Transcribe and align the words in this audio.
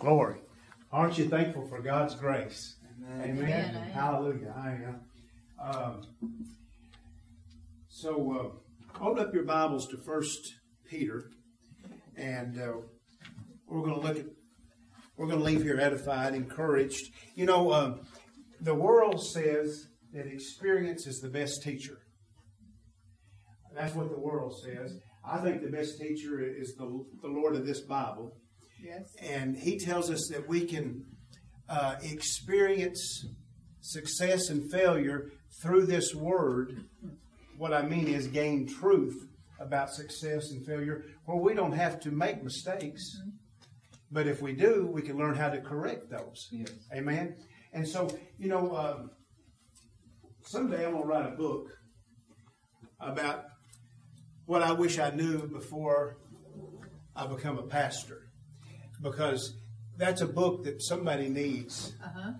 Glory. 0.00 0.36
Aren't 0.90 1.18
you 1.18 1.28
thankful 1.28 1.66
for 1.68 1.82
God's 1.82 2.14
grace? 2.14 2.76
Amen. 3.06 3.38
Amen. 3.38 3.76
Amen. 3.76 3.90
Hallelujah. 3.90 4.54
I 4.56 4.70
am. 4.70 5.00
Um, 5.62 6.02
so, 7.90 8.62
uh, 8.98 9.04
open 9.04 9.22
up 9.22 9.34
your 9.34 9.44
Bibles 9.44 9.86
to 9.88 9.98
First 9.98 10.54
Peter, 10.88 11.30
and 12.16 12.58
uh, 12.58 12.72
we're 13.66 13.82
going 13.82 13.94
to 13.94 14.00
look 14.00 14.18
at. 14.18 14.24
We're 15.18 15.26
going 15.26 15.38
to 15.38 15.44
leave 15.44 15.62
here 15.62 15.78
edified, 15.78 16.34
encouraged. 16.34 17.12
You 17.34 17.44
know, 17.44 17.68
uh, 17.70 17.96
the 18.62 18.74
world 18.74 19.22
says 19.22 19.88
that 20.14 20.26
experience 20.26 21.06
is 21.06 21.20
the 21.20 21.28
best 21.28 21.62
teacher. 21.62 21.98
That's 23.74 23.94
what 23.94 24.08
the 24.08 24.18
world 24.18 24.58
says. 24.64 24.96
I 25.22 25.42
think 25.42 25.60
the 25.60 25.68
best 25.68 26.00
teacher 26.00 26.40
is 26.40 26.74
the, 26.74 27.04
the 27.20 27.28
Lord 27.28 27.54
of 27.54 27.66
this 27.66 27.80
Bible. 27.80 28.39
Yes. 28.82 29.14
And 29.20 29.56
he 29.56 29.78
tells 29.78 30.10
us 30.10 30.28
that 30.32 30.48
we 30.48 30.64
can 30.64 31.04
uh, 31.68 31.96
experience 32.02 33.26
success 33.80 34.48
and 34.50 34.70
failure 34.70 35.30
through 35.62 35.86
this 35.86 36.14
word. 36.14 36.84
What 37.56 37.72
I 37.72 37.82
mean 37.82 38.08
is 38.08 38.26
gain 38.26 38.66
truth 38.66 39.26
about 39.58 39.90
success 39.90 40.50
and 40.50 40.64
failure 40.64 41.04
where 41.26 41.36
we 41.36 41.54
don't 41.54 41.72
have 41.72 42.00
to 42.00 42.10
make 42.10 42.42
mistakes. 42.42 43.20
But 44.10 44.26
if 44.26 44.42
we 44.42 44.52
do, 44.52 44.88
we 44.92 45.02
can 45.02 45.16
learn 45.18 45.36
how 45.36 45.50
to 45.50 45.60
correct 45.60 46.10
those. 46.10 46.48
Yes. 46.50 46.72
Amen. 46.94 47.36
And 47.72 47.86
so, 47.86 48.08
you 48.38 48.48
know, 48.48 48.74
um, 48.74 49.10
someday 50.42 50.84
I'm 50.84 50.92
going 50.92 51.02
to 51.02 51.08
write 51.08 51.32
a 51.32 51.36
book 51.36 51.68
about 52.98 53.44
what 54.46 54.62
I 54.62 54.72
wish 54.72 54.98
I 54.98 55.10
knew 55.10 55.46
before 55.46 56.16
I 57.14 57.26
become 57.26 57.58
a 57.58 57.62
pastor, 57.62 58.29
because 59.00 59.56
that's 59.96 60.20
a 60.20 60.26
book 60.26 60.64
that 60.64 60.82
somebody 60.82 61.28
needs. 61.28 61.94
Uh 62.02 62.08
huh. 62.14 62.32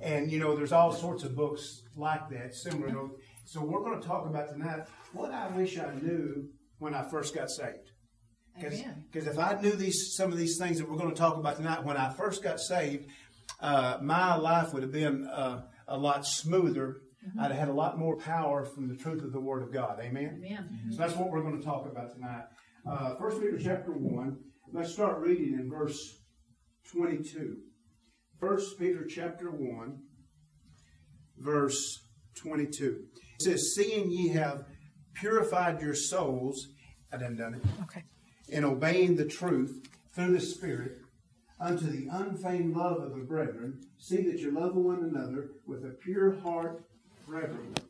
And 0.00 0.30
you 0.30 0.38
know, 0.38 0.54
there's 0.54 0.72
all 0.72 0.92
sorts 0.92 1.24
of 1.24 1.34
books 1.34 1.82
like 1.96 2.28
that, 2.30 2.54
similar. 2.54 2.90
To, 2.90 3.16
so 3.44 3.62
we're 3.62 3.80
going 3.80 4.00
to 4.00 4.06
talk 4.06 4.26
about 4.26 4.50
tonight 4.50 4.80
what 5.12 5.32
I 5.32 5.48
wish 5.48 5.78
I 5.78 5.92
knew 5.94 6.48
when 6.78 6.94
I 6.94 7.08
first 7.08 7.34
got 7.34 7.50
saved. 7.50 7.90
Because 9.10 9.26
if 9.26 9.38
I 9.38 9.60
knew 9.60 9.72
these 9.72 10.14
some 10.16 10.32
of 10.32 10.38
these 10.38 10.58
things 10.58 10.78
that 10.78 10.88
we're 10.88 10.96
going 10.96 11.14
to 11.14 11.16
talk 11.16 11.36
about 11.36 11.56
tonight 11.56 11.84
when 11.84 11.96
I 11.96 12.12
first 12.12 12.42
got 12.42 12.60
saved, 12.60 13.06
uh, 13.60 13.98
my 14.02 14.34
life 14.36 14.72
would 14.72 14.82
have 14.82 14.92
been 14.92 15.26
uh, 15.26 15.62
a 15.88 15.96
lot 15.96 16.26
smoother. 16.26 16.96
I'd 17.40 17.50
have 17.50 17.58
had 17.58 17.68
a 17.68 17.72
lot 17.72 17.98
more 17.98 18.16
power 18.16 18.64
from 18.64 18.88
the 18.88 18.94
truth 18.94 19.22
of 19.22 19.32
the 19.32 19.40
Word 19.40 19.62
of 19.62 19.72
God. 19.72 19.98
Amen. 20.00 20.42
Amen. 20.44 20.68
So 20.92 20.98
that's 20.98 21.16
what 21.16 21.28
we're 21.30 21.42
going 21.42 21.58
to 21.58 21.64
talk 21.64 21.84
about 21.90 22.14
tonight. 22.14 22.44
Uh, 22.88 23.16
First 23.16 23.40
Peter 23.40 23.58
chapter 23.58 23.90
one. 23.92 24.38
Let's 24.72 24.92
start 24.92 25.20
reading 25.20 25.54
in 25.54 25.70
verse 25.70 26.18
twenty-two. 26.92 27.58
First 28.40 28.78
Peter 28.78 29.04
chapter 29.06 29.50
one, 29.50 30.00
verse 31.38 32.04
twenty-two. 32.34 33.04
It 33.38 33.42
says, 33.42 33.74
"Seeing 33.74 34.10
ye 34.10 34.28
have 34.28 34.64
purified 35.14 35.80
your 35.80 35.94
souls, 35.94 36.68
I 37.12 37.16
done 37.16 37.36
done 37.36 37.54
it, 37.54 37.62
Okay. 37.84 38.04
in 38.48 38.64
obeying 38.64 39.16
the 39.16 39.24
truth 39.26 39.88
through 40.14 40.32
the 40.32 40.40
Spirit." 40.40 40.98
Unto 41.58 41.86
the 41.86 42.06
unfeigned 42.10 42.76
love 42.76 42.98
of 43.02 43.12
the 43.16 43.24
brethren, 43.24 43.80
see 43.96 44.20
that 44.30 44.38
you 44.40 44.50
love 44.50 44.76
one 44.76 45.02
another 45.02 45.52
with 45.66 45.86
a 45.86 45.96
pure 46.04 46.34
heart 46.40 46.84
reverently. 47.26 47.82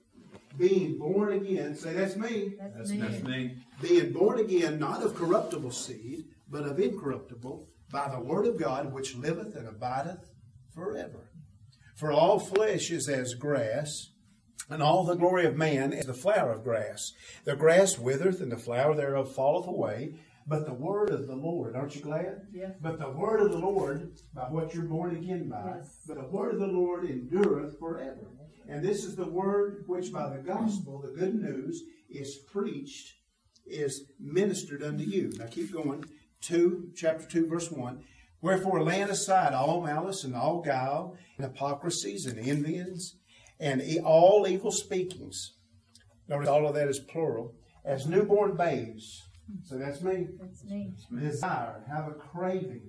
Being 0.56 0.98
born 0.98 1.32
again, 1.32 1.74
say 1.74 1.92
that's 1.92 2.14
me 2.14 2.54
That's, 2.60 2.76
That's, 2.76 2.90
me. 2.92 2.98
that's 2.98 3.22
me. 3.24 3.56
being 3.82 4.12
born 4.12 4.38
again, 4.38 4.78
not 4.78 5.02
of 5.02 5.16
corruptible 5.16 5.72
seed, 5.72 6.25
but 6.48 6.64
of 6.64 6.78
incorruptible, 6.78 7.68
by 7.90 8.08
the 8.08 8.20
word 8.20 8.46
of 8.46 8.58
God, 8.58 8.92
which 8.92 9.14
liveth 9.16 9.54
and 9.54 9.68
abideth 9.68 10.30
forever. 10.74 11.30
For 11.96 12.12
all 12.12 12.38
flesh 12.38 12.90
is 12.90 13.08
as 13.08 13.34
grass, 13.34 14.10
and 14.68 14.82
all 14.82 15.04
the 15.04 15.14
glory 15.14 15.46
of 15.46 15.56
man 15.56 15.92
is 15.92 16.06
the 16.06 16.14
flower 16.14 16.52
of 16.52 16.64
grass. 16.64 17.12
The 17.44 17.56
grass 17.56 17.98
withereth, 17.98 18.40
and 18.40 18.50
the 18.52 18.56
flower 18.56 18.94
thereof 18.94 19.34
falleth 19.34 19.66
away. 19.66 20.16
But 20.48 20.66
the 20.66 20.74
word 20.74 21.10
of 21.10 21.26
the 21.26 21.34
Lord, 21.34 21.74
aren't 21.74 21.96
you 21.96 22.02
glad? 22.02 22.42
Yes. 22.52 22.72
But 22.80 22.98
the 23.00 23.10
word 23.10 23.40
of 23.40 23.50
the 23.50 23.58
Lord, 23.58 24.12
by 24.34 24.42
what 24.42 24.74
you're 24.74 24.84
born 24.84 25.16
again 25.16 25.48
by, 25.48 25.74
Yes. 25.76 25.98
but 26.06 26.16
the 26.16 26.28
word 26.28 26.54
of 26.54 26.60
the 26.60 26.66
Lord 26.68 27.04
endureth 27.04 27.78
forever. 27.80 28.30
And 28.68 28.84
this 28.84 29.04
is 29.04 29.16
the 29.16 29.28
word 29.28 29.84
which 29.86 30.12
by 30.12 30.28
the 30.28 30.42
gospel, 30.42 31.00
the 31.00 31.18
good 31.18 31.34
news, 31.34 31.82
is 32.08 32.36
preached, 32.52 33.14
is 33.64 34.10
ministered 34.20 34.82
unto 34.82 35.04
you. 35.04 35.32
Now 35.36 35.46
keep 35.46 35.72
going. 35.72 36.04
2, 36.46 36.90
chapter 36.94 37.26
2, 37.26 37.46
verse 37.46 37.70
1. 37.70 38.02
Wherefore 38.40 38.82
laying 38.82 39.08
aside 39.08 39.52
all 39.52 39.82
malice 39.82 40.22
and 40.24 40.34
all 40.34 40.60
guile 40.60 41.16
and 41.36 41.46
hypocrisies 41.46 42.26
and 42.26 42.38
envyings 42.38 43.16
and 43.58 43.82
all 44.04 44.46
evil 44.46 44.70
speakings. 44.70 45.54
Notice 46.28 46.48
all 46.48 46.66
of 46.66 46.74
that 46.74 46.88
is 46.88 46.98
plural. 46.98 47.54
As 47.84 48.06
newborn 48.06 48.56
babes. 48.56 49.22
So 49.64 49.76
that's 49.76 50.02
me 50.02 50.26
That's 50.40 50.64
me. 50.64 50.92
desire, 51.20 51.84
have 51.88 52.08
a 52.08 52.12
craving, 52.12 52.82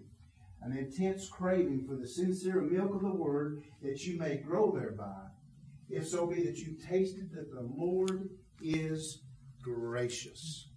an 0.64 0.76
intense 0.76 1.30
craving 1.30 1.86
for 1.88 1.96
the 1.96 2.08
sincere 2.08 2.62
milk 2.62 2.96
of 2.96 3.02
the 3.02 3.14
word, 3.14 3.64
that 3.84 4.04
you 4.06 4.18
may 4.18 4.38
grow 4.38 4.72
thereby. 4.72 5.28
If 5.90 6.08
so 6.08 6.26
be 6.26 6.44
that 6.44 6.58
you 6.58 6.76
tasted 6.90 7.32
that 7.32 7.52
the 7.54 7.62
Lord 7.62 8.30
is 8.62 9.22
gracious. 9.62 10.68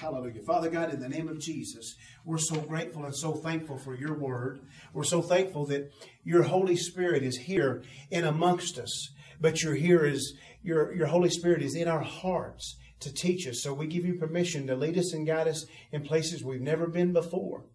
Hallelujah. 0.00 0.40
Father 0.40 0.70
God, 0.70 0.94
in 0.94 0.98
the 0.98 1.10
name 1.10 1.28
of 1.28 1.38
Jesus, 1.38 1.94
we're 2.24 2.38
so 2.38 2.58
grateful 2.58 3.04
and 3.04 3.14
so 3.14 3.34
thankful 3.34 3.76
for 3.76 3.94
your 3.94 4.14
word. 4.14 4.60
We're 4.94 5.04
so 5.04 5.20
thankful 5.20 5.66
that 5.66 5.92
your 6.24 6.44
Holy 6.44 6.74
Spirit 6.74 7.22
is 7.22 7.36
here 7.36 7.82
in 8.10 8.24
amongst 8.24 8.78
us. 8.78 9.10
But 9.42 9.62
you're 9.62 9.74
here 9.74 10.06
is 10.06 10.38
your, 10.62 10.94
your 10.94 11.08
Holy 11.08 11.28
Spirit 11.28 11.60
is 11.60 11.74
in 11.74 11.86
our 11.86 12.00
hearts 12.00 12.78
to 13.00 13.12
teach 13.12 13.46
us. 13.46 13.62
So 13.62 13.74
we 13.74 13.86
give 13.86 14.06
you 14.06 14.14
permission 14.14 14.66
to 14.68 14.74
lead 14.74 14.96
us 14.96 15.12
and 15.12 15.26
guide 15.26 15.48
us 15.48 15.66
in 15.92 16.00
places 16.00 16.42
we've 16.42 16.62
never 16.62 16.86
been 16.86 17.12
before. 17.12 17.66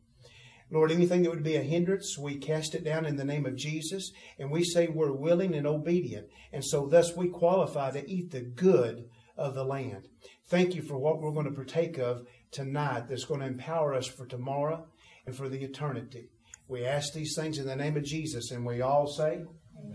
Lord, 0.71 0.91
anything 0.91 1.21
that 1.21 1.29
would 1.29 1.43
be 1.43 1.57
a 1.57 1.61
hindrance, 1.61 2.17
we 2.17 2.37
cast 2.37 2.73
it 2.73 2.83
down 2.83 3.05
in 3.05 3.17
the 3.17 3.23
name 3.23 3.45
of 3.45 3.55
Jesus, 3.55 4.11
and 4.39 4.49
we 4.49 4.63
say 4.63 4.87
we're 4.87 5.11
willing 5.11 5.53
and 5.53 5.67
obedient. 5.67 6.25
And 6.51 6.65
so 6.65 6.87
thus 6.87 7.15
we 7.15 7.29
qualify 7.29 7.91
to 7.91 8.09
eat 8.09 8.31
the 8.31 8.41
good 8.41 9.09
of 9.37 9.53
the 9.53 9.63
land. 9.63 10.07
Thank 10.47 10.75
you 10.75 10.83
for 10.83 10.97
what 10.97 11.21
we're 11.21 11.31
going 11.31 11.47
to 11.47 11.51
partake 11.51 11.97
of 11.97 12.27
tonight 12.51 13.07
that's 13.09 13.25
going 13.25 13.39
to 13.39 13.47
empower 13.47 13.95
us 13.95 14.05
for 14.05 14.27
tomorrow 14.27 14.85
and 15.25 15.35
for 15.35 15.49
the 15.49 15.63
eternity. 15.63 16.29
We 16.67 16.85
ask 16.85 17.13
these 17.13 17.35
things 17.35 17.57
in 17.57 17.65
the 17.65 17.75
name 17.75 17.97
of 17.97 18.03
Jesus, 18.03 18.51
and 18.51 18.65
we 18.65 18.81
all 18.81 19.07
say, 19.07 19.41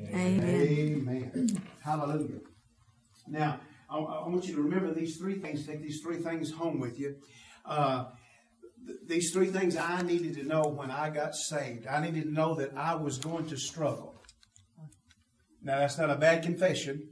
Amen. 0.08 0.44
Amen. 0.44 1.62
Hallelujah. 1.84 2.40
Now, 3.28 3.60
I, 3.88 3.98
I 3.98 4.28
want 4.28 4.46
you 4.46 4.56
to 4.56 4.62
remember 4.62 4.92
these 4.92 5.16
three 5.16 5.38
things. 5.38 5.66
Take 5.66 5.82
these 5.82 6.00
three 6.00 6.18
things 6.18 6.50
home 6.50 6.80
with 6.80 6.98
you. 6.98 7.16
Uh, 7.64 8.06
th- 8.86 8.98
these 9.06 9.32
three 9.32 9.48
things 9.48 9.76
I 9.76 10.02
needed 10.02 10.34
to 10.34 10.42
know 10.42 10.62
when 10.62 10.90
I 10.90 11.10
got 11.10 11.34
saved. 11.34 11.86
I 11.86 12.00
needed 12.04 12.24
to 12.24 12.32
know 12.32 12.54
that 12.56 12.76
I 12.76 12.96
was 12.96 13.18
going 13.18 13.46
to 13.46 13.56
struggle. 13.56 14.20
Now, 15.62 15.78
that's 15.78 15.98
not 15.98 16.10
a 16.10 16.16
bad 16.16 16.42
confession. 16.42 17.08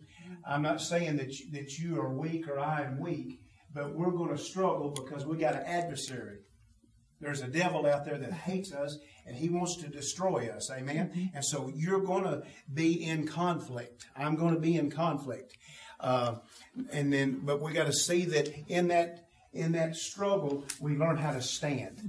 I'm 0.46 0.62
not 0.62 0.80
saying 0.80 1.16
that 1.16 1.38
you, 1.38 1.50
that 1.52 1.78
you 1.78 2.00
are 2.00 2.12
weak 2.12 2.48
or 2.48 2.58
I 2.58 2.82
am 2.82 3.00
weak, 3.00 3.40
but 3.74 3.94
we're 3.94 4.10
going 4.10 4.36
to 4.36 4.42
struggle 4.42 4.90
because 4.90 5.26
we 5.26 5.36
got 5.36 5.54
an 5.54 5.62
adversary. 5.66 6.38
There's 7.20 7.40
a 7.40 7.48
devil 7.48 7.86
out 7.86 8.04
there 8.04 8.18
that 8.18 8.32
hates 8.32 8.72
us 8.72 8.98
and 9.26 9.36
he 9.36 9.48
wants 9.48 9.76
to 9.76 9.88
destroy 9.88 10.48
us. 10.48 10.70
Amen. 10.70 11.30
And 11.34 11.44
so 11.44 11.70
you're 11.74 12.00
going 12.00 12.24
to 12.24 12.42
be 12.72 13.04
in 13.04 13.26
conflict. 13.26 14.06
I'm 14.16 14.36
going 14.36 14.54
to 14.54 14.60
be 14.60 14.76
in 14.76 14.90
conflict. 14.90 15.56
Uh, 16.00 16.36
and 16.92 17.12
then, 17.12 17.40
but 17.42 17.60
we 17.60 17.72
got 17.72 17.86
to 17.86 17.92
see 17.92 18.24
that 18.26 18.48
in 18.68 18.88
that 18.88 19.24
in 19.52 19.72
that 19.72 19.96
struggle, 19.96 20.64
we 20.80 20.96
learn 20.96 21.16
how 21.16 21.32
to 21.32 21.42
stand. 21.42 22.00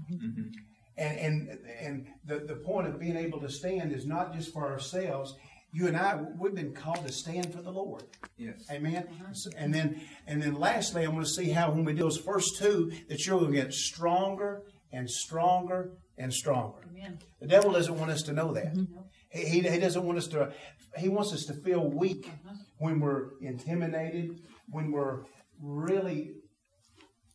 And 0.98 1.18
and 1.18 1.60
and 1.80 2.08
the, 2.26 2.40
the 2.40 2.56
point 2.56 2.88
of 2.88 3.00
being 3.00 3.16
able 3.16 3.40
to 3.40 3.50
stand 3.50 3.92
is 3.92 4.06
not 4.06 4.34
just 4.34 4.54
for 4.54 4.68
ourselves. 4.70 5.36
You 5.72 5.88
and 5.88 5.96
I, 5.96 6.20
we've 6.38 6.56
been 6.56 6.74
called 6.74 7.06
to 7.06 7.14
stand 7.14 7.54
for 7.54 7.62
the 7.62 7.72
Lord. 7.72 8.04
Yes. 8.38 8.66
Amen. 8.72 9.08
So- 9.34 9.52
And 9.56 9.74
then, 9.74 10.02
and 10.26 10.42
then, 10.42 10.56
lastly, 10.56 11.06
I 11.06 11.10
want 11.10 11.26
to 11.26 11.32
see 11.32 11.50
how 11.52 11.72
when 11.72 11.86
we 11.86 11.94
do 11.94 12.02
those 12.02 12.18
first 12.18 12.58
two, 12.58 12.92
that 13.08 13.26
you're 13.26 13.40
going 13.40 13.52
to 13.52 13.62
get 13.62 13.74
stronger 13.74 14.64
and 14.92 15.10
stronger 15.10 15.92
and 16.18 16.34
stronger. 16.34 16.80
Amen. 16.92 17.20
The 17.40 17.48
devil 17.48 17.72
doesn't 17.72 17.98
want 17.98 18.12
us 18.12 18.24
to 18.24 18.34
know 18.34 18.54
that. 18.54 18.74
Mm-hmm. 18.74 19.00
He, 19.30 19.46
he, 19.46 19.62
he 19.62 19.80
doesn't 19.80 20.04
want 20.04 20.18
us 20.18 20.28
to. 20.30 20.52
He 20.98 21.08
wants 21.08 21.34
us 21.34 21.46
to 21.46 21.54
feel 21.54 21.88
weak 21.88 22.28
uh-huh. 22.28 22.56
when 22.80 23.00
we're 23.00 23.38
intimidated, 23.42 24.42
when 24.70 24.92
we're 24.92 25.24
really. 25.62 26.32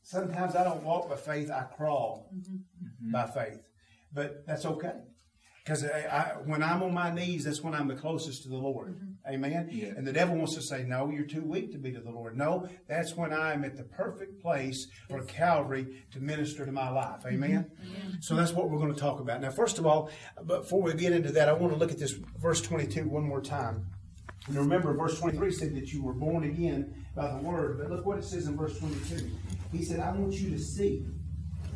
Sometimes 0.03 0.55
I 0.55 0.65
don't 0.65 0.83
walk 0.83 1.09
by 1.09 1.17
faith; 1.17 1.51
I 1.51 1.63
crawl 1.63 2.31
mm-hmm. 2.35 2.57
Mm-hmm. 2.57 3.13
by 3.13 3.27
faith, 3.29 3.61
but 4.13 4.45
that's 4.47 4.67
okay. 4.67 4.93
Because 5.65 5.87
when 6.45 6.63
I'm 6.63 6.83
on 6.83 6.93
my 6.93 7.11
knees, 7.11 7.45
that's 7.45 7.63
when 7.63 7.75
I'm 7.75 7.89
the 7.89 7.95
closest 7.95 8.43
to 8.43 8.51
the 8.51 8.57
Lord. 8.57 8.97
Mm-hmm. 8.97 9.35
Amen. 9.35 9.71
Yeah. 9.73 9.93
And 9.97 10.07
the 10.07 10.13
devil 10.13 10.37
wants 10.37 10.55
to 10.57 10.61
say, 10.61 10.85
"No, 10.85 11.09
you're 11.09 11.25
too 11.25 11.41
weak 11.43 11.73
to 11.73 11.79
be 11.79 11.91
to 11.93 12.01
the 12.01 12.11
Lord." 12.11 12.37
No, 12.37 12.69
that's 12.87 13.17
when 13.17 13.33
I'm 13.33 13.65
at 13.65 13.75
the 13.75 13.85
perfect 13.85 14.43
place 14.43 14.89
for 15.09 15.23
Calvary 15.23 16.05
to 16.13 16.21
minister 16.21 16.67
to 16.67 16.73
my 16.73 16.91
life. 16.91 17.21
Mm-hmm. 17.21 17.45
Amen. 17.45 17.71
Mm-hmm. 17.83 18.11
So 18.21 18.37
that's 18.37 18.53
what 18.53 18.69
we're 18.69 18.79
going 18.79 18.95
to 18.95 19.01
talk 19.01 19.21
about 19.21 19.41
now. 19.41 19.49
First 19.49 19.79
of 19.79 19.87
all, 19.87 20.11
before 20.45 20.83
we 20.83 20.93
get 20.93 21.13
into 21.13 21.33
that, 21.33 21.49
I 21.49 21.55
want 21.55 21.73
to 21.73 21.79
look 21.79 21.91
at 21.91 21.99
this 21.99 22.13
verse 22.13 22.61
22 22.61 23.09
one 23.09 23.25
more 23.25 23.41
time. 23.41 23.87
And 24.49 24.57
remember, 24.57 24.93
verse 24.93 25.19
23 25.19 25.51
said 25.51 25.75
that 25.75 25.91
you 25.95 26.03
were 26.03 26.13
born 26.13 26.45
again 26.45 27.07
by 27.17 27.33
the 27.33 27.39
word. 27.39 27.79
But 27.79 27.91
look 27.91 28.05
what 28.05 28.19
it 28.19 28.25
says 28.25 28.47
in 28.47 28.59
verse 28.59 28.79
22. 28.79 29.31
He 29.73 29.83
said, 29.83 30.01
I 30.01 30.13
want 30.13 30.35
you 30.35 30.51
to 30.51 30.59
see, 30.59 31.07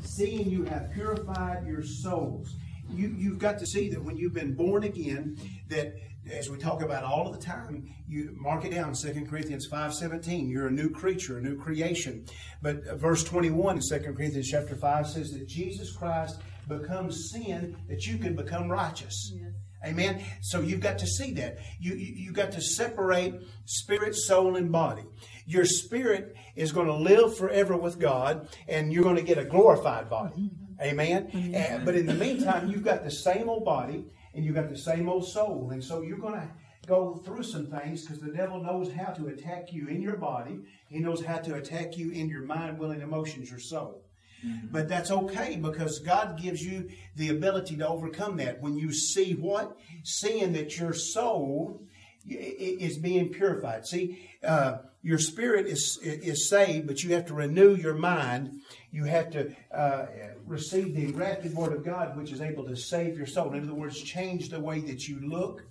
seeing 0.03 0.51
you 0.51 0.65
have 0.65 0.93
purified 0.93 1.67
your 1.67 1.83
souls 1.83 2.55
you, 2.91 3.15
you've 3.17 3.39
got 3.39 3.59
to 3.59 3.67
see 3.67 3.89
that 3.91 4.03
when 4.03 4.17
you've 4.17 4.35
been 4.35 4.55
born 4.55 4.85
again, 4.85 5.37
that 5.69 5.95
as 6.31 6.51
we 6.51 6.59
talk 6.59 6.83
about 6.83 7.05
all 7.05 7.27
of 7.27 7.39
the 7.39 7.45
time, 7.45 7.89
you 8.07 8.35
mark 8.39 8.65
it 8.65 8.73
down, 8.73 8.93
2 8.93 9.27
Corinthians 9.29 9.69
5.17, 9.71 10.51
you're 10.51 10.67
a 10.67 10.71
new 10.71 10.91
creature, 10.91 11.39
a 11.39 11.41
new 11.41 11.57
creation. 11.57 12.27
But 12.63 12.87
uh, 12.87 12.97
verse 12.97 13.25
21 13.25 13.77
in 13.77 13.83
2 13.83 14.13
Corinthians 14.13 14.49
chapter 14.51 14.75
5 14.75 15.07
says 15.09 15.31
that 15.33 15.47
Jesus 15.47 15.93
Christ 15.97 16.41
becomes 16.67 17.31
sin 17.31 17.77
that 17.89 18.07
you 18.07 18.19
can 18.19 18.37
become 18.37 18.69
righteous. 18.69 19.33
Yes. 19.35 19.53
Amen. 19.87 20.23
So 20.43 20.61
you've 20.61 20.81
got 20.81 20.99
to 20.99 21.07
see 21.07 21.33
that. 21.35 21.59
You, 21.79 21.95
you 21.95 22.15
you 22.25 22.33
got 22.33 22.51
to 22.53 22.61
separate 22.61 23.35
spirit, 23.65 24.17
soul, 24.17 24.57
and 24.57 24.73
body. 24.73 25.05
Your 25.47 25.65
spirit 25.65 26.35
is 26.57 26.73
going 26.73 26.89
to 26.89 26.95
live 26.95 27.37
forever 27.37 27.77
with 27.77 28.01
God, 28.01 28.49
and 28.67 28.93
you're 28.93 29.05
going 29.05 29.17
to 29.17 29.23
get 29.23 29.39
a 29.39 29.45
glorified 29.45 30.11
body. 30.11 30.35
Mm-hmm. 30.35 30.68
Amen. 30.81 31.29
And, 31.55 31.85
but 31.85 31.95
in 31.95 32.07
the 32.07 32.15
meantime, 32.15 32.71
you've 32.71 32.85
got 32.85 33.05
the 33.05 33.11
same 33.11 33.49
old 33.49 33.65
body 33.65 34.05
and 34.35 34.45
you've 34.45 34.55
got 34.55 34.69
the 34.69 34.79
same 34.79 35.09
old 35.09 35.27
soul. 35.27 35.71
And 35.73 35.83
so 35.83 36.03
you're 36.03 36.19
going 36.19 36.41
to 36.41 36.49
go 36.87 37.21
through 37.25 37.43
some 37.43 37.67
things 37.67 38.03
because 38.03 38.21
the 38.21 38.33
devil 38.33 38.63
knows 38.63 38.93
how 38.93 39.13
to 39.13 39.27
attack 39.27 39.73
you 39.73 39.89
in 39.89 40.01
your 40.01 40.17
body. 40.17 40.61
He 40.89 41.01
knows 41.01 41.25
how 41.25 41.39
to 41.39 41.55
attack 41.57 41.97
you 41.97 42.11
in 42.13 42.29
your 42.29 42.43
mind, 42.43 42.79
will, 42.79 42.93
and 42.93 43.03
emotions, 43.03 43.51
your 43.51 43.59
soul. 43.59 44.05
Mm-hmm. 44.47 44.69
But 44.71 44.89
that's 44.89 45.11
okay 45.11 45.57
because 45.61 45.99
God 45.99 46.41
gives 46.41 46.63
you 46.63 46.89
the 47.17 47.31
ability 47.31 47.77
to 47.77 47.89
overcome 47.89 48.37
that. 48.37 48.63
When 48.63 48.79
you 48.79 48.93
see 48.93 49.33
what? 49.33 49.77
Seeing 50.05 50.53
that 50.53 50.79
your 50.79 50.93
soul 50.93 51.83
is 52.27 52.99
being 52.99 53.31
purified. 53.31 53.87
See, 53.87 54.29
uh, 54.45 54.79
your 55.03 55.19
spirit 55.19 55.67
is, 55.67 55.99
is 56.03 56.49
saved, 56.49 56.87
but 56.87 57.03
you 57.03 57.15
have 57.15 57.27
to 57.27 57.35
renew 57.35 57.75
your 57.75 57.95
mind. 57.95 58.61
You 58.91 59.05
have 59.05 59.31
to 59.31 59.55
uh, 59.73 60.07
receive 60.47 60.95
the 60.95 61.05
engrafted 61.05 61.55
Word 61.55 61.73
of 61.73 61.85
God, 61.85 62.17
which 62.17 62.33
is 62.33 62.41
able 62.41 62.65
to 62.65 62.77
save 62.77 63.17
your 63.17 63.27
soul. 63.27 63.53
In 63.53 63.63
other 63.63 63.75
words, 63.75 64.01
change 64.01 64.49
the 64.49 64.61
way 64.61 64.81
that 64.81 65.07
you 65.07 65.21
look 65.21 65.65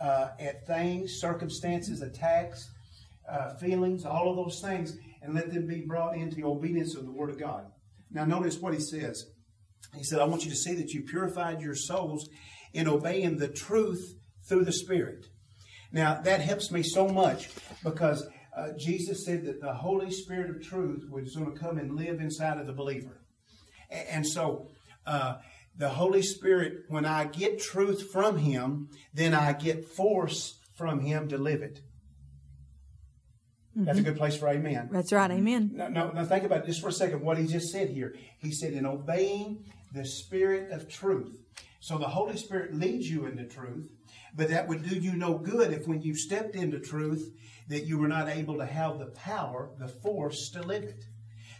uh, 0.00 0.30
at 0.40 0.66
things, 0.66 1.20
circumstances, 1.20 2.02
attacks, 2.02 2.70
uh, 3.28 3.54
feelings, 3.54 4.04
all 4.04 4.30
of 4.30 4.36
those 4.36 4.60
things, 4.60 4.96
and 5.22 5.34
let 5.34 5.52
them 5.52 5.66
be 5.66 5.82
brought 5.82 6.16
into 6.16 6.44
obedience 6.44 6.96
of 6.96 7.04
the 7.04 7.12
Word 7.12 7.30
of 7.30 7.38
God. 7.38 7.66
Now, 8.10 8.24
notice 8.24 8.58
what 8.58 8.74
he 8.74 8.80
says. 8.80 9.26
He 9.96 10.02
said, 10.02 10.18
I 10.18 10.24
want 10.24 10.44
you 10.44 10.50
to 10.50 10.56
see 10.56 10.74
that 10.74 10.92
you 10.92 11.02
purified 11.02 11.60
your 11.60 11.74
souls 11.74 12.28
in 12.72 12.88
obeying 12.88 13.38
the 13.38 13.48
truth 13.48 14.14
through 14.48 14.64
the 14.64 14.72
Spirit. 14.72 15.26
Now, 15.92 16.20
that 16.22 16.40
helps 16.40 16.70
me 16.70 16.82
so 16.82 17.08
much 17.08 17.50
because 17.82 18.26
uh, 18.56 18.72
Jesus 18.76 19.24
said 19.24 19.44
that 19.44 19.60
the 19.60 19.74
Holy 19.74 20.10
Spirit 20.10 20.50
of 20.50 20.62
truth 20.62 21.08
was 21.10 21.36
going 21.36 21.52
to 21.52 21.58
come 21.58 21.78
and 21.78 21.96
live 21.96 22.20
inside 22.20 22.58
of 22.58 22.66
the 22.66 22.72
believer. 22.72 23.20
And, 23.90 24.08
and 24.08 24.26
so, 24.26 24.68
uh, 25.06 25.36
the 25.76 25.88
Holy 25.88 26.22
Spirit, 26.22 26.84
when 26.88 27.04
I 27.04 27.24
get 27.24 27.60
truth 27.60 28.10
from 28.10 28.38
Him, 28.38 28.88
then 29.14 29.34
I 29.34 29.52
get 29.52 29.88
force 29.88 30.58
from 30.74 31.00
Him 31.00 31.28
to 31.28 31.38
live 31.38 31.62
it. 31.62 31.80
Mm-hmm. 33.76 33.84
That's 33.84 33.98
a 34.00 34.02
good 34.02 34.16
place 34.16 34.36
for 34.36 34.48
amen. 34.48 34.88
That's 34.90 35.12
right, 35.12 35.30
amen. 35.30 35.70
Now, 35.74 35.88
now, 35.88 36.10
now, 36.10 36.24
think 36.24 36.44
about 36.44 36.66
this 36.66 36.78
for 36.78 36.88
a 36.88 36.92
second, 36.92 37.22
what 37.22 37.38
he 37.38 37.46
just 37.46 37.70
said 37.70 37.90
here. 37.90 38.16
He 38.38 38.50
said, 38.50 38.72
in 38.72 38.84
obeying 38.84 39.64
the 39.94 40.04
Spirit 40.04 40.72
of 40.72 40.88
truth. 40.88 41.36
So 41.78 41.96
the 41.96 42.08
Holy 42.08 42.36
Spirit 42.36 42.74
leads 42.74 43.08
you 43.08 43.26
into 43.26 43.44
truth, 43.44 43.88
but 44.34 44.48
that 44.48 44.68
would 44.68 44.88
do 44.88 44.96
you 44.96 45.14
no 45.14 45.38
good 45.38 45.72
if 45.72 45.86
when 45.86 46.02
you 46.02 46.14
stepped 46.14 46.54
into 46.54 46.78
truth 46.78 47.30
that 47.68 47.86
you 47.86 47.98
were 47.98 48.08
not 48.08 48.28
able 48.28 48.58
to 48.58 48.66
have 48.66 48.98
the 48.98 49.06
power, 49.06 49.70
the 49.78 49.88
force 49.88 50.50
to 50.50 50.62
live 50.62 50.84
it. 50.84 51.04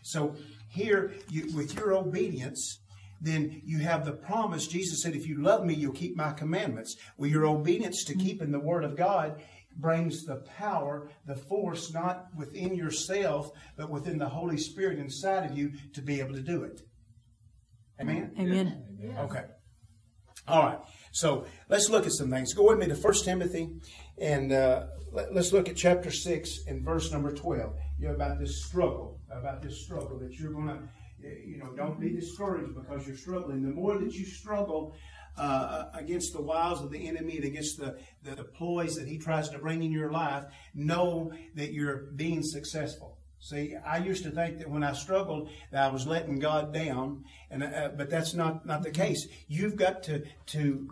So 0.02 0.34
here, 0.68 1.14
you, 1.28 1.54
with 1.54 1.74
your 1.74 1.94
obedience, 1.94 2.80
then 3.20 3.60
you 3.64 3.78
have 3.78 4.04
the 4.04 4.12
promise. 4.12 4.66
Jesus 4.66 5.02
said, 5.02 5.14
if 5.14 5.26
you 5.26 5.42
love 5.42 5.64
me, 5.64 5.74
you'll 5.74 5.92
keep 5.92 6.16
my 6.16 6.32
commandments. 6.32 6.96
Well, 7.16 7.30
your 7.30 7.46
obedience 7.46 8.04
to 8.04 8.14
keeping 8.14 8.50
the 8.50 8.60
word 8.60 8.84
of 8.84 8.96
God 8.96 9.42
brings 9.76 10.24
the 10.24 10.36
power, 10.36 11.10
the 11.26 11.36
force, 11.36 11.92
not 11.92 12.26
within 12.36 12.74
yourself, 12.74 13.50
but 13.76 13.90
within 13.90 14.18
the 14.18 14.28
Holy 14.28 14.56
Spirit 14.56 14.98
inside 14.98 15.50
of 15.50 15.56
you 15.56 15.72
to 15.94 16.02
be 16.02 16.20
able 16.20 16.34
to 16.34 16.42
do 16.42 16.64
it. 16.64 16.80
Amen? 18.00 18.32
Amen. 18.38 18.82
Okay. 19.18 19.44
All 20.48 20.64
right. 20.64 20.78
So 21.12 21.44
let's 21.68 21.88
look 21.88 22.06
at 22.06 22.12
some 22.12 22.30
things. 22.30 22.54
Go 22.54 22.68
with 22.68 22.78
me 22.78 22.86
to 22.86 22.94
1 22.94 23.14
Timothy 23.24 23.70
and 24.18 24.52
uh, 24.52 24.86
let, 25.12 25.36
us 25.36 25.52
look 25.52 25.68
at 25.68 25.76
chapter 25.76 26.10
6 26.10 26.66
and 26.68 26.82
verse 26.82 27.10
number 27.10 27.32
12. 27.32 27.74
You 27.98 28.08
know, 28.08 28.14
about 28.14 28.38
this 28.38 28.64
struggle, 28.64 29.18
about 29.30 29.62
this 29.62 29.82
struggle 29.82 30.18
that 30.18 30.38
you're 30.38 30.52
going 30.52 30.68
to, 30.68 30.78
you 31.22 31.58
know, 31.58 31.72
don't 31.76 32.00
be 32.00 32.10
discouraged 32.10 32.74
because 32.74 33.06
you're 33.06 33.16
struggling. 33.16 33.62
The 33.62 33.74
more 33.74 33.98
that 33.98 34.12
you 34.14 34.24
struggle, 34.24 34.94
uh, 35.36 35.84
against 35.94 36.32
the 36.32 36.42
wiles 36.42 36.82
of 36.82 36.90
the 36.90 37.08
enemy 37.08 37.36
and 37.36 37.44
against 37.44 37.78
the, 37.78 37.98
the, 38.24 38.34
the 38.34 38.44
ploys 38.44 38.96
that 38.96 39.08
he 39.08 39.16
tries 39.16 39.48
to 39.48 39.58
bring 39.58 39.82
in 39.82 39.92
your 39.92 40.10
life, 40.10 40.44
know 40.74 41.32
that 41.54 41.72
you're 41.72 42.08
being 42.16 42.42
successful. 42.42 43.16
See, 43.42 43.74
I 43.74 43.98
used 43.98 44.22
to 44.24 44.30
think 44.30 44.58
that 44.58 44.68
when 44.68 44.84
I 44.84 44.92
struggled, 44.92 45.48
that 45.70 45.82
I 45.82 45.90
was 45.90 46.06
letting 46.06 46.38
God 46.40 46.74
down, 46.74 47.24
and 47.50 47.64
uh, 47.64 47.88
but 47.96 48.10
that's 48.10 48.34
not 48.34 48.66
not 48.66 48.82
the 48.82 48.90
case. 48.90 49.26
You've 49.48 49.76
got 49.76 50.02
to 50.04 50.24
to 50.48 50.90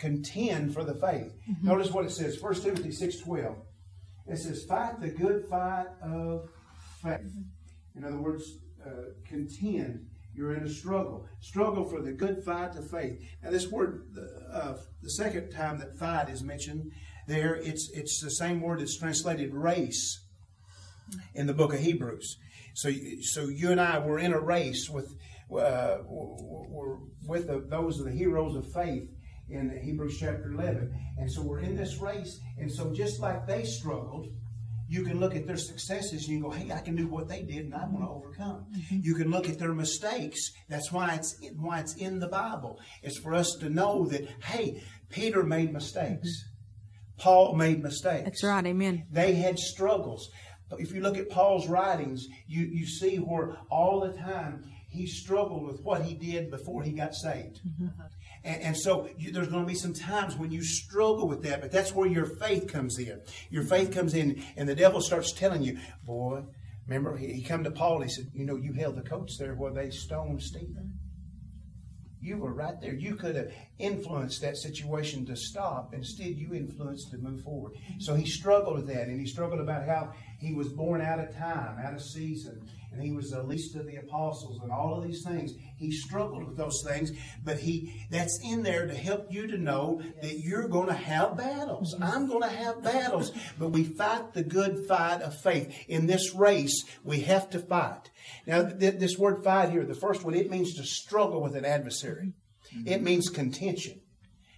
contend 0.00 0.72
for 0.72 0.82
the 0.82 0.94
faith. 0.94 1.32
Mm-hmm. 1.48 1.66
Notice 1.66 1.90
what 1.90 2.04
it 2.04 2.10
says, 2.10 2.40
1 2.40 2.54
Timothy 2.54 2.90
six 2.90 3.18
twelve. 3.18 3.56
It 4.26 4.38
says, 4.38 4.64
"Fight 4.64 5.00
the 5.00 5.10
good 5.10 5.44
fight 5.46 5.86
of 6.02 6.48
faith." 7.02 7.32
In 7.96 8.04
other 8.04 8.20
words, 8.20 8.44
uh, 8.84 9.12
contend. 9.26 10.06
You're 10.32 10.54
in 10.54 10.62
a 10.62 10.68
struggle. 10.68 11.26
Struggle 11.40 11.84
for 11.84 12.00
the 12.00 12.12
good 12.12 12.44
fight 12.44 12.76
of 12.76 12.88
faith. 12.88 13.20
Now, 13.42 13.50
this 13.50 13.68
word, 13.68 14.04
uh, 14.52 14.74
the 15.02 15.10
second 15.10 15.50
time 15.50 15.78
that 15.80 15.98
fight 15.98 16.30
is 16.30 16.42
mentioned 16.42 16.92
there, 17.26 17.56
it's 17.56 17.90
it's 17.92 18.20
the 18.22 18.30
same 18.30 18.60
word 18.60 18.80
that's 18.80 18.96
translated 18.96 19.52
race 19.52 20.24
in 21.34 21.46
the 21.46 21.54
book 21.54 21.74
of 21.74 21.80
Hebrews. 21.80 22.38
So, 22.74 22.90
so 23.22 23.48
you 23.48 23.70
and 23.72 23.80
I 23.80 23.98
were 23.98 24.18
in 24.18 24.32
a 24.32 24.40
race 24.40 24.88
with, 24.88 25.12
uh, 25.52 25.98
we're 26.06 26.98
with 27.26 27.48
the, 27.48 27.64
those 27.68 27.98
of 27.98 28.06
the 28.06 28.12
heroes 28.12 28.54
of 28.54 28.72
faith 28.72 29.10
in 29.50 29.78
Hebrews 29.82 30.18
chapter 30.18 30.52
11. 30.52 30.92
And 31.18 31.30
so 31.30 31.42
we're 31.42 31.60
in 31.60 31.76
this 31.76 31.98
race. 31.98 32.40
And 32.58 32.70
so 32.70 32.92
just 32.92 33.20
like 33.20 33.46
they 33.46 33.64
struggled, 33.64 34.28
you 34.88 35.04
can 35.04 35.20
look 35.20 35.36
at 35.36 35.46
their 35.46 35.56
successes 35.56 36.26
and 36.26 36.36
you 36.36 36.42
go, 36.42 36.50
hey, 36.50 36.72
I 36.72 36.80
can 36.80 36.96
do 36.96 37.06
what 37.06 37.28
they 37.28 37.42
did 37.42 37.66
and 37.66 37.74
I'm 37.74 37.92
going 37.92 38.04
to 38.04 38.10
overcome. 38.10 38.66
Mm-hmm. 38.76 38.98
You 39.02 39.14
can 39.14 39.30
look 39.30 39.48
at 39.48 39.58
their 39.58 39.72
mistakes. 39.72 40.50
That's 40.68 40.90
why 40.90 41.14
it's, 41.14 41.36
why 41.56 41.78
it's 41.78 41.94
in 41.94 42.18
the 42.18 42.26
Bible. 42.28 42.80
It's 43.02 43.18
for 43.18 43.32
us 43.34 43.54
to 43.60 43.70
know 43.70 44.06
that, 44.06 44.26
hey, 44.44 44.82
Peter 45.08 45.44
made 45.44 45.72
mistakes. 45.72 46.28
Mm-hmm. 46.28 47.22
Paul 47.22 47.54
made 47.54 47.82
mistakes. 47.82 48.24
That's 48.24 48.44
right. 48.44 48.66
Amen. 48.66 49.06
They 49.12 49.34
had 49.34 49.58
struggles 49.58 50.30
But 50.70 50.80
if 50.80 50.92
you 50.92 51.00
look 51.02 51.18
at 51.18 51.28
Paul's 51.28 51.68
writings, 51.68 52.26
you, 52.46 52.62
you 52.64 52.86
see 52.86 53.16
where 53.16 53.58
all 53.70 54.00
the 54.00 54.12
time 54.12 54.64
he 54.90 55.06
struggled 55.06 55.64
with 55.64 55.80
what 55.82 56.02
he 56.02 56.14
did 56.14 56.50
before 56.50 56.82
he 56.82 56.92
got 56.92 57.14
saved. 57.14 57.60
Mm-hmm. 57.66 57.86
And, 58.42 58.62
and, 58.62 58.76
so 58.76 59.08
you, 59.16 59.30
there's 59.30 59.48
going 59.48 59.62
to 59.62 59.68
be 59.68 59.76
some 59.76 59.94
times 59.94 60.36
when 60.36 60.50
you 60.50 60.62
struggle 60.62 61.28
with 61.28 61.42
that, 61.44 61.60
but 61.60 61.70
that's 61.70 61.94
where 61.94 62.08
your 62.08 62.26
faith 62.26 62.66
comes 62.66 62.98
in. 62.98 63.20
Your 63.50 63.62
faith 63.62 63.92
comes 63.92 64.14
in, 64.14 64.42
and 64.56 64.68
the 64.68 64.74
devil 64.74 65.00
starts 65.00 65.32
telling 65.32 65.62
you, 65.62 65.78
boy, 66.04 66.42
remember, 66.88 67.16
he, 67.16 67.34
he 67.34 67.42
come 67.42 67.62
to 67.64 67.70
Paul, 67.70 68.00
he 68.00 68.08
said, 68.08 68.30
you 68.34 68.44
know, 68.44 68.56
you 68.56 68.72
held 68.72 68.96
the 68.96 69.02
coats 69.02 69.36
there 69.38 69.54
where 69.54 69.72
they 69.72 69.90
stoned 69.90 70.42
Stephen. 70.42 70.98
You 72.22 72.36
were 72.36 72.52
right 72.52 72.78
there. 72.80 72.94
You 72.94 73.14
could 73.14 73.34
have 73.36 73.50
influenced 73.78 74.42
that 74.42 74.58
situation 74.58 75.24
to 75.26 75.36
stop. 75.36 75.94
Instead, 75.94 76.36
you 76.36 76.52
influenced 76.52 77.10
to 77.12 77.18
move 77.18 77.42
forward. 77.42 77.72
So 77.98 78.14
he 78.14 78.26
struggled 78.26 78.76
with 78.76 78.88
that, 78.88 79.06
and 79.06 79.18
he 79.18 79.26
struggled 79.26 79.60
about 79.60 79.86
how 79.86 80.12
he 80.38 80.52
was 80.52 80.68
born 80.68 81.00
out 81.00 81.18
of 81.18 81.34
time, 81.34 81.78
out 81.82 81.94
of 81.94 82.02
season, 82.02 82.68
and 82.92 83.02
he 83.02 83.12
was 83.12 83.30
the 83.30 83.42
least 83.42 83.76
of 83.76 83.86
the 83.86 83.96
apostles, 83.96 84.60
and 84.62 84.72
all 84.72 84.96
of 84.96 85.04
these 85.04 85.22
things. 85.24 85.52
He 85.76 85.90
struggled 85.92 86.46
with 86.46 86.56
those 86.56 86.82
things, 86.86 87.12
but 87.44 87.58
he 87.58 88.06
that's 88.10 88.38
in 88.44 88.62
there 88.62 88.86
to 88.86 88.94
help 88.94 89.26
you 89.30 89.46
to 89.46 89.58
know 89.58 90.02
that 90.22 90.40
you're 90.40 90.68
going 90.68 90.88
to 90.88 90.94
have 90.94 91.36
battles. 91.36 91.94
I'm 92.00 92.26
going 92.26 92.42
to 92.42 92.48
have 92.48 92.82
battles, 92.82 93.32
but 93.58 93.70
we 93.70 93.84
fight 93.84 94.34
the 94.34 94.42
good 94.42 94.86
fight 94.86 95.22
of 95.22 95.40
faith. 95.40 95.72
In 95.88 96.06
this 96.06 96.34
race, 96.34 96.84
we 97.04 97.20
have 97.20 97.48
to 97.50 97.58
fight. 97.60 98.10
Now, 98.46 98.64
th- 98.68 98.98
this 98.98 99.16
word 99.18 99.44
fight 99.44 99.70
here, 99.70 99.84
the 99.84 99.94
first 99.94 100.24
one, 100.24 100.34
it 100.34 100.50
means 100.50 100.74
to 100.74 100.84
struggle 100.84 101.40
with 101.40 101.56
an 101.56 101.64
adversary. 101.64 102.32
It 102.86 103.02
means 103.02 103.28
contention. 103.28 104.00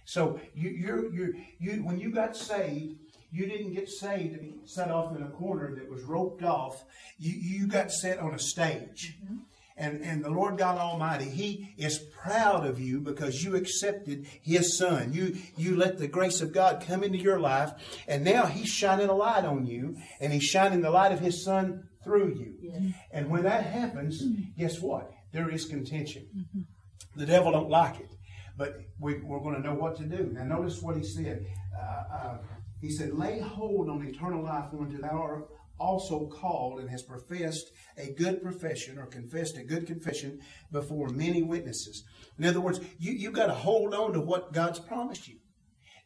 So 0.05 0.39
you, 0.53 0.69
you're, 0.69 1.13
you're, 1.13 1.33
you, 1.59 1.71
when 1.83 1.99
you 1.99 2.11
got 2.11 2.35
saved, 2.35 2.97
you 3.33 3.47
didn't 3.47 3.73
get 3.73 3.89
saved 3.89 4.33
and 4.33 4.41
be 4.41 4.53
set 4.65 4.91
off 4.91 5.15
in 5.15 5.23
a 5.23 5.29
corner 5.29 5.73
that 5.75 5.89
was 5.89 6.03
roped 6.03 6.43
off. 6.43 6.85
You, 7.17 7.33
you 7.33 7.67
got 7.67 7.91
set 7.91 8.19
on 8.19 8.35
a 8.35 8.39
stage. 8.39 9.17
Mm-hmm. 9.23 9.37
And, 9.75 10.03
and 10.03 10.23
the 10.23 10.29
Lord 10.29 10.59
God 10.59 10.77
Almighty, 10.77 11.25
He 11.25 11.73
is 11.75 11.97
proud 11.97 12.63
of 12.63 12.79
you 12.79 12.99
because 12.99 13.43
you 13.43 13.55
accepted 13.55 14.27
His 14.43 14.77
Son. 14.77 15.13
You, 15.13 15.35
you 15.57 15.75
let 15.75 15.97
the 15.97 16.07
grace 16.07 16.41
of 16.41 16.53
God 16.53 16.83
come 16.85 17.03
into 17.03 17.17
your 17.17 17.39
life, 17.39 17.71
and 18.07 18.23
now 18.23 18.45
He's 18.45 18.69
shining 18.69 19.09
a 19.09 19.15
light 19.15 19.45
on 19.45 19.65
you, 19.65 19.97
and 20.19 20.31
He's 20.31 20.43
shining 20.43 20.81
the 20.81 20.91
light 20.91 21.11
of 21.11 21.19
His 21.19 21.43
Son 21.43 21.87
through 22.03 22.35
you. 22.35 22.53
Yes. 22.61 22.93
And 23.11 23.31
when 23.31 23.41
that 23.43 23.65
happens, 23.65 24.23
guess 24.55 24.79
what? 24.79 25.11
There 25.31 25.49
is 25.49 25.65
contention. 25.65 26.27
Mm-hmm. 26.37 27.19
The 27.19 27.25
devil 27.25 27.51
don't 27.51 27.69
like 27.71 27.99
it, 27.99 28.11
but 28.55 28.75
we, 28.99 29.15
are 29.15 29.39
going 29.39 29.55
to 29.55 29.61
know 29.61 29.73
what 29.73 29.97
to 29.97 30.03
do. 30.03 30.29
Now, 30.33 30.43
notice 30.43 30.83
what 30.83 30.97
He 30.97 31.03
said. 31.03 31.47
Uh, 31.75 32.15
uh, 32.15 32.37
he 32.83 32.91
said, 32.91 33.13
Lay 33.13 33.39
hold 33.39 33.89
on 33.89 34.05
eternal 34.05 34.43
life 34.43 34.65
unto 34.77 34.97
thou 34.99 35.17
art 35.17 35.47
also 35.79 36.27
called 36.27 36.81
and 36.81 36.89
has 36.89 37.01
professed 37.01 37.71
a 37.97 38.11
good 38.11 38.43
profession 38.43 38.99
or 38.99 39.05
confessed 39.05 39.57
a 39.57 39.63
good 39.63 39.87
confession 39.87 40.41
before 40.69 41.07
many 41.07 41.41
witnesses. 41.41 42.03
In 42.37 42.43
other 42.43 42.59
words, 42.59 42.81
you, 42.99 43.13
you've 43.13 43.33
got 43.33 43.47
to 43.47 43.53
hold 43.53 43.93
on 43.93 44.11
to 44.11 44.19
what 44.19 44.51
God's 44.51 44.79
promised 44.79 45.29
you. 45.29 45.37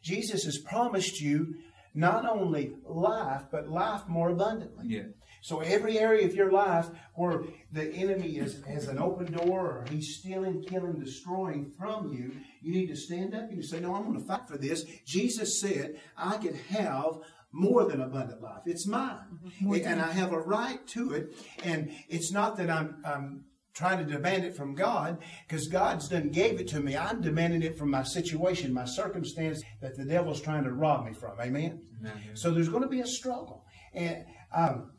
Jesus 0.04 0.44
has 0.44 0.58
promised 0.58 1.20
you 1.20 1.56
not 1.94 2.24
only 2.24 2.76
life, 2.86 3.42
but 3.50 3.68
life 3.68 4.02
more 4.06 4.30
abundantly. 4.30 4.84
Yeah. 4.86 5.08
So 5.40 5.60
every 5.60 5.98
area 5.98 6.26
of 6.26 6.34
your 6.34 6.50
life 6.50 6.88
where 7.14 7.42
the 7.72 7.92
enemy 7.92 8.36
is, 8.36 8.62
has 8.64 8.88
an 8.88 8.98
open 8.98 9.32
door 9.32 9.60
or 9.60 9.84
he's 9.90 10.16
stealing, 10.16 10.62
killing, 10.62 10.98
destroying 10.98 11.70
from 11.78 12.12
you, 12.12 12.32
you 12.62 12.72
need 12.72 12.88
to 12.88 12.96
stand 12.96 13.34
up 13.34 13.48
and 13.48 13.56
you 13.56 13.62
say, 13.62 13.80
No, 13.80 13.94
I'm 13.94 14.04
going 14.04 14.20
to 14.20 14.26
fight 14.26 14.48
for 14.48 14.58
this. 14.58 14.84
Jesus 15.04 15.60
said, 15.60 16.00
I 16.16 16.36
can 16.38 16.54
have 16.54 17.18
more 17.52 17.84
than 17.84 18.00
abundant 18.00 18.42
life. 18.42 18.62
It's 18.66 18.86
mine. 18.86 19.38
Mm-hmm. 19.62 19.86
And 19.86 20.00
I 20.00 20.12
have 20.12 20.32
a 20.32 20.38
right 20.38 20.86
to 20.88 21.12
it. 21.14 21.34
And 21.64 21.90
it's 22.08 22.30
not 22.30 22.56
that 22.58 22.70
I'm, 22.70 22.96
I'm 23.04 23.44
trying 23.78 24.04
to 24.04 24.12
demand 24.12 24.44
it 24.44 24.56
from 24.56 24.74
God 24.74 25.18
because 25.46 25.68
God's 25.68 26.08
done 26.08 26.30
gave 26.30 26.60
it 26.60 26.68
to 26.68 26.80
me. 26.80 26.96
I'm 26.96 27.20
demanding 27.20 27.62
it 27.62 27.78
from 27.78 27.90
my 27.90 28.02
situation, 28.02 28.72
my 28.72 28.84
circumstance 28.84 29.62
that 29.80 29.96
the 29.96 30.04
devil's 30.04 30.40
trying 30.40 30.64
to 30.64 30.72
rob 30.72 31.06
me 31.06 31.12
from. 31.12 31.40
Amen? 31.40 31.80
Amen. 32.00 32.14
So 32.34 32.50
there's 32.50 32.68
going 32.68 32.82
to 32.82 32.88
be 32.88 33.00
a 33.00 33.06
struggle. 33.06 33.64
And 33.94 34.24
um, 34.54 34.90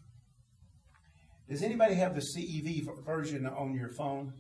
does 1.50 1.64
anybody 1.64 1.96
have 1.96 2.14
the 2.14 2.22
CEV 2.22 2.86
version 3.06 3.48
on 3.48 3.74
your 3.74 3.90
phone? 3.90 4.34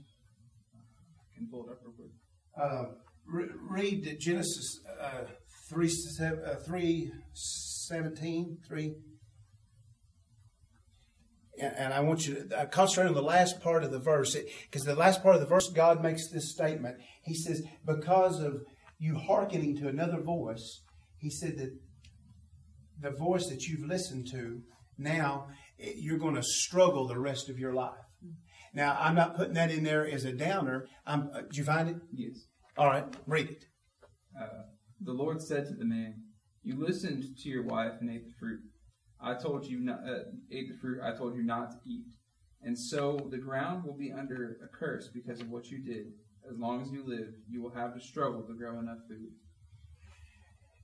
I 0.75 1.37
can 1.37 1.47
pull 1.49 1.65
it 1.65 1.71
up 1.71 1.79
real 1.83 1.93
quick. 1.93 2.11
Uh, 2.55 2.93
re- 3.25 3.49
read 3.69 4.17
Genesis 4.19 4.79
uh, 5.01 5.23
3, 5.69 5.91
uh, 6.21 6.55
3 6.65 7.11
17, 7.33 8.57
3. 8.67 8.95
And 11.61 11.93
I 11.93 11.99
want 11.99 12.25
you 12.25 12.35
to 12.35 12.57
uh, 12.57 12.65
concentrate 12.67 13.07
on 13.07 13.15
the 13.15 13.21
last 13.21 13.59
part 13.59 13.83
of 13.83 13.91
the 13.91 13.99
verse, 13.99 14.37
because 14.63 14.83
the 14.83 14.95
last 14.95 15.21
part 15.21 15.35
of 15.35 15.41
the 15.41 15.47
verse, 15.47 15.69
God 15.69 16.01
makes 16.01 16.29
this 16.29 16.51
statement. 16.51 16.95
He 17.23 17.35
says, 17.35 17.61
Because 17.85 18.39
of 18.39 18.61
you 18.97 19.17
hearkening 19.17 19.75
to 19.77 19.89
another 19.89 20.21
voice, 20.21 20.81
He 21.17 21.29
said 21.29 21.57
that 21.57 21.71
the 23.01 23.11
voice 23.11 23.47
that 23.47 23.63
you've 23.63 23.87
listened 23.87 24.27
to, 24.31 24.61
now 24.97 25.47
you're 25.79 26.17
going 26.17 26.36
to 26.36 26.43
struggle 26.43 27.07
the 27.07 27.19
rest 27.19 27.50
of 27.50 27.57
your 27.57 27.74
life. 27.74 27.93
Now, 28.74 28.98
I'm 29.00 29.15
not 29.15 29.36
putting 29.36 29.55
that 29.55 29.71
in 29.71 29.83
there 29.83 30.07
as 30.07 30.25
a 30.25 30.31
downer. 30.31 30.88
I'm, 31.05 31.29
uh, 31.33 31.41
did 31.41 31.57
you 31.57 31.63
find 31.63 31.89
it? 31.89 31.95
Yes. 32.13 32.45
All 32.77 32.88
right, 32.88 33.05
read 33.25 33.50
it. 33.50 33.65
Uh, 34.39 34.63
the 35.01 35.13
Lord 35.13 35.41
said 35.41 35.65
to 35.65 35.74
the 35.74 35.86
man, 35.86 36.15
You 36.62 36.79
listened 36.79 37.24
to 37.41 37.50
your 37.50 37.63
wife 37.63 37.93
and 38.00 38.09
ate 38.09 38.27
the 38.27 38.33
fruit. 38.39 38.59
I 39.21 39.33
told 39.33 39.65
you 39.65 39.79
not 39.79 40.00
uh, 40.07 40.19
ate 40.51 40.69
the 40.69 40.77
fruit. 40.79 41.00
I 41.03 41.17
told 41.17 41.36
you 41.36 41.43
not 41.43 41.71
to 41.71 41.77
eat. 41.86 42.05
And 42.62 42.77
so 42.77 43.27
the 43.31 43.38
ground 43.38 43.83
will 43.83 43.98
be 43.98 44.12
under 44.12 44.57
a 44.63 44.77
curse 44.77 45.09
because 45.13 45.41
of 45.41 45.50
what 45.50 45.67
you 45.67 45.83
did. 45.83 46.07
As 46.50 46.57
long 46.57 46.81
as 46.81 46.91
you 46.91 47.03
live, 47.05 47.27
you 47.50 47.62
will 47.62 47.74
have 47.74 47.93
to 47.93 48.00
struggle 48.00 48.43
to 48.43 48.53
grow 48.53 48.79
enough 48.79 49.00
food. 49.07 49.31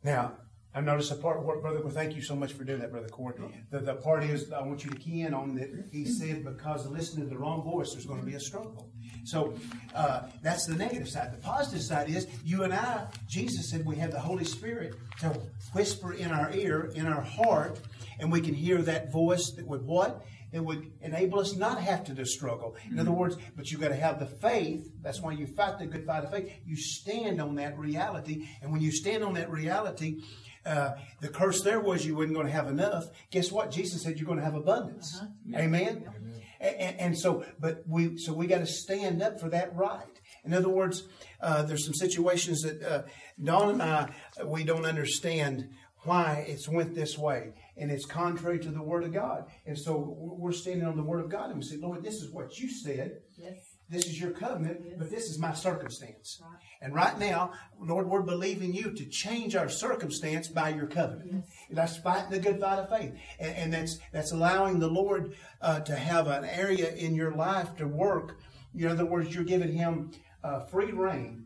Now, 0.03 0.33
I 0.75 0.81
noticed 0.81 1.09
a 1.09 1.15
part, 1.15 1.41
brother. 1.41 1.79
Well, 1.81 1.93
thank 1.93 2.17
you 2.17 2.21
so 2.21 2.35
much 2.35 2.51
for 2.51 2.65
doing 2.65 2.81
that, 2.81 2.91
brother 2.91 3.07
Corey. 3.07 3.35
The, 3.71 3.79
the 3.79 3.95
part 3.95 4.25
is 4.25 4.51
I 4.51 4.61
want 4.61 4.83
you 4.83 4.91
to 4.91 4.97
key 4.97 5.21
in 5.21 5.33
on 5.33 5.55
that. 5.55 5.69
He 5.89 6.03
said 6.03 6.43
because 6.43 6.85
of 6.85 6.91
listening 6.91 7.29
to 7.29 7.29
the 7.29 7.39
wrong 7.39 7.63
voice, 7.63 7.93
there's 7.93 8.05
going 8.05 8.19
to 8.19 8.25
be 8.25 8.33
a 8.33 8.39
struggle. 8.41 8.91
So 9.23 9.53
uh, 9.95 10.23
that's 10.43 10.65
the 10.65 10.75
negative 10.75 11.07
side. 11.07 11.31
The 11.33 11.37
positive 11.37 11.81
side 11.81 12.09
is 12.09 12.27
you 12.43 12.63
and 12.63 12.73
I. 12.73 13.07
Jesus 13.25 13.69
said 13.69 13.85
we 13.85 13.95
have 13.95 14.11
the 14.11 14.19
Holy 14.19 14.43
Spirit 14.43 14.95
to 15.21 15.39
whisper 15.71 16.11
in 16.11 16.31
our 16.31 16.51
ear, 16.51 16.91
in 16.93 17.07
our 17.07 17.21
heart, 17.21 17.79
and 18.19 18.29
we 18.29 18.41
can 18.41 18.53
hear 18.53 18.81
that 18.81 19.13
voice 19.13 19.51
that 19.51 19.65
would 19.65 19.83
what 19.83 20.25
it 20.55 20.63
would 20.63 20.89
enable 21.01 21.39
us 21.39 21.53
not 21.55 21.81
have 21.81 22.05
to 22.05 22.25
struggle. 22.25 22.77
In 22.89 22.97
other 22.97 23.11
words, 23.11 23.35
but 23.57 23.69
you've 23.69 23.81
got 23.81 23.89
to 23.89 23.95
have 23.95 24.19
the 24.19 24.25
faith. 24.25 24.89
That's 25.01 25.21
why 25.21 25.33
you 25.33 25.47
fight 25.47 25.79
the 25.79 25.85
good 25.85 26.05
fight 26.05 26.23
of 26.23 26.31
faith. 26.31 26.49
You 26.65 26.77
stand 26.77 27.41
on 27.41 27.55
that 27.55 27.77
reality. 27.77 28.47
And 28.61 28.71
when 28.71 28.79
you 28.79 28.91
stand 28.91 29.21
on 29.21 29.33
that 29.33 29.51
reality, 29.51 30.21
uh, 30.65 30.91
the 31.21 31.27
curse 31.27 31.61
there 31.61 31.79
was 31.79 32.05
you 32.05 32.15
weren't 32.15 32.33
going 32.33 32.47
to 32.47 32.51
have 32.51 32.67
enough. 32.67 33.05
Guess 33.31 33.51
what? 33.51 33.71
Jesus 33.71 34.03
said 34.03 34.17
you're 34.17 34.25
going 34.25 34.39
to 34.39 34.45
have 34.45 34.55
abundance. 34.55 35.19
Uh-huh. 35.21 35.59
Amen. 35.59 36.05
Amen. 36.07 36.41
And, 36.59 36.99
and, 36.99 37.17
so, 37.17 37.45
but 37.59 37.83
we, 37.87 38.17
so 38.17 38.33
we 38.33 38.47
got 38.47 38.59
to 38.59 38.65
stand 38.65 39.21
up 39.21 39.39
for 39.39 39.49
that 39.49 39.75
right. 39.75 40.01
In 40.43 40.53
other 40.53 40.69
words, 40.69 41.03
uh, 41.41 41.63
there's 41.63 41.85
some 41.85 41.93
situations 41.93 42.61
that 42.61 42.81
uh, 42.81 43.03
Don 43.41 43.73
and 43.73 43.83
I 43.83 44.09
we 44.43 44.63
don't 44.63 44.85
understand 44.85 45.69
why 46.05 46.45
it's 46.47 46.69
went 46.69 46.93
this 46.93 47.17
way, 47.17 47.53
and 47.77 47.91
it's 47.91 48.05
contrary 48.05 48.59
to 48.59 48.69
the 48.69 48.81
Word 48.81 49.03
of 49.03 49.13
God. 49.13 49.45
And 49.65 49.77
so 49.77 50.15
we're 50.17 50.51
standing 50.51 50.87
on 50.87 50.95
the 50.95 51.03
Word 51.03 51.23
of 51.23 51.29
God, 51.29 51.49
and 51.49 51.55
we 51.55 51.63
say, 51.63 51.77
Lord, 51.77 52.03
this 52.03 52.15
is 52.15 52.31
what 52.31 52.57
you 52.59 52.69
said. 52.69 53.21
Yes. 53.37 53.57
This 53.87 54.07
is 54.07 54.19
your 54.19 54.31
covenant, 54.31 54.79
yes. 54.83 54.95
but 54.97 55.11
this 55.11 55.29
is 55.29 55.37
my 55.37 55.53
circumstance. 55.53 56.41
Right. 56.41 56.59
And 56.81 56.95
right 56.95 57.19
now, 57.19 57.51
Lord, 57.79 58.09
we're 58.09 58.23
believing 58.23 58.73
you 58.73 58.91
to 58.91 59.05
change 59.05 59.55
our 59.55 59.69
circumstance 59.69 60.47
by 60.47 60.69
your 60.69 60.87
covenant. 60.87 61.31
Yes. 61.33 61.45
That's 61.69 61.97
fighting 61.97 62.31
the 62.31 62.39
good 62.39 62.59
fight 62.59 62.79
of 62.79 62.89
faith. 62.89 63.13
And, 63.39 63.55
and 63.55 63.73
that's, 63.73 63.99
that's 64.11 64.31
allowing 64.31 64.79
the 64.79 64.87
Lord 64.87 65.35
uh, 65.61 65.81
to 65.81 65.95
have 65.95 66.25
an 66.27 66.45
area 66.45 66.93
in 66.95 67.13
your 67.13 67.35
life 67.35 67.75
to 67.75 67.87
work. 67.87 68.39
In 68.73 68.87
other 68.87 69.05
words, 69.05 69.33
you're 69.35 69.43
giving 69.43 69.73
him 69.73 70.11
uh, 70.43 70.61
free 70.61 70.91
rein 70.91 71.45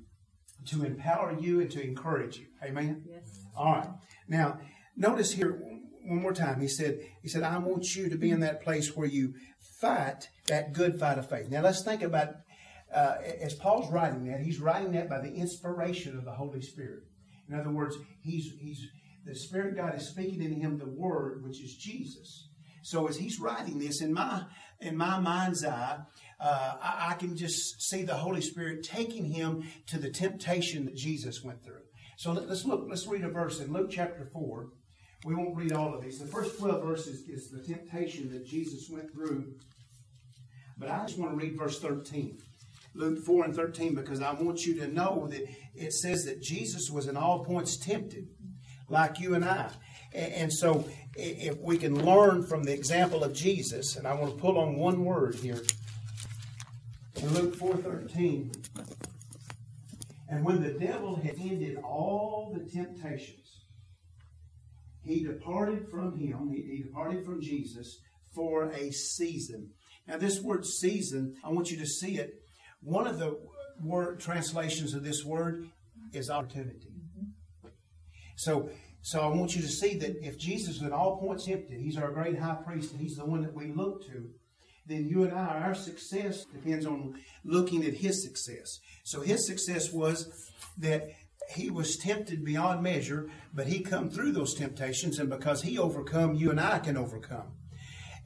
to 0.67 0.85
empower 0.85 1.37
you 1.37 1.59
and 1.59 1.69
to 1.71 1.83
encourage 1.83 2.37
you. 2.37 2.45
Amen? 2.63 3.03
Yes. 3.09 3.45
All 3.55 3.73
right. 3.73 3.89
Now, 4.29 4.59
notice 4.95 5.33
here 5.33 5.59
one 6.05 6.21
more 6.21 6.33
time. 6.33 6.61
He 6.61 6.67
said, 6.67 6.99
he 7.21 7.27
said, 7.27 7.43
I 7.43 7.57
want 7.57 7.95
you 7.95 8.09
to 8.09 8.17
be 8.17 8.31
in 8.31 8.39
that 8.39 8.63
place 8.63 8.95
where 8.95 9.07
you 9.07 9.33
fight 9.79 10.29
that 10.47 10.73
good 10.73 10.99
fight 10.99 11.17
of 11.17 11.29
faith. 11.29 11.49
Now 11.49 11.61
let's 11.61 11.83
think 11.83 12.01
about, 12.01 12.29
uh, 12.93 13.15
as 13.41 13.53
Paul's 13.53 13.91
writing 13.91 14.25
that, 14.25 14.41
he's 14.41 14.59
writing 14.59 14.91
that 14.93 15.09
by 15.09 15.19
the 15.19 15.33
inspiration 15.33 16.17
of 16.17 16.25
the 16.25 16.31
Holy 16.31 16.61
Spirit. 16.61 17.03
In 17.49 17.59
other 17.59 17.71
words, 17.71 17.95
he's, 18.21 18.51
he's, 18.59 18.85
the 19.25 19.35
Spirit 19.35 19.75
God 19.75 19.95
is 19.95 20.07
speaking 20.07 20.41
in 20.41 20.59
him 20.59 20.77
the 20.77 20.89
Word, 20.89 21.43
which 21.43 21.61
is 21.61 21.75
Jesus. 21.75 22.49
So 22.83 23.07
as 23.07 23.17
he's 23.17 23.39
writing 23.39 23.79
this 23.79 24.01
in 24.01 24.13
my, 24.13 24.43
in 24.79 24.95
my 24.95 25.19
mind's 25.19 25.65
eye, 25.65 25.99
uh, 26.39 26.75
I, 26.81 27.09
I 27.11 27.13
can 27.15 27.35
just 27.35 27.81
see 27.81 28.03
the 28.03 28.15
Holy 28.15 28.41
Spirit 28.41 28.83
taking 28.83 29.25
him 29.25 29.63
to 29.87 29.99
the 29.99 30.09
temptation 30.09 30.85
that 30.85 30.95
Jesus 30.95 31.43
went 31.43 31.63
through. 31.63 31.81
So 32.17 32.31
let, 32.31 32.49
us 32.49 32.65
look, 32.65 32.85
let's 32.89 33.07
read 33.07 33.23
a 33.23 33.29
verse 33.29 33.59
in 33.59 33.71
Luke 33.71 33.91
chapter 33.91 34.29
4. 34.33 34.69
We 35.25 35.35
won't 35.35 35.55
read 35.55 35.73
all 35.73 35.93
of 35.93 36.01
these. 36.01 36.19
The 36.19 36.27
first 36.27 36.57
12 36.59 36.83
verses 36.83 37.27
is 37.27 37.49
the 37.49 37.61
temptation 37.61 38.31
that 38.31 38.45
Jesus 38.45 38.89
went 38.89 39.11
through. 39.11 39.53
But 40.77 40.89
I 40.89 41.05
just 41.05 41.19
want 41.19 41.31
to 41.31 41.37
read 41.37 41.57
verse 41.57 41.79
13. 41.79 42.37
Luke 42.95 43.23
4 43.23 43.45
and 43.45 43.55
13, 43.55 43.95
because 43.95 44.21
I 44.21 44.33
want 44.33 44.65
you 44.65 44.75
to 44.79 44.87
know 44.87 45.27
that 45.29 45.47
it 45.75 45.93
says 45.93 46.25
that 46.25 46.41
Jesus 46.41 46.89
was 46.89 47.07
in 47.07 47.17
all 47.17 47.45
points 47.45 47.77
tempted, 47.77 48.27
like 48.87 49.19
you 49.19 49.35
and 49.35 49.45
I. 49.45 49.69
And 50.13 50.51
so, 50.51 50.89
if 51.15 51.59
we 51.59 51.77
can 51.77 52.03
learn 52.03 52.43
from 52.43 52.63
the 52.63 52.73
example 52.73 53.23
of 53.23 53.33
Jesus, 53.33 53.95
and 53.95 54.07
I 54.07 54.13
want 54.15 54.35
to 54.35 54.41
pull 54.41 54.57
on 54.57 54.75
one 54.75 55.05
word 55.05 55.35
here 55.35 55.61
in 57.15 57.33
Luke 57.33 57.55
4 57.55 57.77
13. 57.77 58.51
And 60.29 60.43
when 60.43 60.61
the 60.61 60.73
devil 60.73 61.15
had 61.15 61.35
ended 61.39 61.77
all 61.77 62.55
the 62.55 62.63
temptations, 62.69 63.38
he 65.03 65.23
departed 65.23 65.87
from 65.89 66.17
him, 66.17 66.49
he, 66.53 66.61
he 66.61 66.83
departed 66.83 67.25
from 67.25 67.41
Jesus 67.41 67.99
for 68.33 68.69
a 68.71 68.91
season. 68.91 69.71
Now, 70.07 70.17
this 70.17 70.41
word 70.41 70.65
season, 70.65 71.35
I 71.43 71.49
want 71.49 71.71
you 71.71 71.77
to 71.77 71.85
see 71.85 72.17
it. 72.17 72.33
One 72.81 73.07
of 73.07 73.19
the 73.19 73.39
word 73.83 74.19
translations 74.19 74.93
of 74.93 75.03
this 75.03 75.23
word 75.23 75.67
is 76.13 76.29
opportunity. 76.29 76.89
So, 78.35 78.69
so 79.01 79.21
I 79.21 79.27
want 79.27 79.55
you 79.55 79.61
to 79.61 79.67
see 79.67 79.97
that 79.97 80.25
if 80.25 80.37
Jesus 80.37 80.77
is 80.77 80.83
at 80.83 80.91
all 80.91 81.17
points 81.19 81.45
tempted, 81.45 81.79
he's 81.79 81.97
our 81.97 82.11
great 82.11 82.39
high 82.39 82.57
priest, 82.65 82.91
and 82.91 83.01
he's 83.01 83.15
the 83.15 83.25
one 83.25 83.41
that 83.41 83.53
we 83.53 83.71
look 83.71 84.05
to, 84.07 84.29
then 84.85 85.07
you 85.07 85.23
and 85.23 85.33
I, 85.33 85.59
our 85.59 85.75
success 85.75 86.45
depends 86.45 86.85
on 86.85 87.15
looking 87.43 87.83
at 87.85 87.93
his 87.93 88.23
success. 88.23 88.79
So 89.03 89.21
his 89.21 89.45
success 89.45 89.91
was 89.93 90.51
that 90.77 91.03
he 91.49 91.69
was 91.69 91.97
tempted 91.97 92.45
beyond 92.45 92.83
measure, 92.83 93.29
but 93.53 93.67
he 93.67 93.79
come 93.79 94.09
through 94.09 94.33
those 94.33 94.53
temptations, 94.53 95.17
and 95.19 95.29
because 95.29 95.63
he 95.63 95.79
overcome, 95.79 96.35
you 96.35 96.51
and 96.51 96.59
I 96.59 96.79
can 96.79 96.95
overcome. 96.95 97.53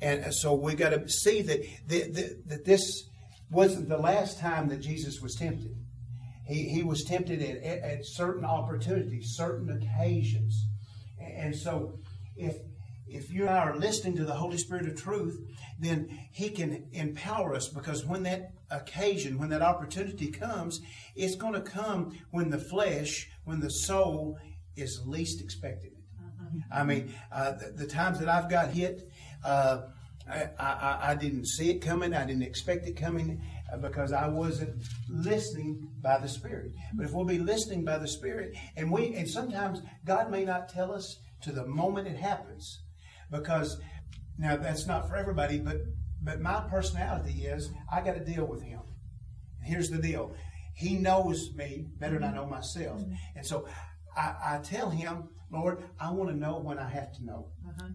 And 0.01 0.33
so 0.33 0.53
we 0.53 0.75
got 0.75 0.89
to 0.89 1.07
see 1.07 1.41
that, 1.43 1.61
that, 1.87 2.43
that 2.47 2.65
this 2.65 3.09
wasn't 3.49 3.87
the 3.87 3.97
last 3.97 4.39
time 4.39 4.67
that 4.69 4.81
Jesus 4.81 5.21
was 5.21 5.35
tempted. 5.35 5.73
He, 6.45 6.67
he 6.67 6.83
was 6.83 7.05
tempted 7.05 7.41
at, 7.41 7.63
at, 7.63 7.79
at 7.79 8.05
certain 8.05 8.43
opportunities, 8.43 9.35
certain 9.37 9.69
occasions. 9.69 10.67
And 11.19 11.55
so 11.55 11.99
if 12.35 12.57
if 13.07 13.31
you 13.31 13.41
and 13.41 13.51
I 13.51 13.59
are 13.59 13.77
listening 13.77 14.15
to 14.17 14.25
the 14.25 14.33
Holy 14.33 14.57
Spirit 14.57 14.87
of 14.87 14.95
truth, 14.99 15.39
then 15.79 16.09
He 16.31 16.49
can 16.49 16.87
empower 16.91 17.53
us 17.53 17.69
because 17.69 18.05
when 18.05 18.23
that 18.23 18.51
occasion, 18.73 19.37
when 19.37 19.49
that 19.49 19.61
opportunity 19.61 20.31
comes, 20.31 20.81
it's 21.15 21.35
going 21.35 21.53
to 21.53 21.61
come 21.61 22.17
when 22.31 22.49
the 22.49 22.57
flesh, 22.57 23.29
when 23.45 23.59
the 23.59 23.69
soul 23.69 24.37
is 24.75 25.01
least 25.05 25.41
expecting 25.41 25.91
it. 25.91 26.03
Uh-huh. 26.19 26.59
I 26.71 26.83
mean, 26.83 27.13
uh, 27.31 27.51
the, 27.53 27.71
the, 27.71 27.87
times 27.87 28.19
that 28.19 28.29
I've 28.29 28.49
got 28.49 28.71
hit, 28.71 29.09
uh, 29.43 29.81
I, 30.29 30.49
I, 30.57 30.99
I, 31.11 31.15
didn't 31.15 31.45
see 31.45 31.69
it 31.69 31.79
coming. 31.79 32.13
I 32.13 32.25
didn't 32.25 32.43
expect 32.43 32.87
it 32.87 32.93
coming 32.93 33.41
uh, 33.71 33.77
because 33.77 34.13
I 34.13 34.27
wasn't 34.27 34.83
listening 35.09 35.89
by 36.01 36.17
the 36.17 36.29
Spirit. 36.29 36.71
But 36.95 37.05
if 37.05 37.13
we'll 37.13 37.25
be 37.25 37.39
listening 37.39 37.83
by 37.83 37.97
the 37.97 38.07
Spirit, 38.07 38.55
and 38.77 38.91
we, 38.91 39.13
and 39.15 39.29
sometimes 39.29 39.81
God 40.05 40.31
may 40.31 40.45
not 40.45 40.69
tell 40.69 40.93
us 40.93 41.19
to 41.41 41.51
the 41.51 41.65
moment 41.65 42.07
it 42.07 42.17
happens, 42.17 42.81
because 43.29 43.79
now 44.37 44.55
that's 44.55 44.87
not 44.87 45.09
for 45.09 45.17
everybody, 45.17 45.59
but 45.59 45.77
but 46.23 46.41
my 46.41 46.61
personality 46.69 47.45
is 47.45 47.69
I 47.91 48.01
got 48.01 48.15
to 48.15 48.23
deal 48.23 48.45
with 48.45 48.63
him. 48.63 48.81
And 49.59 49.67
here's 49.67 49.89
the 49.89 50.01
deal: 50.01 50.35
he 50.75 50.97
knows 50.97 51.51
me 51.55 51.87
better 51.99 52.19
than 52.19 52.29
I 52.29 52.33
know 52.33 52.45
myself, 52.45 53.01
and 53.35 53.45
so 53.45 53.67
I, 54.15 54.35
I 54.45 54.59
tell 54.63 54.89
him, 54.89 55.29
Lord, 55.51 55.83
I 55.99 56.11
want 56.11 56.29
to 56.29 56.35
know 56.35 56.59
when 56.59 56.79
I 56.79 56.89
have 56.89 57.13
to 57.13 57.25
know. 57.25 57.51
Uh-huh. 57.67 57.89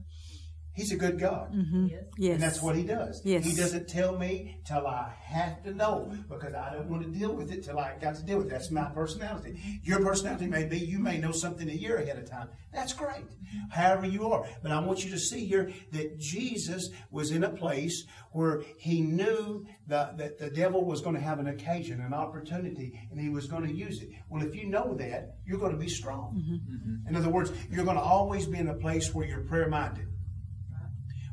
He's 0.78 0.92
a 0.92 0.96
good 0.96 1.18
God. 1.18 1.52
Mm-hmm. 1.52 1.88
Yes. 2.18 2.34
And 2.34 2.40
that's 2.40 2.62
what 2.62 2.76
he 2.76 2.84
does. 2.84 3.20
Yes. 3.24 3.44
He 3.44 3.52
doesn't 3.52 3.88
tell 3.88 4.16
me 4.16 4.60
till 4.64 4.86
I 4.86 5.12
have 5.24 5.60
to 5.64 5.74
know 5.74 6.12
because 6.28 6.54
I 6.54 6.72
don't 6.72 6.88
want 6.88 7.02
to 7.02 7.08
deal 7.08 7.34
with 7.34 7.50
it 7.50 7.64
till 7.64 7.80
I 7.80 7.96
got 8.00 8.14
to 8.14 8.22
deal 8.22 8.38
with 8.38 8.46
it. 8.46 8.50
That's 8.50 8.70
my 8.70 8.84
personality. 8.84 9.60
Your 9.82 10.04
personality 10.04 10.46
may 10.46 10.66
be 10.66 10.78
you 10.78 11.00
may 11.00 11.18
know 11.18 11.32
something 11.32 11.68
a 11.68 11.72
year 11.72 11.96
ahead 11.96 12.16
of 12.16 12.30
time. 12.30 12.50
That's 12.72 12.92
great. 12.92 13.24
However 13.70 14.06
you 14.06 14.30
are. 14.30 14.46
But 14.62 14.70
I 14.70 14.78
want 14.78 15.04
you 15.04 15.10
to 15.10 15.18
see 15.18 15.46
here 15.46 15.72
that 15.90 16.16
Jesus 16.20 16.90
was 17.10 17.32
in 17.32 17.42
a 17.42 17.50
place 17.50 18.04
where 18.30 18.62
he 18.78 19.00
knew 19.00 19.66
that, 19.88 20.16
that 20.18 20.38
the 20.38 20.50
devil 20.50 20.84
was 20.84 21.00
going 21.00 21.16
to 21.16 21.20
have 21.20 21.40
an 21.40 21.48
occasion, 21.48 22.00
an 22.00 22.14
opportunity, 22.14 23.00
and 23.10 23.20
he 23.20 23.30
was 23.30 23.48
going 23.48 23.66
to 23.66 23.74
use 23.74 24.00
it. 24.00 24.10
Well, 24.28 24.44
if 24.44 24.54
you 24.54 24.68
know 24.68 24.94
that, 24.94 25.38
you're 25.44 25.58
going 25.58 25.72
to 25.72 25.78
be 25.78 25.88
strong. 25.88 26.36
Mm-hmm. 26.36 26.54
Mm-hmm. 26.54 27.08
In 27.08 27.16
other 27.16 27.30
words, 27.30 27.50
you're 27.68 27.84
going 27.84 27.96
to 27.96 28.02
always 28.02 28.46
be 28.46 28.58
in 28.58 28.68
a 28.68 28.74
place 28.74 29.12
where 29.12 29.26
you're 29.26 29.40
prayer 29.40 29.68
minded 29.68 30.06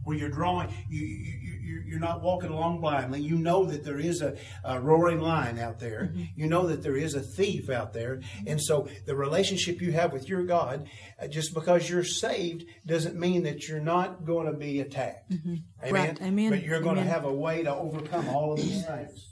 where 0.05 0.15
you're 0.15 0.29
drawing, 0.29 0.73
you, 0.89 1.05
you, 1.05 1.83
you're 1.85 1.99
not 1.99 2.21
walking 2.21 2.51
along 2.51 2.79
blindly. 2.79 3.21
You 3.21 3.37
know 3.37 3.65
that 3.65 3.83
there 3.83 3.99
is 3.99 4.21
a, 4.21 4.37
a 4.63 4.79
roaring 4.79 5.19
lion 5.19 5.59
out 5.59 5.79
there. 5.79 6.11
Mm-hmm. 6.11 6.23
You 6.35 6.47
know 6.47 6.67
that 6.67 6.81
there 6.81 6.95
is 6.95 7.15
a 7.15 7.21
thief 7.21 7.69
out 7.69 7.91
there. 7.91 8.21
And 8.47 8.61
so 8.61 8.87
the 9.05 9.15
relationship 9.15 9.81
you 9.81 9.91
have 9.91 10.13
with 10.13 10.29
your 10.29 10.43
God, 10.43 10.87
uh, 11.21 11.27
just 11.27 11.53
because 11.53 11.89
you're 11.89 12.03
saved, 12.03 12.65
doesn't 12.85 13.19
mean 13.19 13.43
that 13.43 13.67
you're 13.67 13.81
not 13.81 14.25
going 14.25 14.45
to 14.45 14.53
be 14.53 14.79
attacked. 14.79 15.31
Mm-hmm. 15.31 15.55
Amen? 15.83 15.93
Right. 15.93 16.21
Amen. 16.21 16.49
But 16.51 16.63
you're 16.63 16.81
going 16.81 16.97
Amen. 16.97 17.07
to 17.07 17.11
have 17.11 17.25
a 17.25 17.33
way 17.33 17.63
to 17.63 17.75
overcome 17.75 18.29
all 18.29 18.53
of 18.53 18.59
these 18.59 18.85
things. 18.85 19.27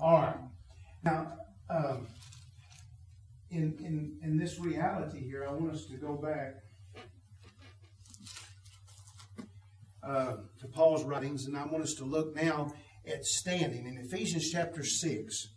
All 0.00 0.20
right. 0.20 0.36
Now, 1.02 1.32
um, 1.68 2.06
in, 3.50 3.76
in, 3.80 4.18
in 4.22 4.38
this 4.38 4.58
reality 4.58 5.20
here, 5.20 5.46
I 5.48 5.52
want 5.52 5.74
us 5.74 5.86
to 5.86 5.96
go 5.96 6.14
back 6.14 6.63
uh, 10.06 10.36
to 10.60 10.68
Paul's 10.68 11.04
writings, 11.04 11.46
and 11.46 11.56
I 11.56 11.64
want 11.66 11.82
us 11.82 11.94
to 11.94 12.04
look 12.04 12.34
now 12.36 12.72
at 13.06 13.24
standing. 13.24 13.86
In 13.86 13.98
Ephesians 13.98 14.50
chapter 14.50 14.84
6, 14.84 15.48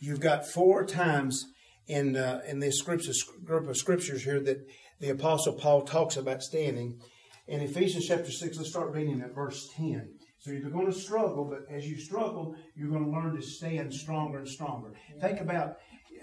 you've 0.00 0.20
got 0.20 0.46
four 0.46 0.84
times 0.84 1.44
in, 1.86 2.16
uh, 2.16 2.40
in 2.46 2.60
this 2.60 2.80
group 2.82 3.68
of 3.68 3.76
scriptures 3.76 4.24
here 4.24 4.40
that 4.40 4.66
the 5.00 5.10
Apostle 5.10 5.54
Paul 5.54 5.82
talks 5.82 6.16
about 6.16 6.42
standing. 6.42 7.00
In 7.48 7.60
Ephesians 7.60 8.06
chapter 8.06 8.30
6, 8.30 8.56
let's 8.56 8.70
start 8.70 8.92
reading 8.92 9.20
at 9.20 9.34
verse 9.34 9.68
10. 9.76 10.14
So 10.38 10.50
you're 10.50 10.70
going 10.70 10.86
to 10.86 10.92
struggle, 10.92 11.44
but 11.44 11.72
as 11.72 11.86
you 11.86 11.98
struggle, 11.98 12.56
you're 12.74 12.90
going 12.90 13.04
to 13.04 13.10
learn 13.10 13.36
to 13.36 13.42
stand 13.42 13.92
stronger 13.94 14.38
and 14.38 14.48
stronger. 14.48 14.90
Think 15.20 15.40
about, 15.40 15.76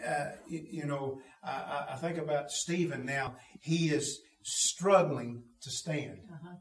uh, 0.06 0.32
you, 0.48 0.66
you, 0.70 0.86
know, 0.86 1.22
I, 1.44 1.88
I 1.92 1.96
think 1.96 2.18
about 2.18 2.52
Stephen 2.52 3.06
now. 3.06 3.36
He 3.62 3.90
is 3.90 4.22
struggling 4.44 5.44
to 5.62 5.70
stand. 5.70 6.20
Uh-huh. 6.32 6.56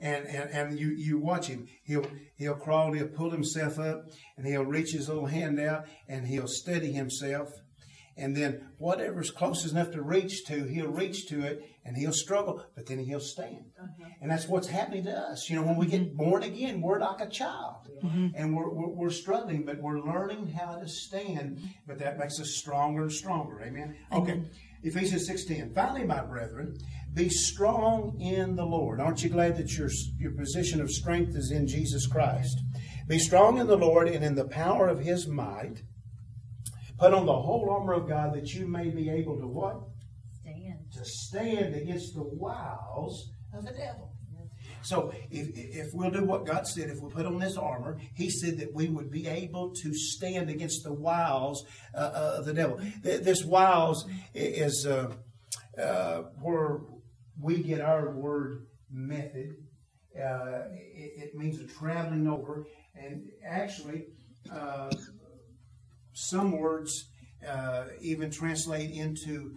And, 0.00 0.26
and, 0.26 0.50
and 0.50 0.80
you, 0.80 0.94
you 0.96 1.18
watch 1.18 1.46
him. 1.46 1.66
He'll, 1.82 2.06
he'll 2.36 2.54
crawl, 2.54 2.92
he'll 2.92 3.08
pull 3.08 3.30
himself 3.30 3.78
up, 3.78 4.06
and 4.36 4.46
he'll 4.46 4.64
reach 4.64 4.92
his 4.92 5.08
little 5.08 5.26
hand 5.26 5.60
out, 5.60 5.84
and 6.08 6.26
he'll 6.26 6.48
steady 6.48 6.92
himself. 6.92 7.50
And 8.16 8.36
then 8.36 8.68
whatever's 8.78 9.30
close 9.30 9.70
enough 9.70 9.92
to 9.92 10.02
reach 10.02 10.44
to, 10.46 10.64
he'll 10.64 10.90
reach 10.90 11.26
to 11.28 11.40
it, 11.40 11.62
and 11.84 11.96
he'll 11.96 12.12
struggle, 12.12 12.62
but 12.74 12.86
then 12.86 12.98
he'll 12.98 13.20
stand. 13.20 13.72
Uh-huh. 13.80 14.08
And 14.20 14.30
that's 14.30 14.46
what's 14.46 14.68
happening 14.68 15.04
to 15.04 15.12
us. 15.12 15.48
You 15.48 15.56
know, 15.56 15.62
when 15.62 15.76
we 15.76 15.86
get 15.86 16.02
mm-hmm. 16.02 16.16
born 16.16 16.42
again, 16.42 16.82
we're 16.82 17.00
like 17.00 17.20
a 17.20 17.28
child. 17.28 17.88
Mm-hmm. 18.04 18.28
And 18.34 18.54
we're, 18.54 18.68
we're, 18.68 18.88
we're, 18.88 19.10
struggling, 19.10 19.64
but 19.64 19.80
we're 19.80 20.00
learning 20.00 20.48
how 20.48 20.76
to 20.76 20.88
stand. 20.88 21.60
But 21.86 21.98
that 21.98 22.18
makes 22.18 22.40
us 22.40 22.50
stronger 22.50 23.02
and 23.02 23.12
stronger. 23.12 23.62
Amen? 23.62 23.96
Okay. 24.12 24.42
Ephesians 24.82 25.28
6.10. 25.28 25.74
Finally, 25.74 26.04
my 26.04 26.22
brethren, 26.22 26.74
be 27.12 27.28
strong 27.28 28.18
in 28.20 28.56
the 28.56 28.64
Lord. 28.64 29.00
Aren't 29.00 29.22
you 29.22 29.28
glad 29.28 29.56
that 29.56 29.76
your, 29.76 29.90
your 30.18 30.32
position 30.32 30.80
of 30.80 30.90
strength 30.90 31.36
is 31.36 31.50
in 31.50 31.66
Jesus 31.66 32.06
Christ? 32.06 32.58
Be 33.06 33.18
strong 33.18 33.58
in 33.58 33.66
the 33.66 33.76
Lord 33.76 34.08
and 34.08 34.24
in 34.24 34.34
the 34.34 34.48
power 34.48 34.88
of 34.88 35.00
his 35.00 35.26
might. 35.26 35.82
Put 36.98 37.12
on 37.12 37.26
the 37.26 37.32
whole 37.32 37.68
armor 37.70 37.94
of 37.94 38.08
God 38.08 38.34
that 38.34 38.52
you 38.54 38.66
may 38.66 38.88
be 38.88 39.10
able 39.10 39.38
to 39.38 39.46
what? 39.46 39.80
Stand. 40.40 40.92
To 40.92 41.04
stand 41.04 41.74
against 41.74 42.14
the 42.14 42.24
wiles 42.24 43.30
of 43.52 43.64
the 43.64 43.72
devil. 43.72 44.14
So 44.82 45.12
if, 45.30 45.48
if 45.54 45.88
we'll 45.92 46.10
do 46.10 46.24
what 46.24 46.46
God 46.46 46.66
said, 46.66 46.90
if 46.90 47.00
we 47.00 47.10
put 47.10 47.26
on 47.26 47.38
this 47.38 47.56
armor, 47.56 47.98
He 48.14 48.30
said 48.30 48.58
that 48.58 48.74
we 48.74 48.88
would 48.88 49.10
be 49.10 49.26
able 49.26 49.74
to 49.82 49.94
stand 49.94 50.50
against 50.50 50.84
the 50.84 50.92
wiles 50.92 51.64
uh, 51.94 51.98
uh 51.98 52.34
of 52.38 52.46
the 52.46 52.54
devil. 52.54 52.80
This 53.02 53.44
wiles 53.44 54.08
is 54.34 54.86
uh, 54.86 55.12
uh, 55.80 56.22
where 56.40 56.80
we 57.40 57.62
get 57.62 57.80
our 57.80 58.14
word 58.14 58.66
method. 58.90 59.54
Uh, 60.16 60.64
it, 60.72 61.12
it, 61.16 61.34
means 61.34 61.60
a 61.60 61.66
traveling 61.66 62.26
over, 62.26 62.66
and 62.96 63.28
actually, 63.46 64.06
some 66.12 66.52
words 66.58 67.10
even 68.00 68.30
translate 68.30 68.90
into 68.90 69.56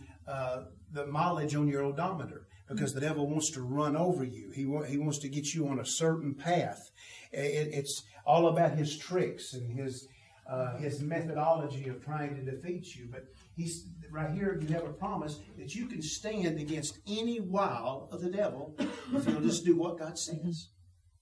the 0.91 1.07
mileage 1.07 1.55
on 1.55 1.67
your 1.67 1.83
odometer 1.83 2.42
because 2.69 2.93
the 2.93 3.01
devil 3.01 3.27
wants 3.27 3.51
to 3.51 3.61
run 3.61 3.95
over 3.95 4.23
you. 4.23 4.51
He, 4.51 4.65
wa- 4.65 4.83
he 4.83 4.97
wants 4.97 5.19
to 5.19 5.29
get 5.29 5.53
you 5.53 5.67
on 5.67 5.79
a 5.79 5.85
certain 5.85 6.33
path. 6.33 6.91
It, 7.31 7.69
it's 7.73 8.03
all 8.25 8.47
about 8.47 8.77
his 8.77 8.97
tricks 8.97 9.53
and 9.53 9.71
his 9.71 10.07
uh, 10.49 10.75
his 10.77 11.01
methodology 11.01 11.87
of 11.87 12.03
trying 12.03 12.35
to 12.35 12.41
defeat 12.41 12.95
you. 12.95 13.07
But 13.09 13.25
he's 13.55 13.87
right 14.11 14.31
here. 14.31 14.59
You 14.61 14.67
have 14.75 14.83
a 14.83 14.93
promise 14.93 15.39
that 15.57 15.73
you 15.73 15.85
can 15.85 16.01
stand 16.01 16.59
against 16.59 16.99
any 17.07 17.39
wile 17.39 18.09
of 18.11 18.21
the 18.21 18.29
devil 18.29 18.75
if 19.13 19.27
you'll 19.27 19.41
just 19.41 19.65
do 19.65 19.77
what 19.77 19.99
God 19.99 20.17
says. 20.17 20.69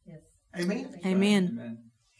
Yes. 0.05 0.21
Amen. 0.57 0.99
Amen. 1.05 1.49
Amen. 1.53 1.77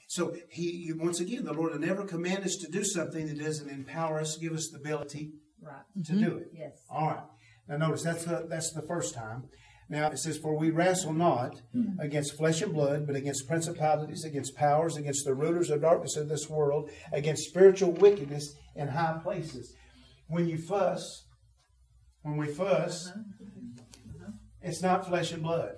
So 0.07 0.36
he 0.49 0.91
once 0.95 1.19
again, 1.19 1.45
the 1.45 1.53
Lord 1.53 1.71
will 1.71 1.79
never 1.79 2.05
command 2.05 2.43
us 2.43 2.57
to 2.57 2.69
do 2.69 2.84
something 2.84 3.27
that 3.27 3.39
doesn't 3.39 3.69
empower 3.69 4.19
us, 4.19 4.38
give 4.38 4.53
us 4.53 4.69
the 4.69 4.77
ability 4.77 5.31
right. 5.62 5.84
to 6.05 6.12
mm-hmm. 6.12 6.23
do 6.23 6.38
it. 6.38 6.51
Yes. 6.53 6.84
All 6.89 7.07
right. 7.07 7.23
Now 7.71 7.77
notice 7.77 8.03
that's 8.03 8.25
the 8.25 8.45
that's 8.49 8.73
the 8.73 8.81
first 8.81 9.15
time. 9.15 9.45
Now 9.89 10.07
it 10.07 10.19
says, 10.19 10.38
For 10.38 10.57
we 10.57 10.71
wrestle 10.71 11.13
not 11.13 11.62
mm-hmm. 11.73 12.01
against 12.01 12.36
flesh 12.36 12.62
and 12.62 12.73
blood, 12.73 13.07
but 13.07 13.15
against 13.15 13.47
principalities, 13.47 14.25
against 14.25 14.55
powers, 14.55 14.97
against 14.97 15.23
the 15.23 15.34
rulers 15.34 15.69
of 15.69 15.81
darkness 15.81 16.17
of 16.17 16.27
this 16.27 16.49
world, 16.49 16.89
against 17.13 17.47
spiritual 17.47 17.93
wickedness 17.93 18.55
in 18.75 18.89
high 18.89 19.19
places. 19.23 19.73
When 20.27 20.49
you 20.49 20.57
fuss, 20.57 21.25
when 22.23 22.36
we 22.36 22.47
fuss, 22.47 23.07
uh-huh. 23.07 24.31
it's 24.62 24.81
not 24.81 25.07
flesh 25.07 25.31
and 25.31 25.41
blood. 25.41 25.75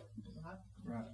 Right. 0.83 1.05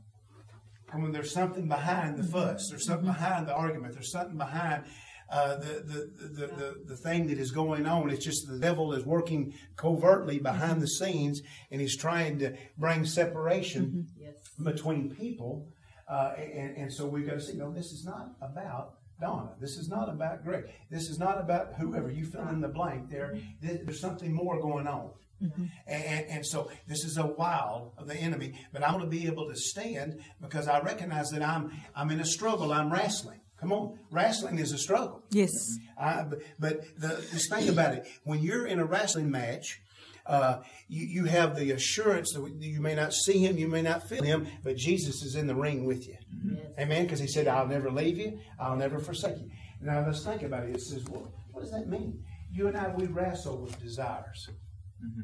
And 0.94 1.04
when 1.04 1.12
there's 1.12 1.34
something 1.34 1.68
behind 1.68 2.18
the 2.18 2.24
fuss, 2.24 2.70
there's 2.70 2.86
something 2.86 3.06
behind 3.06 3.48
the 3.48 3.54
argument, 3.54 3.94
there's 3.96 4.12
something 4.12 4.38
behind 4.38 4.86
uh, 5.32 5.58
the, 5.58 5.84
the, 5.86 6.28
the, 6.28 6.48
the, 6.48 6.76
the 6.88 6.98
thing 6.98 7.28
that 7.28 7.38
is 7.38 7.52
going 7.52 7.86
on. 7.86 8.10
It's 8.10 8.26
just 8.26 8.48
the 8.48 8.60
devil 8.60 8.94
is 8.94 9.06
working 9.06 9.54
covertly 9.76 10.40
behind 10.40 10.82
the 10.82 10.88
scenes 10.88 11.42
and 11.72 11.80
he's 11.80 11.98
trying 11.98 12.40
to 12.40 12.56
bring 12.78 13.06
separation 13.06 13.86
mm-hmm. 13.86 14.24
yes. 14.24 14.36
between 14.62 15.16
people. 15.16 15.68
Uh, 16.10 16.34
and, 16.38 16.78
and 16.78 16.94
so 16.94 17.06
we've 17.06 17.28
got 17.28 17.36
to 17.36 17.42
see, 17.42 17.58
no, 17.58 17.72
this 17.72 17.92
is 17.92 18.04
not 18.06 18.32
about 18.42 18.96
Donna. 19.22 19.52
This 19.60 19.78
is 19.78 19.90
not 19.90 20.10
about 20.10 20.44
Greg. 20.44 20.66
This 20.90 21.10
is 21.10 21.20
not 21.20 21.40
about 21.40 21.74
whoever. 21.78 22.10
You 22.10 22.26
fill 22.26 22.48
in 22.48 22.62
the 22.62 22.70
blank 22.70 23.10
there. 23.10 23.38
There's 23.62 24.00
something 24.00 24.34
more 24.34 24.60
going 24.62 24.88
on. 24.88 25.12
And, 25.42 25.70
and, 25.88 26.26
and, 26.30 26.46
so 26.46 26.70
this 26.88 27.06
is 27.06 27.18
a 27.18 27.26
wild 27.26 27.94
of 27.98 28.08
the 28.08 28.16
enemy, 28.16 28.56
but 28.74 28.84
I'm 28.84 28.92
going 28.92 29.06
to 29.06 29.10
be 29.10 29.26
able 29.28 29.48
to 29.48 29.56
stand 29.56 30.20
because 30.42 30.68
I 30.68 30.82
recognize 30.82 31.30
that 31.30 31.42
I'm 31.42 31.72
I'm 31.96 32.12
in 32.12 32.20
a 32.20 32.26
struggle. 32.26 32.74
I'm 32.74 32.92
wrestling. 32.92 33.40
Come 33.60 33.74
on, 33.74 34.00
wrestling 34.12 34.60
is 34.60 34.72
a 34.72 34.78
struggle. 34.78 35.22
Yes. 35.32 35.52
I, 36.00 36.24
but 36.24 36.40
but 36.60 36.82
the, 36.98 37.10
just 37.32 37.52
think 37.52 37.70
about 37.70 37.94
it. 37.94 38.08
When 38.24 38.40
you're 38.42 38.66
in 38.66 38.80
a 38.80 38.86
wrestling 38.86 39.30
match, 39.30 39.82
uh, 40.26 40.60
you, 40.88 41.06
you 41.06 41.26
have 41.26 41.58
the 41.58 41.72
assurance 41.72 42.34
that 42.34 42.50
you 42.60 42.80
may 42.80 42.96
not 42.96 43.14
see 43.14 43.40
him, 43.40 43.58
you 43.58 43.68
may 43.68 43.82
not 43.82 44.08
feel 44.08 44.24
him, 44.24 44.48
but 44.64 44.78
Jesus 44.78 45.24
is 45.24 45.36
in 45.36 45.48
the 45.48 45.56
ring 45.56 45.86
with 45.86 46.08
you. 46.08 46.18
Yes. 46.46 46.66
Amen. 46.80 47.04
Because 47.04 47.20
he 47.20 47.28
said, 47.28 47.48
"I'll 47.48 47.68
never 47.68 47.92
leave 47.92 48.18
you. 48.18 48.40
I'll 48.60 48.78
never 48.78 49.00
forsake 49.00 49.38
you." 49.40 49.50
Now 49.82 50.06
let's 50.06 50.24
think 50.26 50.44
about 50.44 50.64
it. 50.64 50.76
It 50.76 50.82
says, 50.82 51.06
well, 51.06 51.32
what 51.52 51.62
does 51.62 51.72
that 51.72 51.88
mean? 51.88 52.24
You 52.52 52.68
and 52.68 52.78
I, 52.78 52.94
we 52.96 53.06
wrestle 53.08 53.58
with 53.58 53.80
desires. 53.82 54.50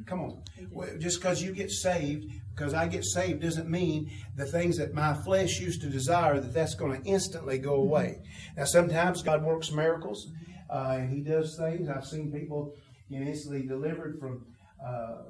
Come 0.05 0.21
on. 0.21 0.43
Well, 0.71 0.89
just 0.99 1.19
because 1.19 1.41
you 1.41 1.53
get 1.53 1.71
saved, 1.71 2.31
because 2.55 2.73
I 2.73 2.87
get 2.87 3.03
saved, 3.03 3.41
doesn't 3.41 3.69
mean 3.69 4.09
the 4.35 4.45
things 4.45 4.77
that 4.77 4.93
my 4.93 5.13
flesh 5.13 5.59
used 5.59 5.81
to 5.81 5.89
desire 5.89 6.39
that 6.39 6.53
that's 6.53 6.75
going 6.75 7.01
to 7.01 7.07
instantly 7.07 7.57
go 7.57 7.75
away. 7.75 8.21
Now, 8.55 8.65
sometimes 8.65 9.21
God 9.21 9.43
works 9.43 9.71
miracles, 9.71 10.31
uh, 10.69 10.97
and 10.99 11.09
He 11.09 11.21
does 11.21 11.57
things. 11.57 11.89
I've 11.89 12.05
seen 12.05 12.31
people 12.31 12.73
get 13.09 13.21
instantly 13.21 13.67
delivered 13.67 14.19
from 14.19 14.45
uh, 14.85 15.23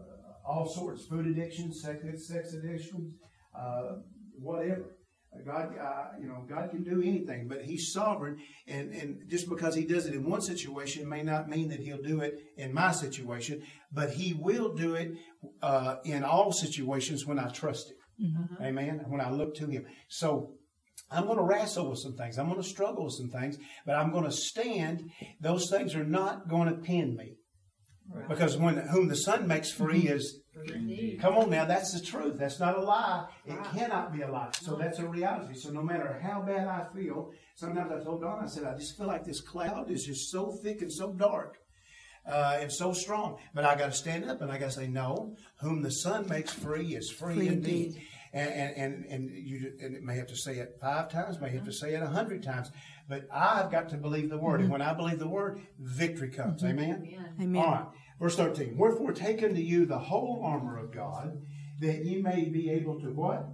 all 0.46 0.68
sorts, 0.68 1.06
food 1.06 1.26
addictions, 1.26 1.82
sex, 1.82 2.04
sex 2.28 2.54
addictions, 2.54 3.14
uh, 3.58 3.96
whatever. 4.40 4.95
God, 5.44 5.70
uh, 5.80 6.06
you 6.20 6.28
know, 6.28 6.46
God 6.48 6.70
can 6.72 6.84
do 6.84 7.02
anything, 7.02 7.48
but 7.48 7.64
He's 7.64 7.92
sovereign, 7.92 8.38
and, 8.68 8.94
and 8.94 9.30
just 9.30 9.50
because 9.50 9.76
He 9.76 9.86
does 9.86 10.06
it 10.06 10.14
in 10.14 10.30
one 10.30 10.42
situation 10.42 11.08
may 11.10 11.24
not 11.24 11.50
mean 11.50 11.70
that 11.70 11.80
He'll 11.80 12.02
do 12.02 12.22
it 12.22 12.36
in 12.58 12.74
my 12.74 12.92
situation, 12.92 13.62
but 13.92 14.12
He 14.12 14.34
will 14.34 14.74
do 14.74 14.96
it 14.96 15.12
uh, 15.62 15.96
in 16.04 16.24
all 16.24 16.52
situations 16.52 17.26
when 17.26 17.40
I 17.40 17.50
trust 17.50 17.92
Him. 17.92 17.98
Amen. 18.62 19.02
When 19.08 19.22
I 19.22 19.30
look 19.30 19.56
to 19.56 19.68
Him. 19.68 19.86
So 20.08 20.54
I'm 21.12 21.26
going 21.26 21.38
to 21.38 21.44
wrestle 21.44 21.90
with 21.90 22.00
some 22.00 22.16
things. 22.16 22.38
I'm 22.38 22.50
going 22.50 22.62
to 22.62 22.68
struggle 22.68 23.06
with 23.06 23.14
some 23.14 23.30
things, 23.30 23.58
but 23.86 23.96
I'm 23.96 24.12
going 24.12 24.26
to 24.26 24.32
stand. 24.32 25.10
Those 25.40 25.70
things 25.70 25.96
are 25.96 26.06
not 26.06 26.48
going 26.48 26.68
to 26.68 26.76
pin 26.76 27.16
me. 27.16 27.36
Right. 28.10 28.30
Because 28.30 28.58
when 28.58 28.78
whom 28.78 29.08
the 29.08 29.16
Son 29.16 29.48
makes 29.48 29.72
free 29.72 30.08
is 30.08 30.42
Indeed. 30.64 31.20
Come 31.22 31.36
on 31.38 31.50
now, 31.50 31.66
that's 31.66 31.94
the 31.94 32.06
truth. 32.06 32.38
That's 32.38 32.60
not 32.60 32.78
a 32.78 32.82
lie. 32.82 33.28
It 33.46 33.58
cannot 33.74 34.14
be 34.14 34.22
a 34.22 34.32
lie. 34.32 34.52
So 34.62 34.76
that's 34.76 35.00
a 35.00 35.08
reality. 35.08 35.56
So 35.56 35.70
no 35.70 35.82
matter 35.82 36.20
how 36.22 36.42
bad 36.42 36.68
I 36.68 36.86
feel, 36.96 37.32
sometimes 37.56 37.92
I 37.92 38.04
told 38.04 38.22
Don, 38.22 38.44
I 38.44 38.48
said, 38.48 38.64
I 38.64 38.76
just 38.78 38.98
feel 38.98 39.08
like 39.08 39.26
this 39.26 39.42
cloud 39.42 39.92
is 39.92 40.06
just 40.06 40.32
so 40.32 40.52
thick 40.52 40.82
and 40.82 40.92
so 40.92 41.12
dark. 41.14 41.58
Uh, 42.28 42.58
and 42.60 42.72
so 42.74 42.92
strong, 42.92 43.38
but 43.54 43.66
I 43.66 43.76
got 43.76 43.86
to 43.86 43.92
stand 43.92 44.28
up 44.28 44.42
and 44.42 44.52
I 44.52 44.58
got 44.58 44.72
to 44.72 44.72
say, 44.72 44.88
"No, 44.88 45.36
whom 45.62 45.84
the 45.84 45.92
Son 45.92 46.28
makes 46.28 46.52
free 46.52 46.96
is 46.96 47.12
free, 47.12 47.36
Free 47.36 47.48
indeed." 47.50 47.86
indeed. 47.90 48.02
And 48.34 48.50
and 48.50 48.76
and, 48.78 49.06
and 49.06 49.30
you 49.30 49.74
and 49.80 49.96
it 49.96 50.02
may 50.02 50.16
have 50.16 50.26
to 50.30 50.36
say 50.36 50.58
it 50.58 50.76
five 50.82 51.12
times, 51.12 51.40
may 51.40 51.52
have 51.52 51.66
to 51.66 51.72
say 51.72 51.94
it 51.94 52.02
a 52.02 52.08
hundred 52.08 52.42
times, 52.42 52.72
but 53.08 53.28
I've 53.32 53.70
got 53.70 53.90
to 53.90 53.98
believe 53.98 54.32
the 54.32 54.40
word. 54.40 54.62
And 54.62 54.72
when 54.72 54.82
I 54.82 54.96
believe 54.96 55.20
the 55.20 55.28
word, 55.28 55.62
victory 55.78 56.32
comes. 56.32 56.64
Amen. 56.64 57.08
Amen. 57.08 57.36
Amen. 57.40 57.62
All 57.64 57.72
right, 57.72 57.86
verse 58.20 58.36
13. 58.36 58.78
Wherefore 58.78 59.12
take 59.12 59.44
unto 59.44 59.62
you 59.62 59.86
the 59.86 60.00
whole 60.00 60.42
armor 60.44 60.78
of 60.78 60.94
God, 60.94 61.42
that 61.80 62.06
ye 62.06 62.22
may 62.22 62.50
be 62.50 62.70
able 62.70 63.00
to 63.02 63.08
what? 63.08 63.48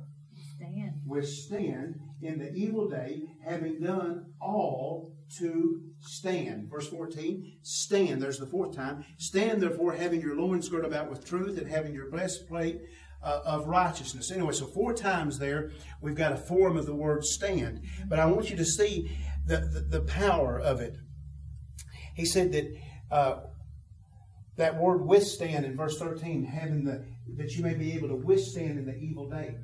Stand. 0.56 1.02
Withstand 1.06 2.00
in 2.22 2.38
the 2.38 2.52
evil 2.54 2.90
day, 2.90 3.24
having 3.44 3.80
done 3.80 4.34
all 4.40 5.14
to 5.40 5.82
stand. 6.02 6.70
Verse 6.70 6.88
14, 6.90 7.60
stand. 7.62 8.22
There's 8.22 8.38
the 8.38 8.46
fourth 8.46 8.76
time. 8.76 9.06
Stand 9.18 9.62
therefore, 9.62 9.94
having 9.94 10.22
your 10.22 10.36
loins 10.36 10.70
girt 10.70 10.86
about 10.86 11.10
with 11.10 11.26
truth, 11.26 11.58
and 11.58 11.70
having 11.70 11.94
your 11.94 12.10
breastplate 12.10 12.82
uh, 13.24 13.40
of 13.46 13.68
righteousness. 13.68 14.32
Anyway, 14.32 14.52
so 14.52 14.68
four 14.68 14.94
times 14.94 15.40
there, 15.40 15.72
we've 16.02 16.16
got 16.16 16.32
a 16.32 16.38
form 16.38 16.78
of 16.78 16.86
the 16.86 16.96
word 16.96 17.24
stand. 17.24 17.82
But 18.08 18.20
I 18.20 18.26
want 18.26 18.50
you 18.50 18.58
to 18.58 18.66
see 18.66 19.18
the, 19.46 19.58
the, 19.58 20.00
the 20.00 20.06
power 20.06 20.60
of 20.60 20.82
it. 20.82 20.96
He 22.16 22.26
said 22.26 22.52
that 22.52 22.76
uh, 23.10 23.40
that 24.62 24.80
word 24.80 25.04
withstand 25.04 25.66
in 25.66 25.76
verse 25.76 25.98
13, 25.98 26.46
having 26.46 26.84
the 26.84 27.04
that 27.36 27.52
you 27.54 27.64
may 27.64 27.74
be 27.74 27.94
able 27.94 28.10
to 28.10 28.16
withstand 28.16 28.78
in 28.78 28.86
the 28.86 28.96
evil 28.96 29.28
day. 29.28 29.56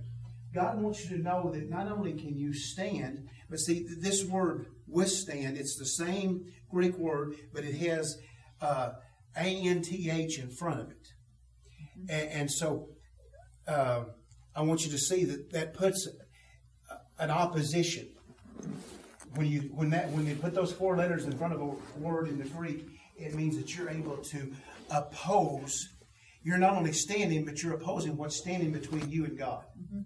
God 0.56 0.82
wants 0.82 1.04
you 1.04 1.18
to 1.18 1.22
know 1.22 1.52
that 1.52 1.70
not 1.70 1.92
only 1.92 2.14
can 2.14 2.36
you 2.36 2.52
stand, 2.52 3.28
but 3.48 3.60
see 3.60 3.86
this 4.00 4.26
word 4.26 4.66
withstand, 4.88 5.56
it's 5.56 5.78
the 5.78 5.86
same 5.86 6.52
Greek 6.72 6.98
word, 6.98 7.36
but 7.54 7.64
it 7.64 7.76
has 7.76 8.18
uh, 8.60 8.94
A-N-T-H 9.36 10.40
in 10.40 10.50
front 10.50 10.80
of 10.80 10.90
it. 10.90 11.08
And, 12.10 12.32
and 12.32 12.52
so 12.52 12.88
uh, 13.68 14.06
I 14.56 14.62
want 14.64 14.84
you 14.84 14.92
to 14.92 14.98
see 14.98 15.26
that 15.26 15.52
that 15.52 15.76
puts 15.76 16.08
an 17.20 17.30
opposition. 17.30 18.08
When 19.36 19.46
you 19.46 19.70
when 19.76 19.92
that 19.92 20.10
when 20.10 20.26
you 20.26 20.34
put 20.36 20.56
those 20.56 20.74
four 20.74 20.98
letters 20.98 21.26
in 21.26 21.38
front 21.38 21.54
of 21.54 21.62
a 21.62 22.00
word 22.00 22.30
in 22.30 22.40
the 22.40 22.50
Greek, 22.50 22.88
it 23.18 23.34
means 23.34 23.58
that 23.58 23.76
you're 23.76 23.90
able 23.90 24.18
to 24.18 24.54
oppose. 24.90 25.90
You're 26.44 26.58
not 26.58 26.76
only 26.76 26.94
standing, 26.94 27.46
but 27.46 27.62
you're 27.62 27.74
opposing 27.74 28.16
what's 28.16 28.38
standing 28.38 28.72
between 28.72 29.10
you 29.10 29.26
and 29.26 29.38
God. 29.38 29.66
Mm-hmm. 29.78 30.02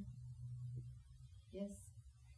Yes. 1.53 1.69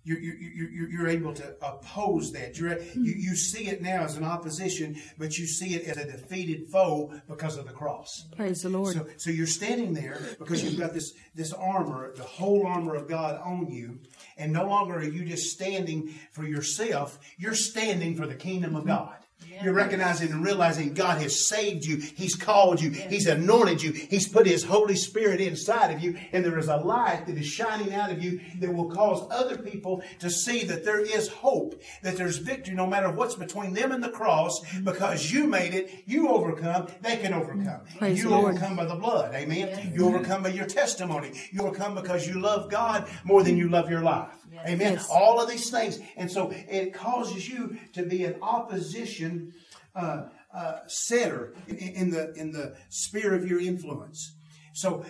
You're, 0.04 0.20
you're, 0.20 0.36
you're, 0.36 0.90
you're 0.90 1.08
able 1.08 1.34
to 1.36 1.56
oppose 1.62 2.34
that. 2.34 2.58
You're, 2.58 2.72
mm-hmm. 2.72 3.06
you, 3.06 3.14
you 3.16 3.36
see 3.36 3.70
it 3.70 3.82
now 3.82 4.04
as 4.04 4.18
an 4.18 4.26
opposition, 4.26 4.98
but 5.18 5.38
you 5.38 5.46
see 5.48 5.76
it 5.76 5.88
as 5.88 5.98
a 5.98 6.06
defeated 6.06 6.68
foe 6.70 7.14
because 7.30 7.58
of 7.58 7.66
the 7.66 7.72
cross. 7.72 8.26
Praise 8.36 8.64
the 8.64 8.70
Lord. 8.70 8.94
So, 8.94 9.08
so 9.16 9.30
you're 9.30 9.48
standing 9.48 9.94
there 9.94 10.20
because 10.38 10.64
you've 10.64 10.80
got 10.80 10.94
this, 10.94 11.14
this 11.34 11.54
armor, 11.54 12.14
the 12.16 12.24
whole 12.24 12.68
armor 12.68 12.96
of 12.96 13.08
God 13.08 13.40
on 13.42 13.72
you. 13.72 14.00
And 14.38 14.52
no 14.52 14.68
longer 14.68 14.96
are 14.96 15.04
you 15.04 15.24
just 15.24 15.52
standing 15.52 16.14
for 16.34 16.46
yourself, 16.46 17.20
you're 17.38 17.56
standing 17.56 18.18
for 18.18 18.28
the 18.28 18.36
kingdom 18.36 18.76
of 18.76 18.82
mm-hmm. 18.82 18.90
God. 18.90 19.16
You're 19.62 19.74
recognizing 19.74 20.32
and 20.32 20.44
realizing 20.44 20.94
God 20.94 21.22
has 21.22 21.48
saved 21.48 21.86
you. 21.86 21.98
He's 21.98 22.36
called 22.36 22.82
you. 22.82 22.90
He's 22.90 23.28
anointed 23.28 23.82
you. 23.82 23.92
He's 23.92 24.28
put 24.28 24.48
His 24.48 24.64
Holy 24.64 24.96
Spirit 24.96 25.40
inside 25.40 25.92
of 25.92 26.02
you. 26.02 26.18
And 26.32 26.44
there 26.44 26.58
is 26.58 26.68
a 26.68 26.78
light 26.78 27.28
that 27.28 27.38
is 27.38 27.46
shining 27.46 27.94
out 27.94 28.12
of 28.12 28.24
you 28.24 28.42
that 28.60 28.74
will 28.74 28.90
cause 28.90 29.26
other 29.32 29.58
people 29.58 30.02
to 30.20 30.30
see 30.30 30.64
that 30.66 30.84
there 30.84 31.00
is 31.00 31.28
hope, 31.28 31.82
that 32.02 32.18
there's 32.18 32.38
victory 32.38 32.76
no 32.76 32.88
matter 32.88 33.12
what's 33.12 33.36
between 33.36 33.74
them 33.74 33.92
and 33.92 34.04
the 34.04 34.10
cross 34.10 34.60
because 34.84 35.32
you 35.32 35.46
made 35.46 35.74
it. 35.74 36.04
You 36.06 36.30
overcome. 36.30 36.88
They 37.02 37.18
can 37.18 37.34
overcome. 37.34 37.82
Praise 37.98 38.22
you 38.22 38.34
overcome 38.34 38.76
by 38.76 38.86
the 38.86 38.96
blood. 38.96 39.34
Amen. 39.36 39.94
You 39.94 40.08
overcome 40.08 40.44
by 40.44 40.50
your 40.50 40.66
testimony. 40.66 41.32
You 41.52 41.62
overcome 41.62 41.96
because 41.96 42.28
you 42.28 42.40
love 42.40 42.70
God 42.70 43.10
more 43.24 43.44
than 43.44 43.58
you 43.58 43.70
love 43.70 43.90
your 43.90 44.02
life. 44.02 44.34
Amen. 44.62 44.94
Yes. 44.94 45.10
All 45.10 45.42
of 45.42 45.50
these 45.50 45.70
things. 45.70 46.00
And 46.18 46.32
so 46.32 46.52
it 46.52 46.94
causes 46.94 47.48
you 47.48 47.78
to 47.94 48.04
be 48.04 48.24
an 48.26 48.36
opposition 48.42 49.54
uh, 49.96 50.24
uh, 50.54 50.80
setter 50.88 51.54
in, 51.68 51.78
in 51.78 52.10
the 52.12 52.34
in 52.34 52.52
the 52.52 52.76
sphere 52.90 53.34
of 53.34 53.48
your 53.48 53.60
influence. 53.60 54.36
So 54.74 55.06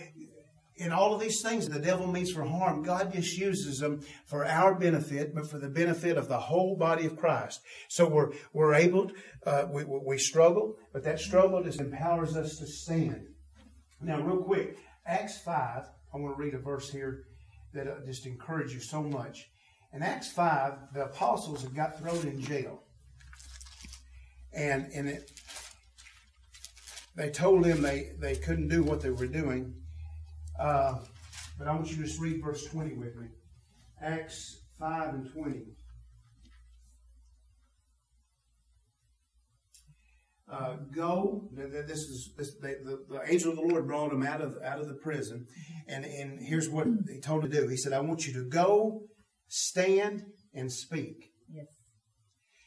in 0.76 0.92
all 0.92 1.14
of 1.14 1.22
these 1.22 1.42
things 1.42 1.70
the 1.70 1.80
devil 1.80 2.08
means 2.08 2.32
for 2.32 2.44
harm, 2.44 2.84
God 2.84 3.14
just 3.14 3.38
uses 3.38 3.80
them 3.80 4.02
for 4.26 4.46
our 4.46 4.76
benefit, 4.76 5.36
but 5.36 5.50
for 5.50 5.60
the 5.60 5.70
benefit 5.70 6.18
of 6.18 6.28
the 6.28 6.40
whole 6.40 6.76
body 6.76 7.06
of 7.06 7.18
Christ. 7.18 7.62
So 7.90 8.08
we're 8.08 8.32
we're 8.54 8.74
able, 8.74 9.12
uh, 9.46 9.66
we, 9.72 9.84
we 9.84 10.00
we 10.06 10.18
struggle, 10.18 10.78
but 10.92 11.04
that 11.04 11.20
struggle 11.20 11.64
just 11.64 11.80
empowers 11.80 12.36
us 12.36 12.58
to 12.58 12.68
stand. 12.68 13.28
Now, 14.02 14.22
real 14.22 14.44
quick, 14.44 14.78
Acts 15.06 15.38
5, 15.40 15.56
I 16.14 16.18
want 16.18 16.36
to 16.36 16.44
read 16.44 16.54
a 16.54 16.60
verse 16.60 16.90
here 16.90 17.24
that 17.74 17.88
uh, 17.88 18.06
just 18.06 18.26
encourage 18.26 18.74
you 18.74 18.80
so 18.80 19.02
much. 19.02 19.50
In 19.94 20.02
Acts 20.02 20.32
5, 20.32 20.94
the 20.94 21.06
apostles 21.06 21.62
had 21.62 21.76
got 21.76 22.00
thrown 22.00 22.28
in 22.28 22.42
jail. 22.42 22.84
And, 24.54 24.90
and 24.94 25.08
it, 25.08 25.32
they 27.16 27.30
told 27.30 27.64
them 27.64 27.82
they, 27.82 28.12
they 28.20 28.36
couldn't 28.36 28.70
do 28.70 28.84
what 28.84 29.02
they 29.02 29.12
were 29.12 29.28
doing. 29.28 29.74
Uh, 30.60 31.00
but 31.58 31.68
I 31.68 31.76
want 31.76 31.90
you 31.90 31.98
to 31.98 32.04
just 32.04 32.20
read 32.20 32.44
verse 32.44 32.66
20 32.66 32.94
with 32.96 33.16
me. 33.16 33.28
Acts 34.02 34.62
5 34.80 35.14
and 35.14 35.32
20. 35.32 35.62
Uh, 40.54 40.76
go. 40.96 41.50
th- 41.56 41.72
th- 41.72 41.88
This 41.88 42.00
is 42.00 42.34
this, 42.38 42.50
they, 42.62 42.74
the, 42.84 42.96
the 43.10 43.22
angel 43.32 43.52
of 43.52 43.58
the 43.58 43.64
Lord 43.64 43.88
brought 43.88 44.12
him 44.12 44.24
out 44.24 44.42
of 44.42 44.58
out 44.64 44.80
of 44.80 44.88
the 44.88 44.94
prison, 45.08 45.48
and 45.88 46.06
and 46.06 46.40
here's 46.40 46.70
what 46.70 46.88
he 47.12 47.20
told 47.20 47.44
him 47.44 47.52
to 47.52 47.62
do. 47.62 47.68
He 47.68 47.78
said, 47.78 47.94
"I 47.94 48.00
want 48.02 48.28
you 48.28 48.34
to 48.34 48.46
go, 48.50 49.02
stand, 49.48 50.24
and 50.54 50.72
speak." 50.72 51.32
Yes. 51.52 51.68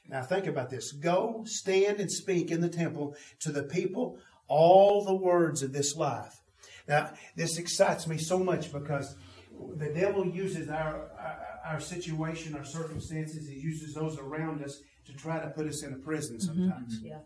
Now 0.08 0.22
think 0.22 0.46
about 0.46 0.70
this: 0.70 0.92
go, 0.92 1.42
stand, 1.44 2.00
and 2.00 2.10
speak 2.10 2.50
in 2.50 2.60
the 2.60 2.68
temple 2.68 3.14
to 3.40 3.50
the 3.52 3.64
people 3.64 4.18
all 4.48 5.04
the 5.04 5.14
words 5.16 5.62
of 5.62 5.72
this 5.72 5.96
life. 5.96 6.34
Now 6.88 7.12
this 7.36 7.58
excites 7.58 8.06
me 8.06 8.18
so 8.18 8.38
much 8.38 8.72
because 8.72 9.16
the 9.76 9.92
devil 9.92 10.26
uses 10.26 10.68
our 10.68 11.10
our, 11.18 11.36
our 11.74 11.80
situation, 11.80 12.54
our 12.54 12.64
circumstances. 12.64 13.48
He 13.48 13.58
uses 13.58 13.94
those 13.94 14.18
around 14.18 14.62
us 14.62 14.80
to 15.06 15.12
try 15.14 15.40
to 15.40 15.48
put 15.50 15.66
us 15.66 15.82
in 15.82 15.92
a 15.92 15.96
prison 15.98 16.40
sometimes. 16.40 17.00
Yeah. 17.02 17.18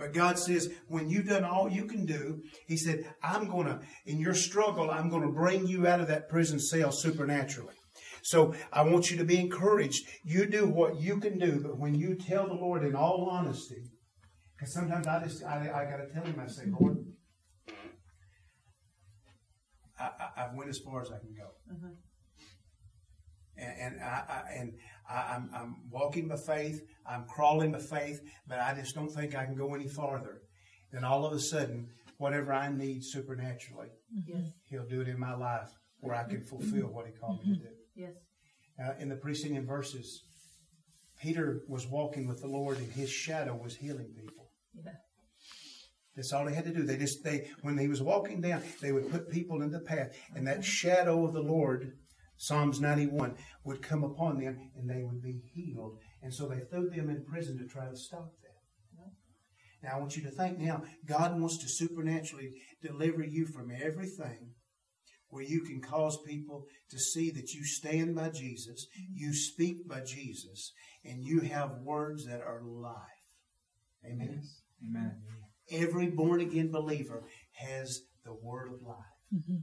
But 0.00 0.14
God 0.14 0.38
says, 0.38 0.72
when 0.88 1.10
you've 1.10 1.28
done 1.28 1.44
all 1.44 1.68
you 1.68 1.84
can 1.84 2.06
do, 2.06 2.42
He 2.66 2.78
said, 2.78 3.04
I'm 3.22 3.50
going 3.50 3.66
to, 3.66 3.80
in 4.06 4.18
your 4.18 4.32
struggle, 4.32 4.90
I'm 4.90 5.10
going 5.10 5.22
to 5.22 5.32
bring 5.32 5.66
you 5.66 5.86
out 5.86 6.00
of 6.00 6.08
that 6.08 6.30
prison 6.30 6.58
cell 6.58 6.90
supernaturally. 6.90 7.74
So 8.22 8.54
I 8.72 8.82
want 8.82 9.10
you 9.10 9.18
to 9.18 9.24
be 9.24 9.38
encouraged. 9.38 10.08
You 10.24 10.46
do 10.46 10.66
what 10.66 11.00
you 11.00 11.18
can 11.18 11.38
do, 11.38 11.60
but 11.62 11.78
when 11.78 11.94
you 11.94 12.14
tell 12.14 12.46
the 12.46 12.54
Lord 12.54 12.82
in 12.82 12.96
all 12.96 13.28
honesty, 13.30 13.82
because 14.56 14.72
sometimes 14.72 15.06
I 15.06 15.22
just, 15.22 15.44
I, 15.44 15.70
I 15.70 15.84
got 15.84 15.98
to 15.98 16.08
tell 16.12 16.24
Him, 16.24 16.40
I 16.42 16.46
say, 16.48 16.62
Lord, 16.80 16.96
I, 19.98 20.10
I've 20.34 20.54
went 20.54 20.70
as 20.70 20.78
far 20.78 21.02
as 21.02 21.10
I 21.10 21.18
can 21.18 21.34
go. 21.34 21.74
Mm-hmm. 21.74 21.92
And, 23.60 23.94
and 23.94 24.02
I, 24.02 24.22
I 24.28 24.42
and 24.58 24.72
I, 25.08 25.34
I'm, 25.34 25.50
I'm 25.54 25.76
walking 25.90 26.28
by 26.28 26.36
faith. 26.36 26.80
I'm 27.06 27.24
crawling 27.26 27.72
by 27.72 27.78
faith, 27.80 28.20
but 28.48 28.58
I 28.58 28.74
just 28.74 28.94
don't 28.94 29.10
think 29.10 29.34
I 29.34 29.44
can 29.44 29.54
go 29.56 29.74
any 29.74 29.88
farther. 29.88 30.42
Then 30.92 31.04
all 31.04 31.26
of 31.26 31.32
a 31.32 31.40
sudden, 31.40 31.88
whatever 32.18 32.52
I 32.52 32.68
need 32.70 33.04
supernaturally, 33.04 33.88
Yes. 34.26 34.42
He'll 34.68 34.86
do 34.86 35.00
it 35.02 35.08
in 35.08 35.18
my 35.18 35.34
life 35.34 35.70
where 36.00 36.16
I 36.16 36.24
can 36.24 36.42
fulfill 36.42 36.86
what 36.88 37.06
He 37.06 37.12
called 37.12 37.44
me 37.46 37.54
to 37.54 37.60
do. 37.60 37.74
Yes. 37.94 38.12
Uh, 38.82 38.92
in 38.98 39.08
the 39.08 39.16
preceding 39.16 39.66
verses, 39.66 40.24
Peter 41.20 41.62
was 41.68 41.86
walking 41.86 42.26
with 42.26 42.40
the 42.40 42.48
Lord, 42.48 42.78
and 42.78 42.90
his 42.90 43.10
shadow 43.10 43.54
was 43.54 43.76
healing 43.76 44.12
people. 44.18 44.50
Yeah. 44.74 44.92
That's 46.16 46.32
all 46.32 46.44
they 46.44 46.54
had 46.54 46.64
to 46.64 46.72
do. 46.72 46.82
They 46.82 46.96
just 46.96 47.22
they 47.22 47.48
when 47.62 47.78
he 47.78 47.88
was 47.88 48.02
walking 48.02 48.40
down, 48.40 48.62
they 48.80 48.90
would 48.92 49.10
put 49.10 49.30
people 49.30 49.62
in 49.62 49.70
the 49.70 49.80
path, 49.80 50.16
and 50.34 50.46
that 50.48 50.64
shadow 50.64 51.24
of 51.26 51.32
the 51.32 51.42
Lord, 51.42 51.92
Psalms 52.42 52.80
ninety 52.80 53.06
one, 53.06 53.34
would 53.64 53.82
come 53.82 54.02
upon 54.02 54.40
them, 54.40 54.70
and 54.74 54.88
they 54.88 55.02
would 55.02 55.22
be 55.22 55.42
healed. 55.52 55.98
And 56.22 56.32
so 56.32 56.48
they 56.48 56.60
threw 56.60 56.88
them 56.88 57.10
in 57.10 57.22
prison 57.26 57.58
to 57.58 57.66
try 57.66 57.86
to 57.86 57.94
stop 57.94 58.32
that. 58.40 59.06
Now 59.82 59.96
I 59.96 59.98
want 59.98 60.16
you 60.16 60.22
to 60.22 60.30
think 60.30 60.58
now, 60.58 60.82
God 61.06 61.38
wants 61.38 61.58
to 61.58 61.68
supernaturally 61.68 62.52
deliver 62.82 63.22
you 63.22 63.44
from 63.44 63.70
everything 63.70 64.54
where 65.28 65.44
you 65.44 65.60
can 65.60 65.82
cause 65.82 66.18
people 66.26 66.64
to 66.90 66.98
see 66.98 67.30
that 67.30 67.52
you 67.52 67.62
stand 67.62 68.14
by 68.16 68.30
Jesus, 68.30 68.86
you 69.12 69.34
speak 69.34 69.86
by 69.86 70.00
Jesus, 70.00 70.72
and 71.04 71.22
you 71.22 71.40
have 71.40 71.82
words 71.82 72.24
that 72.24 72.40
are 72.40 72.62
life. 72.64 72.94
Amen. 74.04 74.42
Amen. 74.82 75.12
Every 75.70 76.08
born 76.08 76.40
again 76.40 76.72
believer 76.72 77.24
has 77.52 78.00
the 78.24 78.34
word 78.34 78.68
of 78.72 78.82
life 78.82 79.16
mm-hmm. 79.34 79.58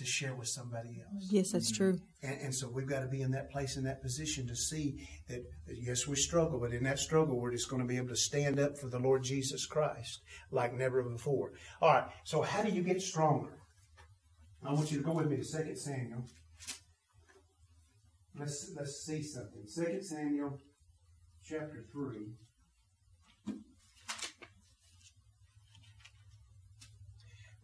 To 0.00 0.06
share 0.06 0.34
with 0.34 0.48
somebody 0.48 1.00
else. 1.00 1.28
Yes, 1.30 1.52
that's 1.52 1.70
mm-hmm. 1.70 1.92
true. 1.92 2.00
And, 2.22 2.40
and 2.40 2.54
so 2.54 2.68
we've 2.68 2.88
got 2.88 3.00
to 3.00 3.06
be 3.06 3.20
in 3.20 3.30
that 3.32 3.50
place, 3.50 3.76
in 3.76 3.84
that 3.84 4.02
position 4.02 4.48
to 4.48 4.56
see 4.56 5.06
that, 5.28 5.42
that, 5.66 5.76
yes, 5.78 6.06
we 6.06 6.16
struggle, 6.16 6.58
but 6.58 6.72
in 6.72 6.82
that 6.84 6.98
struggle, 6.98 7.38
we're 7.38 7.52
just 7.52 7.68
going 7.68 7.82
to 7.82 7.86
be 7.86 7.98
able 7.98 8.08
to 8.08 8.16
stand 8.16 8.58
up 8.58 8.78
for 8.78 8.88
the 8.88 8.98
Lord 8.98 9.22
Jesus 9.22 9.66
Christ 9.66 10.20
like 10.50 10.74
never 10.74 11.02
before. 11.02 11.52
All 11.82 11.92
right, 11.92 12.04
so 12.24 12.40
how 12.40 12.62
do 12.62 12.70
you 12.70 12.82
get 12.82 13.00
stronger? 13.02 13.58
I 14.66 14.72
want 14.72 14.90
you 14.90 14.98
to 14.98 15.04
go 15.04 15.12
with 15.12 15.28
me 15.28 15.36
to 15.36 15.42
2 15.42 15.76
Samuel. 15.76 16.24
Let's, 18.38 18.72
let's 18.76 19.04
see 19.04 19.22
something. 19.22 19.62
2 19.74 20.02
Samuel 20.02 20.58
chapter 21.44 21.84
3. 21.92 23.54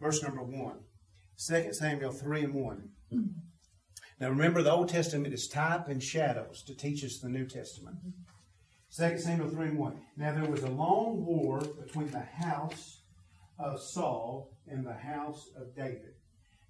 Verse 0.01 0.23
number 0.23 0.43
1. 0.43 0.77
2 1.39 1.73
Samuel 1.73 2.13
3 2.13 2.45
and 2.45 2.55
1. 2.55 2.89
Hmm. 3.11 3.23
Now 4.21 4.31
remember, 4.31 4.63
the 4.63 4.73
Old 4.73 4.89
Testament 4.89 5.35
is 5.35 5.49
type 5.49 5.89
and 5.89 6.03
shadows 6.03 6.63
to 6.65 6.75
teach 6.75 7.05
us 7.05 7.19
the 7.19 7.29
New 7.29 7.47
Testament. 7.47 7.97
2 8.97 9.19
Samuel 9.19 9.51
3 9.51 9.69
and 9.69 9.79
1. 9.79 10.01
Now 10.17 10.33
there 10.33 10.51
was 10.51 10.63
a 10.63 10.71
long 10.71 11.25
war 11.25 11.61
between 11.61 12.11
the 12.11 12.21
house 12.21 13.03
of 13.59 13.81
Saul 13.81 14.51
and 14.67 14.87
the 14.87 14.95
house 14.95 15.51
of 15.57 15.75
David. 15.75 16.15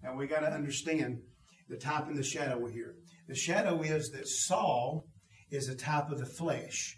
Now 0.03 0.17
we 0.17 0.27
got 0.27 0.41
to 0.41 0.53
understand 0.53 1.21
the 1.69 1.77
type 1.77 2.09
and 2.09 2.17
the 2.17 2.25
shadow 2.25 2.67
here. 2.67 2.97
The 3.29 3.35
shadow 3.35 3.83
is 3.83 4.11
that 4.11 4.29
Saul 4.29 5.07
is 5.51 5.69
a 5.69 5.77
type 5.77 6.11
of 6.11 6.19
the 6.19 6.27
flesh. 6.27 6.97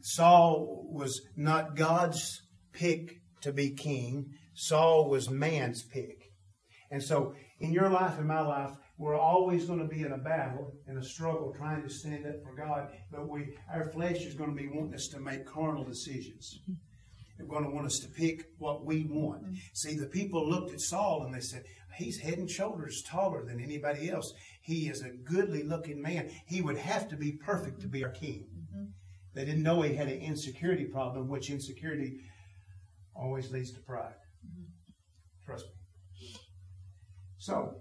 Saul 0.00 0.86
was 0.90 1.22
not 1.36 1.76
God's 1.76 2.42
pick 2.72 3.20
to 3.40 3.52
be 3.52 3.70
king. 3.70 4.34
Saul 4.54 5.08
was 5.08 5.30
man's 5.30 5.82
pick. 5.82 6.17
And 6.90 7.02
so 7.02 7.34
in 7.60 7.72
your 7.72 7.90
life 7.90 8.18
and 8.18 8.26
my 8.26 8.40
life, 8.40 8.70
we're 8.96 9.18
always 9.18 9.66
going 9.66 9.78
to 9.78 9.84
be 9.84 10.02
in 10.02 10.12
a 10.12 10.18
battle 10.18 10.74
and 10.86 10.98
a 10.98 11.04
struggle 11.04 11.54
trying 11.56 11.82
to 11.82 11.90
stand 11.90 12.26
up 12.26 12.42
for 12.42 12.54
God, 12.54 12.90
but 13.12 13.28
we 13.28 13.56
our 13.72 13.84
flesh 13.84 14.24
is 14.24 14.34
going 14.34 14.50
to 14.50 14.60
be 14.60 14.68
wanting 14.68 14.94
us 14.94 15.08
to 15.08 15.20
make 15.20 15.46
carnal 15.46 15.84
decisions. 15.84 16.60
They're 17.36 17.46
going 17.46 17.64
to 17.64 17.70
want 17.70 17.86
us 17.86 18.00
to 18.00 18.08
pick 18.08 18.46
what 18.58 18.84
we 18.84 19.04
want. 19.04 19.44
See, 19.72 19.94
the 19.94 20.06
people 20.06 20.48
looked 20.48 20.72
at 20.72 20.80
Saul 20.80 21.22
and 21.24 21.32
they 21.32 21.40
said, 21.40 21.64
He's 21.96 22.18
head 22.18 22.38
and 22.38 22.50
shoulders 22.50 23.02
taller 23.02 23.44
than 23.44 23.60
anybody 23.60 24.10
else. 24.10 24.32
He 24.60 24.88
is 24.88 25.02
a 25.02 25.10
goodly 25.10 25.62
looking 25.62 26.00
man. 26.02 26.30
He 26.46 26.60
would 26.60 26.78
have 26.78 27.08
to 27.08 27.16
be 27.16 27.32
perfect 27.32 27.80
to 27.80 27.88
be 27.88 28.04
our 28.04 28.10
king. 28.10 28.46
They 29.34 29.44
didn't 29.44 29.62
know 29.62 29.82
he 29.82 29.94
had 29.94 30.08
an 30.08 30.20
insecurity 30.20 30.84
problem, 30.84 31.28
which 31.28 31.50
insecurity 31.50 32.20
always 33.14 33.50
leads 33.50 33.72
to 33.72 33.80
pride. 33.80 34.14
Trust 35.44 35.66
me. 35.66 35.77
So, 37.38 37.76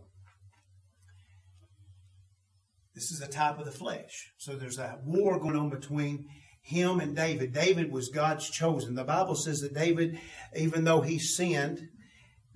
this 2.97 3.11
is 3.11 3.21
a 3.21 3.27
type 3.27 3.59
of 3.59 3.65
the 3.65 3.71
flesh. 3.71 4.31
So 4.37 4.55
there's 4.55 4.79
a 4.79 4.97
war 5.05 5.39
going 5.39 5.55
on 5.55 5.69
between 5.69 6.25
him 6.63 6.99
and 6.99 7.15
David. 7.15 7.53
David 7.53 7.91
was 7.91 8.09
God's 8.09 8.49
chosen. 8.49 8.95
The 8.95 9.03
Bible 9.03 9.35
says 9.35 9.59
that 9.59 9.75
David, 9.75 10.19
even 10.55 10.83
though 10.83 11.01
he 11.01 11.19
sinned, 11.19 11.89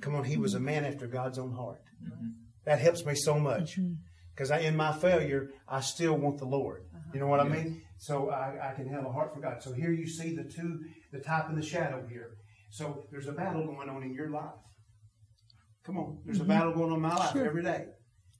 come 0.01 0.15
on, 0.15 0.23
he 0.23 0.37
was 0.37 0.55
a 0.55 0.59
man 0.59 0.83
after 0.83 1.05
God's 1.05 1.37
own 1.37 1.53
heart. 1.53 1.83
Mm-hmm. 2.03 2.29
That 2.65 2.79
helps 2.79 3.05
me 3.05 3.13
so 3.13 3.39
much. 3.39 3.77
Mm-hmm. 3.77 3.93
Because 4.33 4.49
in 4.49 4.75
my 4.75 4.91
failure, 4.93 5.51
I 5.67 5.81
still 5.81 6.17
want 6.17 6.39
the 6.39 6.45
Lord. 6.45 6.85
Uh-huh. 6.91 7.11
You 7.13 7.19
know 7.19 7.27
what 7.27 7.39
I 7.39 7.43
mean? 7.43 7.83
So 7.99 8.31
I, 8.31 8.71
I 8.71 8.73
can 8.73 8.87
have 8.87 9.05
a 9.05 9.11
heart 9.11 9.35
for 9.35 9.41
God. 9.41 9.61
So 9.61 9.73
here 9.73 9.91
you 9.91 10.07
see 10.07 10.35
the 10.35 10.43
two, 10.43 10.79
the 11.11 11.19
type 11.19 11.49
and 11.49 11.57
the 11.57 11.65
shadow 11.65 12.03
here. 12.09 12.31
So 12.71 13.05
there's 13.11 13.27
a 13.27 13.33
battle 13.33 13.63
going 13.63 13.89
on 13.89 14.01
in 14.01 14.15
your 14.15 14.31
life. 14.31 14.55
Come 15.85 15.97
on. 15.97 16.19
There's 16.25 16.37
a 16.37 16.41
mm-hmm. 16.41 16.49
battle 16.49 16.73
going 16.73 16.91
on 16.91 16.97
in 16.97 17.01
my 17.01 17.15
life 17.15 17.33
Sure. 17.33 17.45
every 17.45 17.63
day. 17.63 17.85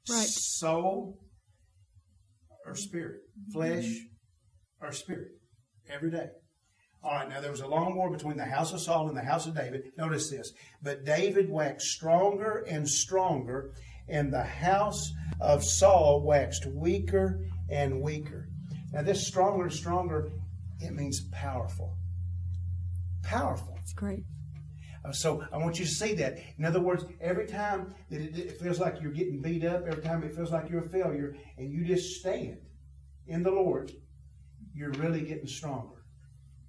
Right. 0.10 0.28
Soul 0.28 1.20
or 2.66 2.76
spirit. 2.76 3.22
Mm-hmm. 3.40 3.52
Flesh 3.52 4.00
or 4.82 4.92
spirit. 4.92 5.30
Every 5.90 6.12
day. 6.12 6.30
All 7.04 7.14
right, 7.14 7.28
now 7.28 7.42
there 7.42 7.50
was 7.50 7.62
a 7.62 7.68
long 7.68 7.96
war 7.96 8.12
between 8.12 8.38
the 8.38 8.46
house 8.46 8.74
of 8.74 8.80
Saul 8.80 9.08
and 9.08 9.18
the 9.18 9.24
house 9.24 9.48
of 9.48 9.56
David. 9.56 9.92
Notice 9.98 10.30
this. 10.30 10.54
But 10.84 11.04
David 11.04 11.50
waxed 11.50 11.88
stronger 11.88 12.64
and 12.70 12.88
stronger, 12.88 13.72
and 14.08 14.32
the 14.32 14.44
house 14.44 15.12
of 15.40 15.64
Saul 15.64 16.22
waxed 16.24 16.68
weaker 16.68 17.40
and 17.72 18.02
weaker. 18.02 18.50
Now, 18.94 19.02
this 19.02 19.26
stronger 19.26 19.64
and 19.64 19.74
stronger, 19.74 20.32
it 20.80 20.94
means 20.94 21.22
powerful. 21.32 21.98
Powerful. 23.24 23.76
It's 23.82 23.94
great. 23.94 24.24
Uh, 25.04 25.12
So 25.12 25.44
I 25.52 25.58
want 25.58 25.80
you 25.80 25.86
to 25.86 25.92
see 25.92 26.14
that. 26.16 26.38
In 26.58 26.66
other 26.66 26.80
words, 26.80 27.06
every 27.20 27.48
time 27.48 27.94
that 28.10 28.22
it, 28.22 28.60
feels 28.60 28.80
like 28.80 29.02
you're 29.02 29.12
getting 29.12 29.42
beat 29.42 29.64
up, 29.64 29.88
every 29.88 30.04
time 30.04 30.24
it 30.24 30.36
feels 30.36 30.52
like 30.52 30.70
you're 30.70 30.86
a 30.86 30.90
failure, 30.90 31.36
and 31.58 31.72
you 31.72 31.86
just 31.86 32.20
stand 32.20 32.58
in 33.28 33.44
the 33.44 33.52
Lord, 33.52 33.92
you're 34.74 34.92
really 34.92 35.22
getting 35.22 35.48
stronger. 35.48 36.04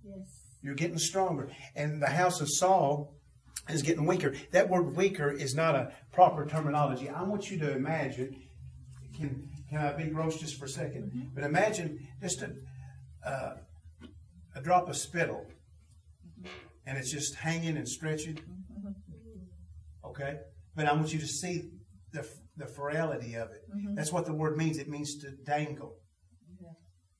Yes. 0.05 0.29
You're 0.63 0.75
getting 0.75 0.99
stronger. 0.99 1.51
And 1.75 2.01
the 2.01 2.09
house 2.09 2.41
of 2.41 2.49
Saul 2.51 3.15
is 3.69 3.83
getting 3.83 4.07
weaker. 4.07 4.35
That 4.53 4.69
word 4.69 4.97
weaker 4.97 5.31
is 5.31 5.55
not 5.55 5.75
a 5.75 5.93
proper 6.13 6.47
terminology. 6.47 7.09
I 7.09 7.23
want 7.23 7.51
you 7.51 7.59
to 7.59 7.73
imagine, 7.73 8.43
can, 9.17 9.49
can 9.69 9.79
I 9.79 9.93
be 9.93 10.05
gross 10.05 10.39
just 10.39 10.57
for 10.59 10.67
a 10.67 10.69
2nd 10.69 11.35
But 11.35 11.45
imagine 11.45 12.07
just 12.21 12.43
a, 12.43 12.53
uh, 13.25 13.57
a 14.55 14.61
drop 14.61 14.89
of 14.89 14.97
spittle, 14.97 15.47
and 16.87 16.99
it's 16.99 17.11
just 17.11 17.35
hanging 17.35 17.77
and 17.77 17.89
stretching. 17.89 18.37
Mm-hmm. 18.37 18.89
Okay? 20.05 20.39
But 20.75 20.87
I 20.87 20.93
want 20.93 21.13
you 21.13 21.21
to 21.21 21.27
see 21.27 21.71
the, 22.13 22.29
the 22.57 22.67
frailty 22.67 23.35
of 23.35 23.51
it. 23.51 23.63
Mm-hmm. 23.75 23.95
That's 23.95 24.13
what 24.13 24.27
the 24.27 24.35
word 24.35 24.57
means. 24.57 24.79
It 24.79 24.89
means 24.89 25.17
to 25.19 25.31
dangle. 25.31 25.97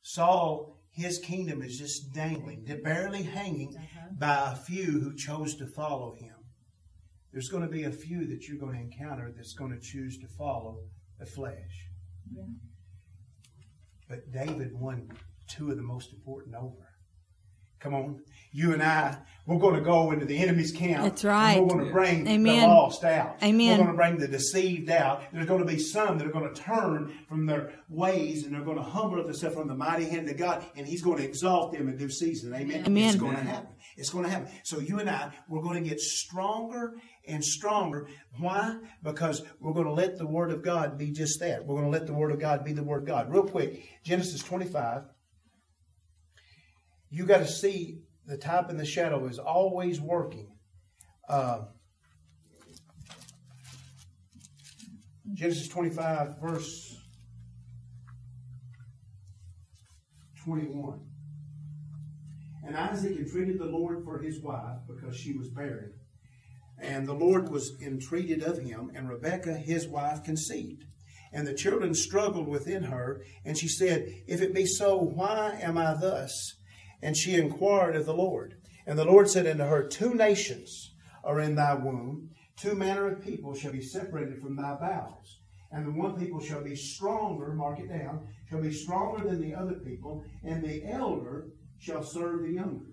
Saul, 0.03 0.81
his 0.91 1.19
kingdom 1.19 1.63
is 1.63 1.79
just 1.79 2.13
dangling, 2.13 2.65
barely 2.83 3.23
hanging 3.23 3.75
uh-huh. 3.77 4.09
by 4.19 4.53
a 4.53 4.57
few 4.57 5.01
who 5.01 5.15
chose 5.15 5.55
to 5.57 5.67
follow 5.67 6.15
him. 6.15 6.35
There's 7.33 7.49
going 7.49 7.63
to 7.63 7.69
be 7.69 7.85
a 7.85 7.91
few 7.91 8.27
that 8.27 8.47
you're 8.47 8.59
going 8.59 8.75
to 8.75 8.81
encounter 8.81 9.33
that's 9.35 9.55
going 9.55 9.71
to 9.71 9.81
choose 9.81 10.19
to 10.19 10.27
follow 10.27 10.81
the 11.19 11.25
flesh. 11.25 11.89
Yeah. 12.35 12.43
But 14.09 14.31
David 14.33 14.79
won 14.79 15.09
two 15.49 15.71
of 15.71 15.77
the 15.77 15.83
most 15.83 16.13
important 16.13 16.55
over 16.57 16.92
Come 17.83 17.95
on. 17.95 18.21
You 18.53 18.75
and 18.75 18.83
I, 18.83 19.17
we're 19.45 19.59
going 19.59 19.75
to 19.75 19.81
go 19.81 20.13
into 20.13 20.25
the 20.25 20.39
enemy's 20.39 20.71
camp. 20.71 21.03
That's 21.03 21.25
right. 21.25 21.61
We're 21.61 21.69
going 21.69 21.87
to 21.87 21.91
bring 21.91 22.29
Amen. 22.29 22.61
the 22.61 22.67
lost 22.69 23.03
out. 23.03 23.43
Amen. 23.43 23.71
We're 23.71 23.85
going 23.85 23.89
to 23.89 23.97
bring 23.97 24.17
the 24.19 24.29
deceived 24.29 24.89
out. 24.89 25.25
There's 25.33 25.47
going 25.47 25.61
to 25.61 25.67
be 25.67 25.81
some 25.81 26.17
that 26.19 26.27
are 26.29 26.31
going 26.31 26.53
to 26.53 26.63
turn 26.63 27.13
from 27.29 27.47
their 27.47 27.73
ways 27.89 28.45
and 28.45 28.55
they're 28.55 28.63
going 28.63 28.77
to 28.77 28.85
humble 28.85 29.21
themselves 29.21 29.57
from 29.57 29.67
the 29.67 29.75
mighty 29.75 30.05
hand 30.05 30.29
of 30.29 30.37
God, 30.37 30.65
and 30.77 30.87
He's 30.87 31.03
going 31.03 31.19
to 31.19 31.25
exalt 31.25 31.73
them 31.73 31.89
in 31.89 31.97
due 31.97 32.09
season. 32.09 32.55
Amen. 32.55 32.85
Amen. 32.87 33.09
It's 33.09 33.17
going 33.17 33.35
to 33.35 33.43
happen. 33.43 33.71
It's 33.97 34.11
going 34.11 34.25
to 34.25 34.31
happen. 34.31 34.49
So 34.63 34.79
you 34.79 35.01
and 35.01 35.11
I, 35.11 35.33
we're 35.49 35.63
going 35.63 35.83
to 35.83 35.89
get 35.89 35.99
stronger 35.99 36.95
and 37.27 37.45
stronger. 37.45 38.07
Why? 38.39 38.77
Because 39.03 39.43
we're 39.61 39.75
going 39.75 39.87
to 39.87 39.93
let 39.93 40.19
the 40.19 40.27
Word 40.27 40.53
of 40.53 40.63
God 40.63 40.97
be 40.97 41.11
just 41.11 41.41
that. 41.41 41.67
We're 41.67 41.81
going 41.81 41.91
to 41.91 41.99
let 41.99 42.07
the 42.07 42.15
Word 42.15 42.31
of 42.31 42.39
God 42.39 42.65
be 42.65 42.75
the 42.75 42.85
Word 42.85 43.03
of 43.03 43.09
God. 43.09 43.33
Real 43.33 43.45
quick, 43.45 43.89
Genesis 44.05 44.41
25. 44.43 45.03
You 47.13 47.27
got 47.27 47.39
to 47.39 47.47
see 47.47 47.99
the 48.27 48.39
type 48.39 48.71
and 48.71 48.81
the 48.81 48.87
shadow 48.87 49.27
is 49.27 49.39
always 49.39 50.01
working. 50.01 50.49
Uh, 51.29 51.65
Genesis 55.35 55.69
25, 55.69 56.41
verse 56.41 56.97
21. 60.45 61.01
And 62.67 62.77
Isaac 62.77 63.19
entreated 63.19 63.59
the 63.59 63.67
Lord 63.67 64.05
for 64.05 64.19
his 64.19 64.41
wife 64.41 64.79
because 64.89 65.15
she 65.15 65.35
was 65.35 65.51
barren. 65.51 65.93
And 66.81 67.07
the 67.07 67.13
Lord 67.13 67.51
was 67.51 67.77
entreated 67.83 68.43
of 68.43 68.59
him, 68.59 68.91
and 68.95 69.09
Rebekah 69.09 69.59
his 69.59 69.87
wife 69.87 70.25
conceived. 70.25 70.85
And 71.31 71.47
the 71.47 71.55
children 71.55 71.95
struggled 71.95 72.49
within 72.49 72.85
her, 72.85 73.23
and 73.45 73.59
she 73.59 73.69
said, 73.69 74.07
If 74.27 74.41
it 74.41 74.55
be 74.55 74.65
so, 74.65 74.97
why 74.97 75.59
am 75.61 75.77
I 75.77 75.93
thus? 75.95 76.55
And 77.03 77.17
she 77.17 77.35
inquired 77.35 77.97
of 77.97 78.07
the 78.07 78.15
Lord. 78.15 78.57
And 78.87 78.99
the 78.99 79.05
Lord 79.05 79.29
said 79.29 79.47
unto 79.47 79.65
her, 79.65 79.87
Two 79.87 80.15
nations 80.15 80.95
are 81.25 81.41
in 81.41 81.55
thy 81.55 81.75
womb, 81.75 82.31
two 82.57 82.75
manner 82.75 83.09
of 83.09 83.23
people 83.23 83.55
shall 83.55 83.73
be 83.73 83.83
separated 83.83 84.41
from 84.41 84.57
thy 84.57 84.75
bowels. 84.75 85.39
And 85.71 85.87
the 85.87 85.99
one 85.99 86.19
people 86.19 86.41
shall 86.41 86.63
be 86.63 86.77
stronger, 86.77 87.55
mark 87.55 87.81
it 87.81 87.89
down, 87.89 88.29
shall 88.49 88.61
be 88.61 88.73
stronger 88.73 89.27
than 89.27 89.41
the 89.41 89.55
other 89.55 89.75
people, 89.75 90.25
and 90.45 90.63
the 90.63 90.85
elder 90.85 91.49
shall 91.79 92.03
serve 92.03 92.43
the 92.43 92.53
younger. 92.53 92.93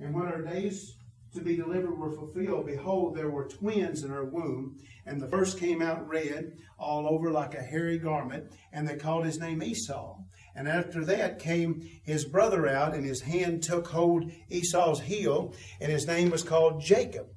And 0.00 0.14
when 0.14 0.26
her 0.26 0.42
days 0.42 0.96
to 1.34 1.42
be 1.42 1.56
delivered 1.56 1.98
were 1.98 2.14
fulfilled, 2.14 2.66
behold, 2.66 3.14
there 3.14 3.30
were 3.30 3.48
twins 3.48 4.02
in 4.02 4.10
her 4.10 4.24
womb. 4.24 4.78
And 5.04 5.20
the 5.20 5.28
first 5.28 5.58
came 5.58 5.82
out 5.82 6.08
red, 6.08 6.52
all 6.78 7.06
over 7.08 7.30
like 7.30 7.54
a 7.54 7.62
hairy 7.62 7.98
garment, 7.98 8.52
and 8.72 8.88
they 8.88 8.96
called 8.96 9.26
his 9.26 9.38
name 9.38 9.62
Esau. 9.62 10.17
And 10.58 10.66
after 10.66 11.04
that 11.04 11.38
came 11.38 11.88
his 12.02 12.24
brother 12.24 12.66
out, 12.66 12.92
and 12.92 13.06
his 13.06 13.20
hand 13.20 13.62
took 13.62 13.86
hold 13.86 14.28
Esau's 14.50 14.98
heel, 15.00 15.54
and 15.80 15.92
his 15.92 16.04
name 16.04 16.30
was 16.30 16.42
called 16.42 16.82
Jacob. 16.82 17.28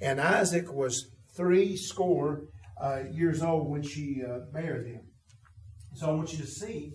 And 0.00 0.20
Isaac 0.20 0.72
was 0.72 1.10
three 1.36 1.76
score 1.76 2.44
uh, 2.80 3.00
years 3.10 3.42
old 3.42 3.68
when 3.68 3.82
she 3.82 4.22
uh, 4.24 4.52
bare 4.52 4.84
them. 4.84 5.00
So 5.96 6.06
I 6.06 6.12
want 6.12 6.30
you 6.32 6.38
to 6.38 6.46
see 6.46 6.92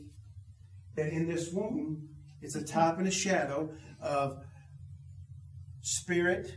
that 0.95 1.11
in 1.11 1.27
this 1.27 1.51
womb, 1.51 2.07
it's 2.41 2.55
a 2.55 2.63
type 2.63 2.97
and 2.97 3.07
a 3.09 3.11
shadow 3.11 3.69
of 4.01 4.37
spirit 5.81 6.49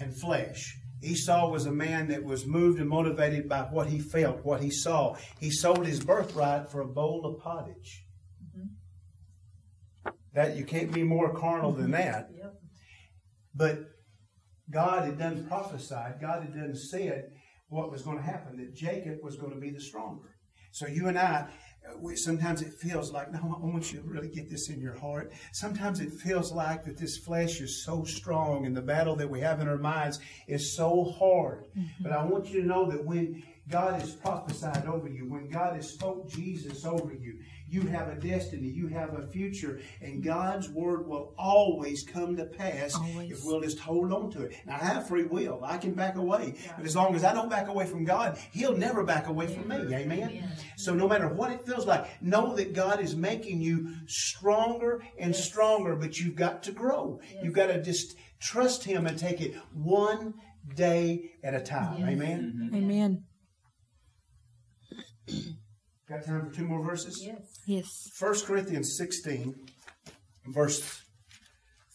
and 0.00 0.12
flesh. 0.20 0.76
Esau 1.04 1.52
was 1.52 1.66
a 1.66 1.72
man 1.72 2.08
that 2.08 2.24
was 2.24 2.46
moved 2.46 2.80
and 2.80 2.88
motivated 2.88 3.48
by 3.48 3.60
what 3.60 3.86
he 3.86 4.00
felt, 4.00 4.44
what 4.44 4.60
he 4.60 4.70
saw. 4.72 5.14
He 5.38 5.52
sold 5.52 5.86
his 5.86 6.00
birthright 6.00 6.68
for 6.68 6.80
a 6.80 6.88
bowl 6.88 7.24
of 7.24 7.40
pottage. 7.40 8.06
That 10.38 10.56
you 10.56 10.64
can't 10.64 10.92
be 10.92 11.02
more 11.02 11.34
carnal 11.34 11.72
than 11.72 11.86
mm-hmm. 11.86 12.02
that. 12.02 12.30
Yep. 12.32 12.54
But 13.56 13.78
God 14.70 15.04
had 15.04 15.18
done 15.18 15.48
prophesied, 15.48 16.20
God 16.20 16.44
had 16.44 16.54
done 16.54 16.76
said 16.76 17.30
what 17.68 17.90
was 17.90 18.02
going 18.02 18.18
to 18.18 18.22
happen, 18.22 18.56
that 18.58 18.72
Jacob 18.72 19.18
was 19.20 19.34
going 19.34 19.52
to 19.52 19.58
be 19.58 19.70
the 19.70 19.80
stronger. 19.80 20.36
So 20.70 20.86
you 20.86 21.08
and 21.08 21.18
I, 21.18 21.48
we, 21.98 22.14
sometimes 22.14 22.62
it 22.62 22.72
feels 22.74 23.10
like, 23.10 23.32
no, 23.32 23.40
I 23.40 23.66
want 23.66 23.92
you 23.92 24.00
to 24.00 24.08
really 24.08 24.28
get 24.28 24.48
this 24.48 24.70
in 24.70 24.80
your 24.80 24.96
heart. 24.96 25.32
Sometimes 25.52 25.98
it 25.98 26.12
feels 26.12 26.52
like 26.52 26.84
that 26.84 26.98
this 26.98 27.16
flesh 27.18 27.60
is 27.60 27.84
so 27.84 28.04
strong 28.04 28.64
and 28.64 28.76
the 28.76 28.82
battle 28.82 29.16
that 29.16 29.28
we 29.28 29.40
have 29.40 29.60
in 29.60 29.66
our 29.66 29.76
minds 29.76 30.20
is 30.46 30.76
so 30.76 31.16
hard. 31.18 31.64
Mm-hmm. 31.76 32.04
But 32.04 32.12
I 32.12 32.24
want 32.24 32.48
you 32.48 32.60
to 32.60 32.66
know 32.68 32.88
that 32.92 33.04
when 33.04 33.42
God 33.68 34.00
has 34.00 34.14
prophesied 34.14 34.86
over 34.86 35.08
you, 35.08 35.28
when 35.28 35.48
God 35.48 35.76
has 35.76 35.90
spoke 35.90 36.28
Jesus 36.30 36.86
over 36.86 37.12
you, 37.12 37.38
you 37.68 37.82
have 37.82 38.08
a 38.08 38.14
destiny, 38.14 38.66
you 38.66 38.88
have 38.88 39.12
a 39.14 39.26
future, 39.26 39.80
and 40.00 40.22
God's 40.22 40.70
word 40.70 41.06
will 41.06 41.34
always 41.36 42.02
come 42.02 42.34
to 42.36 42.46
pass 42.46 42.94
Always. 42.94 43.30
if 43.30 43.44
we'll 43.44 43.60
just 43.60 43.78
hold 43.78 44.10
on 44.10 44.30
to 44.30 44.42
it. 44.44 44.56
Now, 44.64 44.78
I 44.80 44.84
have 44.84 45.08
free 45.08 45.24
will. 45.24 45.60
I 45.62 45.76
can 45.76 45.92
back 45.92 46.16
away. 46.16 46.54
But 46.76 46.86
as 46.86 46.96
long 46.96 47.14
as 47.14 47.24
I 47.24 47.34
don't 47.34 47.50
back 47.50 47.68
away 47.68 47.84
from 47.84 48.04
God, 48.04 48.38
He'll 48.52 48.76
never 48.76 49.04
back 49.04 49.26
away 49.26 49.46
from 49.48 49.68
me. 49.68 49.76
Amen? 49.76 50.10
Amen. 50.10 50.52
So 50.76 50.94
no 50.94 51.06
matter 51.06 51.28
what 51.28 51.52
it 51.52 51.66
feels 51.66 51.86
like, 51.86 52.22
know 52.22 52.54
that 52.56 52.72
God 52.72 53.00
is 53.00 53.14
making 53.14 53.60
you 53.60 53.96
stronger 54.06 55.02
and 55.18 55.36
stronger, 55.36 55.94
but 55.94 56.18
you've 56.18 56.36
got 56.36 56.62
to 56.62 56.72
grow. 56.72 57.20
You've 57.42 57.54
got 57.54 57.66
to 57.66 57.82
just 57.82 58.16
trust 58.40 58.84
Him 58.84 59.06
and 59.06 59.18
take 59.18 59.42
it 59.42 59.54
one 59.74 60.34
day 60.74 61.32
at 61.42 61.54
a 61.54 61.60
time. 61.60 62.00
Yes. 62.00 62.08
Amen? 62.08 62.70
Amen. 62.74 63.24
Got 66.08 66.24
time 66.24 66.48
for 66.48 66.54
two 66.54 66.64
more 66.64 66.82
verses? 66.82 67.22
Yes. 67.24 67.60
Yes. 67.66 68.10
1 68.18 68.40
Corinthians 68.46 68.96
16, 68.96 69.54
verse 70.46 71.02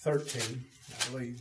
13, 0.01 0.63
I 0.91 1.11
believe. 1.11 1.39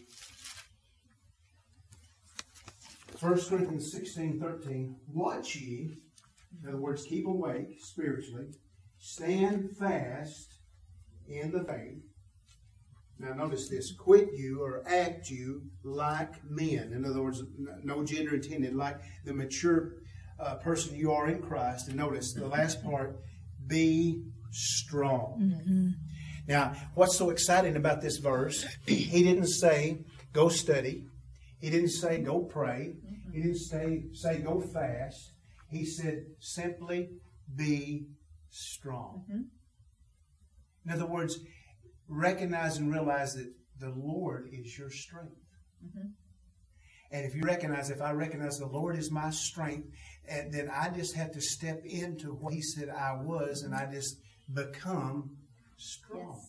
1 3.21 3.41
Corinthians 3.49 3.93
16, 3.93 4.41
13. 4.41 4.97
Watch 5.13 5.57
ye, 5.57 5.99
in 6.63 6.69
other 6.69 6.79
words, 6.79 7.05
keep 7.05 7.27
awake 7.27 7.79
spiritually, 7.81 8.47
stand 8.99 9.77
fast 9.77 10.55
in 11.29 11.53
the 11.53 11.63
faith. 11.65 12.03
Now, 13.19 13.35
notice 13.35 13.69
this 13.69 13.93
quit 13.93 14.31
you 14.33 14.63
or 14.63 14.83
act 14.89 15.31
you 15.31 15.63
like 15.85 16.43
men. 16.49 16.93
In 16.93 17.05
other 17.05 17.23
words, 17.23 17.43
no 17.85 18.03
gender 18.03 18.35
intended, 18.35 18.75
like 18.75 18.97
the 19.25 19.33
mature 19.33 19.93
uh, 20.43 20.57
person 20.57 20.95
you 20.95 21.13
are 21.13 21.29
in 21.29 21.41
Christ. 21.41 21.89
And 21.89 21.97
notice 21.97 22.33
the 22.33 22.43
mm-hmm. 22.43 22.51
last 22.51 22.83
part 22.83 23.17
be 23.67 24.23
strong. 24.51 25.39
Mm-hmm. 25.41 25.89
Now, 26.49 26.75
what's 26.95 27.17
so 27.17 27.31
exciting 27.31 27.77
about 27.77 28.03
this 28.03 28.19
verse? 28.19 28.67
He 28.87 29.23
didn't 29.23 29.47
say 29.47 29.99
go 30.33 30.49
study. 30.49 31.07
He 31.61 31.71
didn't 31.71 31.91
say 31.91 32.19
go 32.19 32.41
pray. 32.41 32.95
He 33.33 33.43
didn't 33.43 33.59
say 33.59 34.05
say 34.13 34.41
go 34.41 34.61
fast. 34.61 35.33
He 35.71 35.87
said 35.87 36.25
simply 36.41 37.11
be 37.55 38.07
strong. 38.51 39.25
Mm-hmm. 39.31 39.43
In 40.85 40.93
other 40.93 41.07
words, 41.07 41.39
recognize 42.09 42.77
and 42.77 42.93
realize 42.93 43.35
that 43.35 43.53
the 43.79 43.91
Lord 43.91 44.49
is 44.53 44.77
your 44.77 44.91
strength. 44.91 45.37
And 47.13 47.27
if 47.27 47.35
you 47.35 47.43
recognize, 47.43 47.91
if 47.91 48.01
I 48.01 48.13
recognize 48.13 48.59
the 48.59 48.67
Lord 48.67 48.97
is 48.97 49.11
my 49.11 49.31
strength, 49.31 49.89
and 50.29 50.53
then 50.53 50.71
I 50.71 50.89
just 50.89 51.15
have 51.15 51.33
to 51.33 51.41
step 51.41 51.85
into 51.85 52.33
what 52.33 52.55
He 52.55 52.63
said 52.63 52.89
I 52.89 53.15
was, 53.15 53.63
and 53.63 53.75
I 53.75 53.87
just 53.93 54.17
become 54.53 55.37
strong. 55.77 56.41
Yes. 56.41 56.49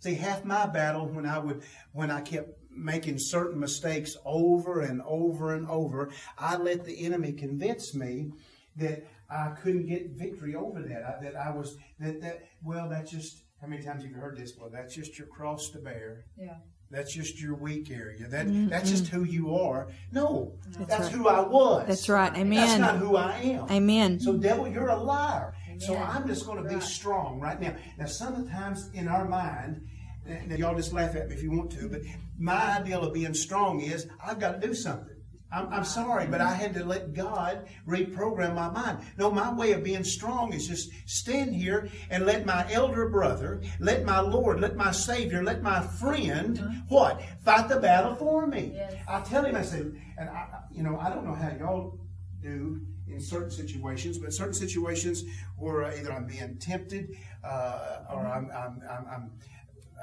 See, 0.00 0.14
half 0.14 0.44
my 0.44 0.66
battle 0.66 1.06
when 1.06 1.26
I 1.26 1.38
would 1.38 1.62
when 1.92 2.10
I 2.10 2.22
kept 2.22 2.50
making 2.70 3.18
certain 3.18 3.60
mistakes 3.60 4.16
over 4.24 4.80
and 4.80 5.00
over 5.06 5.54
and 5.54 5.68
over, 5.68 6.10
I 6.36 6.56
let 6.56 6.84
the 6.84 7.04
enemy 7.04 7.32
convince 7.32 7.94
me 7.94 8.32
that 8.76 9.06
I 9.30 9.50
couldn't 9.62 9.86
get 9.86 10.10
victory 10.10 10.56
over 10.56 10.82
that. 10.82 11.04
I, 11.04 11.22
that 11.22 11.36
I 11.36 11.50
was 11.50 11.76
that 12.00 12.20
that 12.20 12.42
well, 12.64 12.88
that's 12.88 13.12
just 13.12 13.44
how 13.60 13.68
many 13.68 13.84
times 13.84 14.02
have 14.02 14.10
you 14.10 14.16
heard 14.16 14.36
this? 14.36 14.54
Well, 14.58 14.70
that's 14.70 14.92
just 14.92 15.18
your 15.18 15.28
cross 15.28 15.70
to 15.70 15.78
bear. 15.78 16.24
Yeah. 16.36 16.56
That's 16.92 17.14
just 17.14 17.40
your 17.40 17.54
weak 17.54 17.90
area. 17.90 18.28
That 18.28 18.46
mm-hmm. 18.46 18.68
that's 18.68 18.90
just 18.90 19.08
who 19.08 19.24
you 19.24 19.56
are. 19.56 19.88
No, 20.12 20.52
that's, 20.78 21.04
right. 21.04 21.12
who 21.12 21.26
I 21.26 21.40
was. 21.40 21.86
That's 21.88 22.06
right. 22.06 22.30
Amen. 22.36 22.50
That's 22.50 22.72
Amen. 22.74 22.80
not 22.80 22.96
who 22.98 23.16
I 23.16 23.32
am. 23.38 23.70
Amen. 23.70 24.20
So, 24.20 24.36
devil, 24.36 24.68
you're 24.68 24.90
a 24.90 25.02
liar. 25.02 25.54
So, 25.78 25.96
I'm 25.96 26.28
just 26.28 26.44
going 26.44 26.62
to 26.62 26.68
be 26.68 26.74
Right. 26.74 26.84
strong 26.84 27.40
right 27.40 27.58
now. 27.58 27.74
Now, 27.98 28.04
sometimes 28.04 28.90
in 28.92 29.08
our 29.08 29.24
mind, 29.24 29.88
and 30.26 30.56
y'all 30.58 30.76
just 30.76 30.92
laugh 30.92 31.16
at 31.16 31.28
me 31.28 31.34
if 31.34 31.42
you 31.42 31.50
want 31.50 31.72
to, 31.72 31.88
but 31.88 32.02
my 32.38 32.78
ideal 32.78 33.02
of 33.02 33.14
being 33.14 33.34
strong 33.34 33.80
is 33.80 34.06
I've 34.22 34.38
got 34.38 34.60
to 34.60 34.66
do 34.66 34.74
something. 34.74 35.11
I'm, 35.52 35.72
I'm 35.72 35.84
sorry, 35.84 36.26
but 36.26 36.40
I 36.40 36.54
had 36.54 36.74
to 36.74 36.84
let 36.84 37.12
God 37.12 37.66
reprogram 37.86 38.54
my 38.54 38.70
mind. 38.70 38.98
No, 39.18 39.30
my 39.30 39.52
way 39.52 39.72
of 39.72 39.84
being 39.84 40.04
strong 40.04 40.52
is 40.52 40.66
just 40.66 40.90
stand 41.06 41.54
here 41.54 41.88
and 42.10 42.24
let 42.24 42.46
my 42.46 42.70
elder 42.72 43.08
brother, 43.08 43.62
let 43.78 44.04
my 44.04 44.20
Lord, 44.20 44.60
let 44.60 44.76
my 44.76 44.92
Savior, 44.92 45.42
let 45.42 45.62
my 45.62 45.80
friend, 45.80 46.58
mm-hmm. 46.58 46.78
what? 46.88 47.22
Fight 47.44 47.68
the 47.68 47.78
battle 47.80 48.14
for 48.14 48.46
me. 48.46 48.72
Yes. 48.74 48.94
I 49.08 49.20
tell 49.20 49.44
him, 49.44 49.56
I 49.56 49.62
said, 49.62 49.94
and 50.18 50.28
I, 50.30 50.46
you 50.70 50.82
know, 50.82 50.98
I 50.98 51.10
don't 51.10 51.26
know 51.26 51.34
how 51.34 51.50
y'all 51.58 51.98
do 52.42 52.80
in 53.06 53.20
certain 53.20 53.50
situations, 53.50 54.18
but 54.18 54.32
certain 54.32 54.54
situations 54.54 55.22
where 55.58 55.84
uh, 55.84 55.94
either 55.94 56.12
I'm 56.12 56.26
being 56.26 56.56
tempted 56.58 57.14
uh, 57.44 57.98
or 58.10 58.26
I'm, 58.26 58.46
mm-hmm. 58.46 58.56
I'm, 58.56 58.82
I'm, 58.88 59.06
I'm 59.06 59.30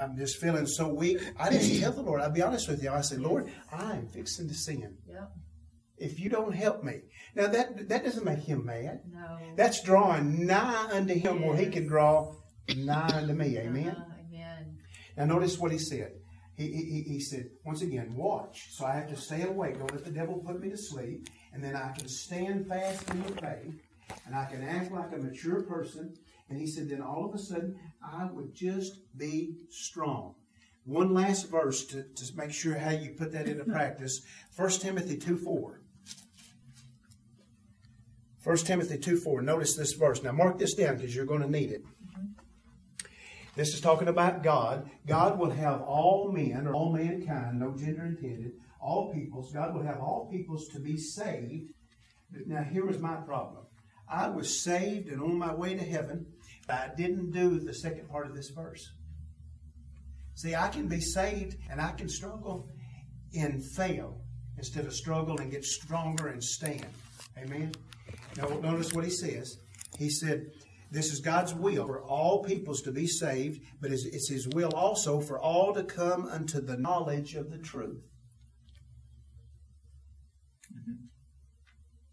I'm 0.02 0.16
just 0.18 0.38
feeling 0.38 0.66
so 0.66 0.88
weak. 0.88 1.20
I 1.38 1.50
just 1.50 1.78
tell 1.82 1.92
the 1.92 2.02
Lord, 2.02 2.22
I'll 2.22 2.32
be 2.32 2.42
honest 2.42 2.70
with 2.70 2.82
you. 2.82 2.90
I 2.90 3.02
say, 3.02 3.18
Lord, 3.18 3.52
I'm 3.72 4.08
fixing 4.08 4.48
to 4.48 4.54
sin. 4.54 4.96
Yep. 5.10 5.32
If 6.00 6.20
you 6.20 6.30
don't 6.30 6.54
help 6.54 6.84
me. 6.84 7.02
Now 7.36 7.48
that 7.48 7.90
that 7.90 8.04
doesn't 8.04 8.26
make 8.26 8.40
him 8.40 8.66
mad. 8.66 9.02
No. 9.12 9.38
That's 9.56 9.84
drawing 9.84 10.46
nigh 10.46 10.90
unto 10.92 11.14
him 11.14 11.46
where 11.46 11.58
he 11.58 11.68
can 11.68 11.88
draw 11.88 12.34
nigh 12.76 13.12
unto 13.14 13.34
me. 13.34 13.58
Amen. 13.58 13.90
Uh-huh. 13.90 14.14
Amen. 14.28 14.78
Now 15.18 15.26
notice 15.26 15.58
what 15.58 15.72
he 15.72 15.78
said. 15.78 16.14
He, 16.60 16.68
he, 16.68 17.14
he 17.14 17.20
said, 17.22 17.52
once 17.64 17.82
again, 17.82 18.16
watch. 18.16 18.68
So 18.72 18.86
I 18.86 18.92
have 18.92 19.08
to 19.10 19.16
stay 19.16 19.44
awake. 19.44 19.80
Don't 19.80 19.94
let 19.94 20.04
the 20.04 20.12
devil 20.12 20.44
put 20.46 20.60
me 20.60 20.70
to 20.70 20.78
sleep. 20.78 21.30
And 21.54 21.64
then 21.64 21.74
I 21.74 21.94
can 21.98 22.10
stand 22.10 22.68
fast 22.68 23.10
in 23.10 23.24
the 23.24 23.32
faith. 23.42 23.82
And 24.26 24.36
I 24.36 24.44
can 24.44 24.62
act 24.64 24.92
like 24.92 25.14
a 25.14 25.18
mature 25.18 25.64
person. 25.64 26.14
And 26.50 26.60
he 26.60 26.68
said, 26.68 26.90
then 26.90 27.02
all 27.02 27.26
of 27.26 27.34
a 27.34 27.38
sudden, 27.38 27.80
I 28.04 28.26
would 28.26 28.54
just 28.54 28.96
be 29.18 29.56
strong. 29.70 30.36
One 30.84 31.14
last 31.14 31.50
verse 31.50 31.86
to, 31.86 32.04
to 32.04 32.36
make 32.36 32.52
sure 32.52 32.78
how 32.78 32.92
you 32.92 33.12
put 33.12 33.32
that 33.32 33.48
into 33.48 33.64
practice. 33.72 34.22
1 34.58 34.70
Timothy 34.72 35.16
2 35.16 35.38
4. 35.38 35.79
1 38.44 38.58
Timothy 38.58 38.98
2 38.98 39.18
4. 39.18 39.42
Notice 39.42 39.76
this 39.76 39.94
verse. 39.94 40.24
Now 40.24 40.32
mark 40.32 40.58
this 40.58 40.74
down 40.74 40.96
because 40.96 41.16
you're 41.16 41.26
going 41.26 41.42
to 41.42 41.50
need 41.50 41.72
it. 41.72 41.84
This 43.56 43.74
is 43.74 43.82
talking 43.82 44.08
about 44.08 44.44
God. 44.44 44.90
God 45.06 45.38
will 45.38 45.50
have 45.50 45.82
all 45.82 46.32
men, 46.32 46.66
or 46.66 46.74
all 46.74 46.94
mankind, 46.94 47.60
no 47.60 47.76
gender 47.76 48.06
intended, 48.06 48.54
all 48.80 49.14
peoples. 49.14 49.52
God 49.52 49.74
will 49.74 49.84
have 49.84 50.00
all 50.00 50.30
peoples 50.32 50.68
to 50.70 50.80
be 50.80 50.96
saved. 50.96 51.74
Now 52.46 52.64
here 52.64 52.86
was 52.86 53.00
my 53.00 53.16
problem. 53.16 53.66
I 54.08 54.30
was 54.30 54.64
saved 54.64 55.10
and 55.10 55.22
on 55.22 55.38
my 55.38 55.54
way 55.54 55.76
to 55.76 55.84
heaven, 55.84 56.26
but 56.68 56.76
I 56.76 56.92
didn't 56.96 57.32
do 57.32 57.60
the 57.60 57.74
second 57.74 58.10
part 58.10 58.28
of 58.28 58.36
this 58.36 58.50
verse. 58.50 58.90
See, 60.36 60.56
I 60.56 60.70
can 60.70 60.88
be 60.88 61.02
saved 61.02 61.58
and 61.70 61.82
I 61.82 61.92
can 61.92 62.08
struggle 62.08 62.70
and 63.38 63.62
fail 63.76 64.22
instead 64.58 64.86
of 64.86 64.94
struggle 64.94 65.38
and 65.40 65.52
get 65.52 65.66
stronger 65.66 66.30
and 66.30 66.42
stand. 66.42 66.88
Amen. 67.38 67.74
Notice 68.62 68.94
what 68.94 69.04
he 69.04 69.12
says. 69.12 69.58
He 69.98 70.10
said, 70.10 70.52
this 70.92 71.14
is 71.14 71.20
God's 71.20 71.54
will 71.54 71.86
for 71.86 72.02
all 72.02 72.44
peoples 72.44 72.82
to 72.82 72.92
be 72.92 73.06
saved, 73.06 73.62
but 73.80 73.92
it's, 73.92 74.06
it's 74.06 74.30
His 74.30 74.48
will 74.48 74.72
also 74.74 75.22
for 75.22 75.40
all 75.40 75.74
to 75.74 75.84
come 75.84 76.26
unto 76.28 76.60
the 76.60 76.78
knowledge 76.78 77.36
of 77.36 77.52
the 77.52 77.60
truth. 77.60 78.02
Mm-hmm. 80.74 81.06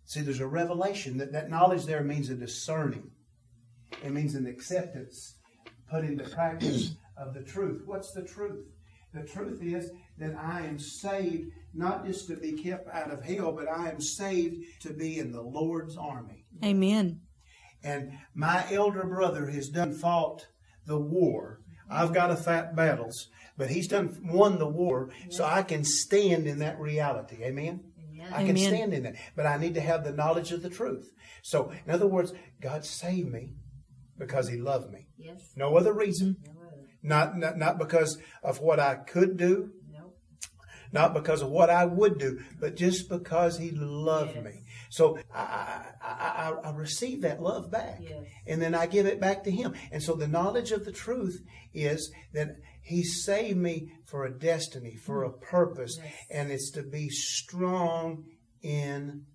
See, 0.05 0.20
there's 0.20 0.41
a 0.41 0.47
revelation 0.47 1.16
that 1.18 1.33
that 1.33 1.49
knowledge 1.49 1.87
there 1.87 2.05
means 2.05 2.29
a 2.29 2.35
discerning. 2.35 3.11
It 4.05 4.12
means 4.12 4.35
an 4.35 4.47
acceptance, 4.47 5.37
put 5.91 6.05
into 6.05 6.24
practice 6.24 6.97
of 7.16 7.33
the 7.33 7.43
truth. 7.43 7.83
What's 7.87 8.12
the 8.12 8.24
truth? 8.24 8.66
The 9.14 9.22
truth 9.22 9.62
is 9.62 9.91
that 10.19 10.35
I 10.37 10.62
am 10.62 10.79
saved 10.79 11.51
not 11.75 12.07
just 12.07 12.27
to 12.29 12.37
be 12.37 12.53
kept 12.53 12.89
out 12.89 13.11
of 13.11 13.23
hell, 13.23 13.53
but 13.53 13.69
I 13.69 13.91
am 13.91 14.01
saved 14.01 14.64
to 14.83 14.93
be 14.93 15.19
in 15.19 15.33
the 15.33 15.43
Lord's 15.43 15.97
army. 15.97 16.47
Amen. 16.64 17.21
And 17.85 18.12
my 18.35 18.64
elder 18.73 19.05
brother 19.05 19.47
has 19.47 19.69
done 19.69 19.95
fought 19.95 20.47
the 20.87 20.99
war. 20.99 21.61
I've 21.89 22.14
got 22.14 22.29
to 22.29 22.37
fight 22.37 22.75
battles, 22.75 23.29
but 23.57 23.71
he's 23.71 23.87
done 23.87 24.19
won 24.25 24.59
the 24.59 24.69
war, 24.69 25.11
so 25.31 25.45
I 25.45 25.62
can 25.62 25.85
stand 25.85 26.47
in 26.47 26.59
that 26.61 26.81
reality. 26.81 27.45
Amen. 27.45 27.85
Amen. 28.11 28.33
I 28.33 28.45
can 28.45 28.57
Amen. 28.57 28.75
stand 28.75 28.95
in 28.95 29.03
that, 29.05 29.17
but 29.37 29.47
I 29.47 29.57
need 29.57 29.75
to 29.75 29.81
have 29.81 30.03
the 30.03 30.12
knowledge 30.12 30.51
of 30.51 30.62
the 30.62 30.71
truth. 30.71 31.12
So, 31.43 31.71
in 31.85 31.93
other 31.93 32.09
words, 32.09 32.33
God 32.61 32.85
saved 32.85 33.31
me 33.31 33.53
because 34.19 34.49
He 34.49 34.57
loved 34.57 34.91
me. 34.91 35.07
Yes. 35.17 35.53
No 35.55 35.77
other 35.77 35.93
reason. 35.93 36.39
No 36.45 36.62
other. 36.62 36.89
Not, 37.03 37.39
not 37.39 37.57
not 37.57 37.79
because 37.79 38.19
of 38.43 38.61
what 38.61 38.81
I 38.81 38.97
could 38.97 39.37
do, 39.37 39.71
Nope. 39.86 39.86
Not 40.93 41.14
because 41.14 41.43
of 41.43 41.51
what 41.51 41.70
I 41.70 41.84
would 41.84 42.18
do, 42.18 42.41
but 42.61 42.76
just 42.76 43.09
because 43.09 43.59
He 43.59 43.70
loved 43.72 44.34
Yes. 44.37 44.45
me. 44.45 44.62
So 44.91 45.18
I, 45.34 45.84
I, 46.03 46.53
I, 46.62 46.68
I 46.68 46.70
receive 46.72 47.22
that 47.22 47.43
love 47.43 47.70
back, 47.70 47.99
Yes. 48.01 48.24
and 48.47 48.61
then 48.62 48.74
I 48.74 48.87
give 48.87 49.07
it 49.07 49.20
back 49.20 49.45
to 49.45 49.51
Him. 49.51 49.74
And 49.91 50.03
so 50.03 50.14
the 50.14 50.28
knowledge 50.28 50.72
of 50.72 50.84
the 50.84 50.93
truth 50.93 51.41
is 51.74 52.12
that 52.32 52.57
He 52.82 53.03
saved 53.03 53.59
me 53.59 53.89
for 54.07 54.24
a 54.24 54.39
destiny, 54.39 54.97
for 54.97 55.24
a 55.24 55.32
purpose, 55.32 55.99
Yes. 56.03 56.12
and 56.30 56.51
it's 56.53 56.70
to 56.72 56.82
be 56.82 57.09
strong 57.09 58.24
in 58.62 59.26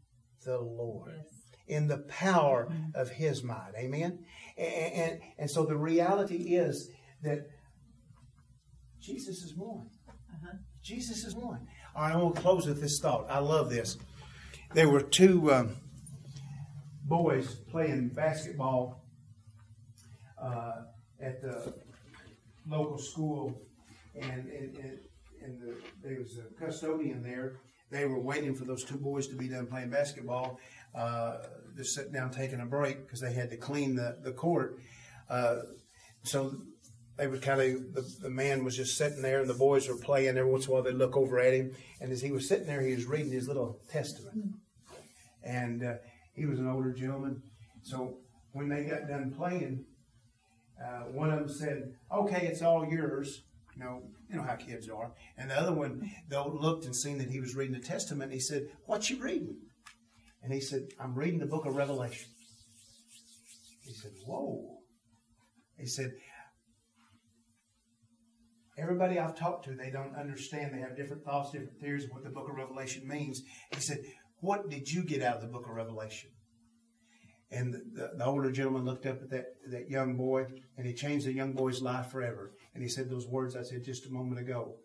the 0.45 0.59
Lord 0.59 1.21
in 1.67 1.87
the 1.87 1.99
power 2.09 2.67
of 2.95 3.09
his 3.11 3.43
might. 3.43 3.71
Amen. 3.77 4.19
And, 4.57 4.93
and 4.93 5.19
and 5.37 5.49
so 5.49 5.63
the 5.65 5.77
reality 5.77 6.55
is 6.55 6.89
that 7.23 7.45
Jesus 8.99 9.41
is 9.43 9.55
one. 9.55 9.87
Uh-huh. 10.09 10.57
Jesus 10.83 11.23
is 11.25 11.35
one. 11.35 11.67
All 11.95 12.03
right, 12.03 12.13
I 12.13 12.17
want 12.17 12.35
to 12.35 12.41
close 12.41 12.67
with 12.67 12.81
this 12.81 12.99
thought. 12.99 13.27
I 13.29 13.39
love 13.39 13.69
this. 13.69 13.97
There 14.73 14.89
were 14.89 15.01
two 15.01 15.53
um, 15.53 15.75
boys 17.03 17.55
playing 17.69 18.09
basketball 18.09 19.03
uh, 20.41 20.83
at 21.21 21.41
the 21.41 21.73
local 22.67 22.97
school, 22.97 23.61
and, 24.19 24.47
and, 24.49 24.77
and, 24.77 24.99
and 25.43 25.61
the, 25.61 25.75
there 26.03 26.19
was 26.19 26.37
a 26.37 26.63
custodian 26.63 27.21
there. 27.21 27.57
They 27.91 28.05
were 28.05 28.19
waiting 28.19 28.55
for 28.55 28.63
those 28.63 28.83
two 28.83 28.97
boys 28.97 29.27
to 29.27 29.35
be 29.35 29.49
done 29.49 29.67
playing 29.67 29.89
basketball, 29.89 30.59
uh, 30.95 31.37
just 31.75 31.93
sitting 31.93 32.13
down 32.13 32.31
taking 32.31 32.61
a 32.61 32.65
break 32.65 33.05
because 33.05 33.19
they 33.19 33.33
had 33.33 33.49
to 33.49 33.57
clean 33.57 33.95
the, 33.95 34.17
the 34.23 34.31
court. 34.31 34.79
Uh, 35.29 35.57
so 36.23 36.55
they 37.21 37.27
would 37.27 37.43
kind 37.43 37.61
of, 37.61 37.93
the, 37.93 38.01
the 38.23 38.29
man 38.31 38.65
was 38.65 38.75
just 38.75 38.97
sitting 38.97 39.21
there 39.21 39.41
and 39.41 39.49
the 39.49 39.53
boys 39.53 39.87
were 39.87 39.95
playing. 39.95 40.29
Every 40.29 40.51
once 40.51 40.65
in 40.65 40.71
a 40.71 40.73
while 40.73 40.81
they'd 40.81 40.95
look 40.95 41.15
over 41.15 41.39
at 41.39 41.53
him. 41.53 41.71
And 41.99 42.11
as 42.11 42.19
he 42.19 42.31
was 42.31 42.47
sitting 42.47 42.65
there, 42.65 42.81
he 42.81 42.95
was 42.95 43.05
reading 43.05 43.31
his 43.31 43.47
little 43.47 43.79
testament. 43.91 44.55
And 45.43 45.83
uh, 45.83 45.93
he 46.33 46.47
was 46.47 46.57
an 46.57 46.67
older 46.67 46.91
gentleman. 46.91 47.43
So 47.83 48.17
when 48.53 48.69
they 48.69 48.85
got 48.85 49.07
done 49.07 49.35
playing, 49.37 49.85
uh, 50.83 51.01
one 51.11 51.29
of 51.29 51.37
them 51.37 51.49
said, 51.49 51.93
"Okay, 52.11 52.47
it's 52.47 52.63
all 52.63 52.87
yours." 52.87 53.43
You 53.75 53.83
know, 53.83 54.01
you 54.27 54.37
know 54.37 54.43
how 54.43 54.55
kids 54.55 54.89
are. 54.89 55.11
And 55.37 55.51
the 55.51 55.59
other 55.59 55.73
one, 55.73 56.09
though, 56.27 56.47
looked 56.47 56.85
and 56.85 56.95
seen 56.95 57.19
that 57.19 57.29
he 57.29 57.39
was 57.39 57.55
reading 57.55 57.79
the 57.79 57.87
Testament. 57.87 58.33
He 58.33 58.39
said, 58.39 58.63
"What 58.87 59.11
you 59.11 59.21
reading?" 59.21 59.57
And 60.41 60.51
he 60.51 60.59
said, 60.59 60.87
"I'm 60.99 61.13
reading 61.13 61.39
the 61.39 61.45
Book 61.45 61.67
of 61.67 61.75
Revelation." 61.75 62.29
He 63.85 63.93
said, 63.93 64.11
"Whoa!" 64.25 64.79
He 65.81 65.87
said, 65.87 66.11
"Everybody 68.77 69.19
I've 69.19 69.35
talked 69.35 69.65
to, 69.65 69.75
they 69.75 69.91
don't 69.91 70.15
understand. 70.15 70.73
They 70.73 70.79
have 70.79 70.95
different 70.95 71.23
thoughts, 71.23 71.51
different 71.51 71.79
theories 71.79 72.05
of 72.05 72.11
what 72.11 72.23
the 72.23 72.29
Book 72.29 72.49
of 72.49 72.55
Revelation 72.55 73.07
means." 73.07 73.41
He 73.73 73.81
said, 73.81 73.99
"What 74.39 74.69
did 74.69 74.89
you 74.89 75.03
get 75.03 75.21
out 75.21 75.37
of 75.37 75.41
the 75.41 75.47
Book 75.47 75.67
of 75.67 75.75
Revelation?" 75.75 76.29
And 77.51 77.73
the, 77.73 77.81
the, 77.93 78.11
the 78.17 78.25
older 78.25 78.51
gentleman 78.51 78.85
looked 78.85 79.05
up 79.05 79.21
at 79.21 79.29
that, 79.31 79.45
that 79.71 79.89
young 79.89 80.15
boy 80.15 80.45
and 80.77 80.87
he 80.87 80.93
changed 80.93 81.25
the 81.25 81.33
young 81.33 81.51
boy's 81.51 81.81
life 81.81 82.09
forever. 82.09 82.53
And 82.73 82.81
he 82.81 82.87
said 82.87 83.09
those 83.09 83.27
words 83.27 83.57
I 83.57 83.63
said 83.63 83.83
just 83.83 84.05
a 84.05 84.09
moment 84.09 84.39
ago 84.39 84.77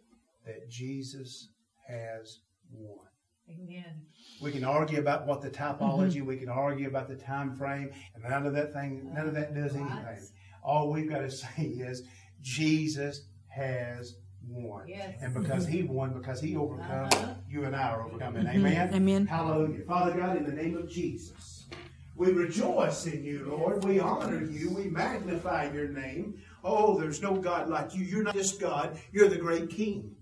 that 0.45 0.69
Jesus 0.69 1.49
has 1.87 2.41
won. 2.73 3.07
Amen. 3.49 4.07
We 4.43 4.51
can 4.51 4.65
argue 4.65 4.99
about 4.99 5.27
what 5.27 5.41
the 5.41 5.51
typology, 5.51 6.21
we 6.21 6.39
can 6.39 6.49
argue 6.49 6.89
about 6.89 7.07
the 7.07 7.15
time 7.15 7.55
frame, 7.55 7.91
and 8.15 8.25
none 8.25 8.45
of 8.45 8.55
that 8.55 8.73
thing, 8.73 9.09
none 9.15 9.29
of 9.29 9.35
that 9.35 9.55
does 9.55 9.77
anything. 9.77 10.29
All 10.65 10.91
we've 10.91 11.09
got 11.09 11.21
to 11.21 11.31
say 11.31 11.63
is 11.63 12.03
Jesus 12.41 13.29
has 13.57 14.17
won. 14.49 14.87
Yes. 14.87 15.15
And 15.21 15.35
because 15.35 15.67
he 15.67 15.83
won, 15.83 16.13
because 16.13 16.41
he 16.41 16.57
overcome, 16.57 17.09
Uh-huh. 17.13 17.35
you 17.49 17.65
and 17.65 17.75
I 17.75 17.91
are 17.91 18.07
overcoming. 18.07 18.47
Amen. 18.47 18.95
Amen. 18.95 19.27
Hallelujah. 19.27 19.85
Father 19.87 20.17
God, 20.17 20.37
in 20.37 20.45
the 20.45 20.53
name 20.53 20.77
of 20.77 20.89
Jesus, 20.89 21.69
we 22.15 22.33
rejoice 22.33 23.07
in 23.07 23.25
you, 23.25 23.47
Lord. 23.49 23.85
We 23.85 23.99
honor 24.01 24.45
you. 24.45 24.71
We 24.75 24.85
magnify 24.85 25.73
your 25.73 25.89
name. 25.89 26.35
Oh, 26.63 26.99
there's 26.99 27.21
no 27.23 27.37
God 27.37 27.69
like 27.69 27.95
you. 27.95 28.05
You're 28.05 28.23
not 28.23 28.35
just 28.35 28.61
God, 28.61 28.99
you're 29.13 29.29
the 29.29 29.37
great 29.37 29.71
King. 29.71 30.13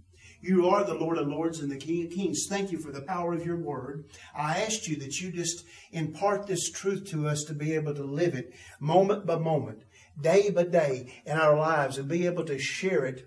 You 0.41 0.69
are 0.69 0.85
the 0.85 0.93
Lord 0.95 1.17
of 1.17 1.27
Lords 1.27 1.61
and 1.61 1.71
the 1.73 1.77
King 1.79 2.05
of 2.05 2.11
Kings. 2.13 2.47
Thank 2.51 2.71
you 2.71 2.79
for 2.79 2.93
the 2.93 3.01
power 3.01 3.33
of 3.33 3.47
your 3.47 3.57
word. 3.57 4.05
I 4.37 4.61
asked 4.61 4.87
you 4.87 4.97
that 4.97 5.19
you 5.19 5.33
just 5.33 5.65
impart 5.91 6.47
this 6.47 6.71
truth 6.71 7.05
to 7.13 7.27
us 7.27 7.45
to 7.45 7.55
be 7.55 7.73
able 7.73 7.95
to 7.95 8.05
live 8.05 8.35
it 8.35 8.53
moment 8.79 9.25
by 9.25 9.37
moment, 9.39 9.84
day 10.21 10.51
by 10.51 10.65
day 10.65 11.13
in 11.27 11.37
our 11.37 11.57
lives 11.57 11.99
and 11.99 12.09
be 12.09 12.27
able 12.27 12.45
to 12.45 12.59
share 12.59 13.05
it 13.05 13.27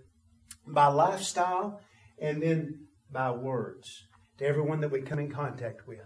by 0.65 0.87
lifestyle 0.87 1.81
and 2.19 2.41
then 2.41 2.87
by 3.11 3.31
words 3.31 4.07
to 4.37 4.45
everyone 4.45 4.81
that 4.81 4.91
we 4.91 5.01
come 5.01 5.19
in 5.19 5.31
contact 5.31 5.87
with. 5.87 5.99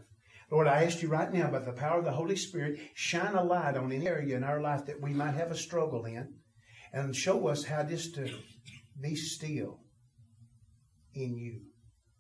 Lord, 0.52 0.68
I 0.68 0.84
ask 0.84 1.02
you 1.02 1.08
right 1.08 1.32
now, 1.32 1.50
by 1.50 1.60
the 1.60 1.72
power 1.72 2.00
of 2.00 2.06
the 2.06 2.12
Holy 2.12 2.36
Spirit, 2.36 2.80
shine 2.94 3.36
a 3.36 3.44
light 3.44 3.78
on 3.78 3.92
an 3.92 4.06
area 4.06 4.36
in 4.36 4.44
our 4.44 4.60
life 4.60 4.86
that 4.88 5.02
we 5.02 5.12
might 5.12 5.34
have 5.34 5.50
a 5.50 5.56
struggle 5.56 6.06
in 6.06 6.34
and 6.92 7.16
show 7.16 7.48
us 7.48 7.64
how 7.64 7.84
just 7.84 8.16
to 8.16 8.30
be 9.02 9.16
still 9.16 9.80
in 11.14 11.38
you. 11.38 11.62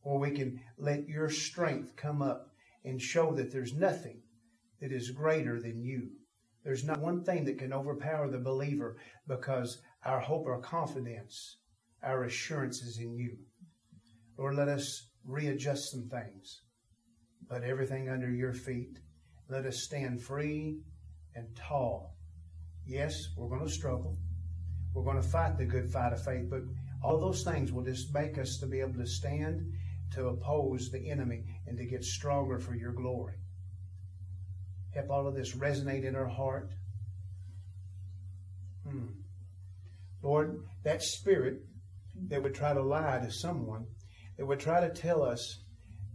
Or 0.01 0.17
we 0.17 0.31
can 0.31 0.61
let 0.77 1.09
your 1.09 1.29
strength 1.29 1.95
come 1.97 2.21
up 2.21 2.47
and 2.85 3.01
show 3.01 3.33
that 3.33 3.51
there's 3.51 3.73
nothing 3.73 4.21
that 4.79 4.91
is 4.91 5.11
greater 5.11 5.59
than 5.59 5.83
you. 5.83 6.11
There's 6.63 6.83
not 6.83 7.01
one 7.01 7.23
thing 7.23 7.45
that 7.45 7.57
can 7.57 7.73
overpower 7.73 8.29
the 8.29 8.37
believer 8.37 8.97
because 9.27 9.81
our 10.05 10.19
hope 10.19 10.45
our 10.47 10.59
confidence 10.59 11.57
our 12.03 12.23
assurance 12.23 12.81
is 12.81 12.97
in 12.97 13.15
you. 13.15 13.37
Lord, 14.37 14.55
let 14.55 14.67
us 14.67 15.09
readjust 15.25 15.91
some 15.91 16.09
things. 16.09 16.61
Put 17.47 17.63
everything 17.63 18.09
under 18.09 18.29
your 18.29 18.53
feet. 18.53 18.99
Let 19.49 19.65
us 19.65 19.83
stand 19.83 20.21
free 20.21 20.79
and 21.35 21.55
tall. 21.55 22.15
Yes, 22.85 23.27
we're 23.37 23.49
going 23.49 23.65
to 23.65 23.71
struggle. 23.71 24.17
We're 24.93 25.03
going 25.03 25.21
to 25.21 25.27
fight 25.27 25.57
the 25.57 25.65
good 25.65 25.91
fight 25.91 26.13
of 26.13 26.23
faith, 26.23 26.49
but 26.49 26.61
all 27.03 27.19
those 27.19 27.43
things 27.43 27.71
will 27.71 27.83
just 27.83 28.13
make 28.13 28.37
us 28.37 28.57
to 28.57 28.65
be 28.65 28.79
able 28.79 28.99
to 28.99 29.05
stand 29.05 29.61
to 30.13 30.27
oppose 30.27 30.89
the 30.89 31.09
enemy 31.09 31.43
and 31.67 31.77
to 31.77 31.85
get 31.85 32.03
stronger 32.03 32.59
for 32.59 32.75
your 32.75 32.91
glory. 32.91 33.35
Help 34.93 35.09
all 35.09 35.27
of 35.27 35.35
this 35.35 35.55
resonate 35.55 36.03
in 36.03 36.15
our 36.15 36.27
heart. 36.27 36.69
Hmm. 38.87 39.07
Lord, 40.21 40.63
that 40.83 41.01
spirit 41.01 41.61
that 42.27 42.43
would 42.43 42.53
try 42.53 42.73
to 42.73 42.81
lie 42.81 43.19
to 43.23 43.31
someone, 43.31 43.85
that 44.37 44.45
would 44.45 44.59
try 44.59 44.81
to 44.81 44.89
tell 44.89 45.23
us 45.23 45.61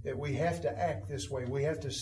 that 0.04 0.18
we 0.18 0.34
have 0.34 0.60
to 0.62 0.78
act 0.78 1.08
this 1.08 1.28
way, 1.30 1.44
we 1.44 1.64
have 1.64 1.80
to, 1.80 1.92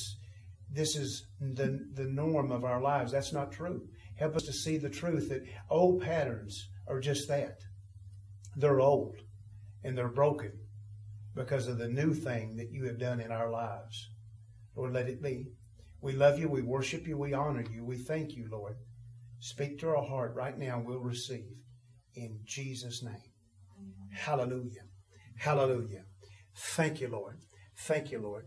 this 0.70 0.96
is 0.96 1.26
the, 1.40 1.86
the 1.94 2.04
norm 2.04 2.52
of 2.52 2.64
our 2.64 2.82
lives. 2.82 3.12
That's 3.12 3.32
not 3.32 3.52
true. 3.52 3.86
Help 4.16 4.36
us 4.36 4.42
to 4.42 4.52
see 4.52 4.76
the 4.76 4.90
truth 4.90 5.28
that 5.28 5.42
old 5.70 6.02
patterns 6.02 6.68
are 6.86 7.00
just 7.00 7.28
that. 7.28 7.58
They're 8.56 8.80
old 8.80 9.16
and 9.82 9.96
they're 9.96 10.08
broken 10.08 10.52
because 11.34 11.66
of 11.66 11.78
the 11.78 11.88
new 11.88 12.14
thing 12.14 12.56
that 12.56 12.70
you 12.70 12.84
have 12.84 12.98
done 12.98 13.20
in 13.20 13.32
our 13.32 13.50
lives. 13.50 14.10
Lord, 14.76 14.92
let 14.92 15.08
it 15.08 15.22
be. 15.22 15.46
We 16.04 16.12
love 16.12 16.38
you, 16.38 16.50
we 16.50 16.60
worship 16.60 17.06
you, 17.06 17.16
we 17.16 17.32
honor 17.32 17.64
you, 17.72 17.82
we 17.82 17.96
thank 17.96 18.32
you, 18.32 18.46
Lord. 18.52 18.76
Speak 19.38 19.78
to 19.78 19.88
our 19.88 20.04
heart 20.04 20.34
right 20.34 20.56
now, 20.58 20.78
we'll 20.84 21.00
receive. 21.00 21.62
In 22.14 22.40
Jesus' 22.44 23.02
name. 23.02 23.32
Hallelujah. 24.12 24.82
Hallelujah. 25.38 26.04
Thank 26.54 27.00
you, 27.00 27.08
Lord. 27.08 27.38
Thank 27.78 28.12
you, 28.12 28.18
Lord. 28.20 28.44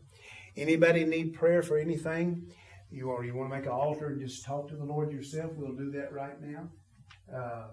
Anybody 0.56 1.04
need 1.04 1.34
prayer 1.34 1.64
for 1.64 1.80
anything? 1.80 2.46
You 2.92 3.10
or 3.10 3.26
you 3.26 3.36
want 3.36 3.50
to 3.50 3.58
make 3.58 3.66
an 3.66 3.72
altar 3.72 4.10
and 4.10 4.22
just 4.22 4.46
talk 4.46 4.70
to 4.70 4.76
the 4.76 4.86
Lord 4.86 5.12
yourself? 5.12 5.52
We'll 5.56 5.76
do 5.76 5.90
that 5.94 6.14
right 6.14 6.40
now. 6.40 6.70
Uh, 7.36 7.70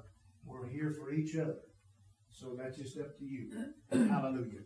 we're 0.47 0.66
here 0.66 0.95
for 0.99 1.12
each 1.12 1.37
other. 1.37 1.59
So 2.30 2.57
that's 2.59 2.78
just 2.78 2.99
up 2.99 3.18
to 3.18 3.24
you. 3.26 3.51
Hallelujah. 3.93 4.62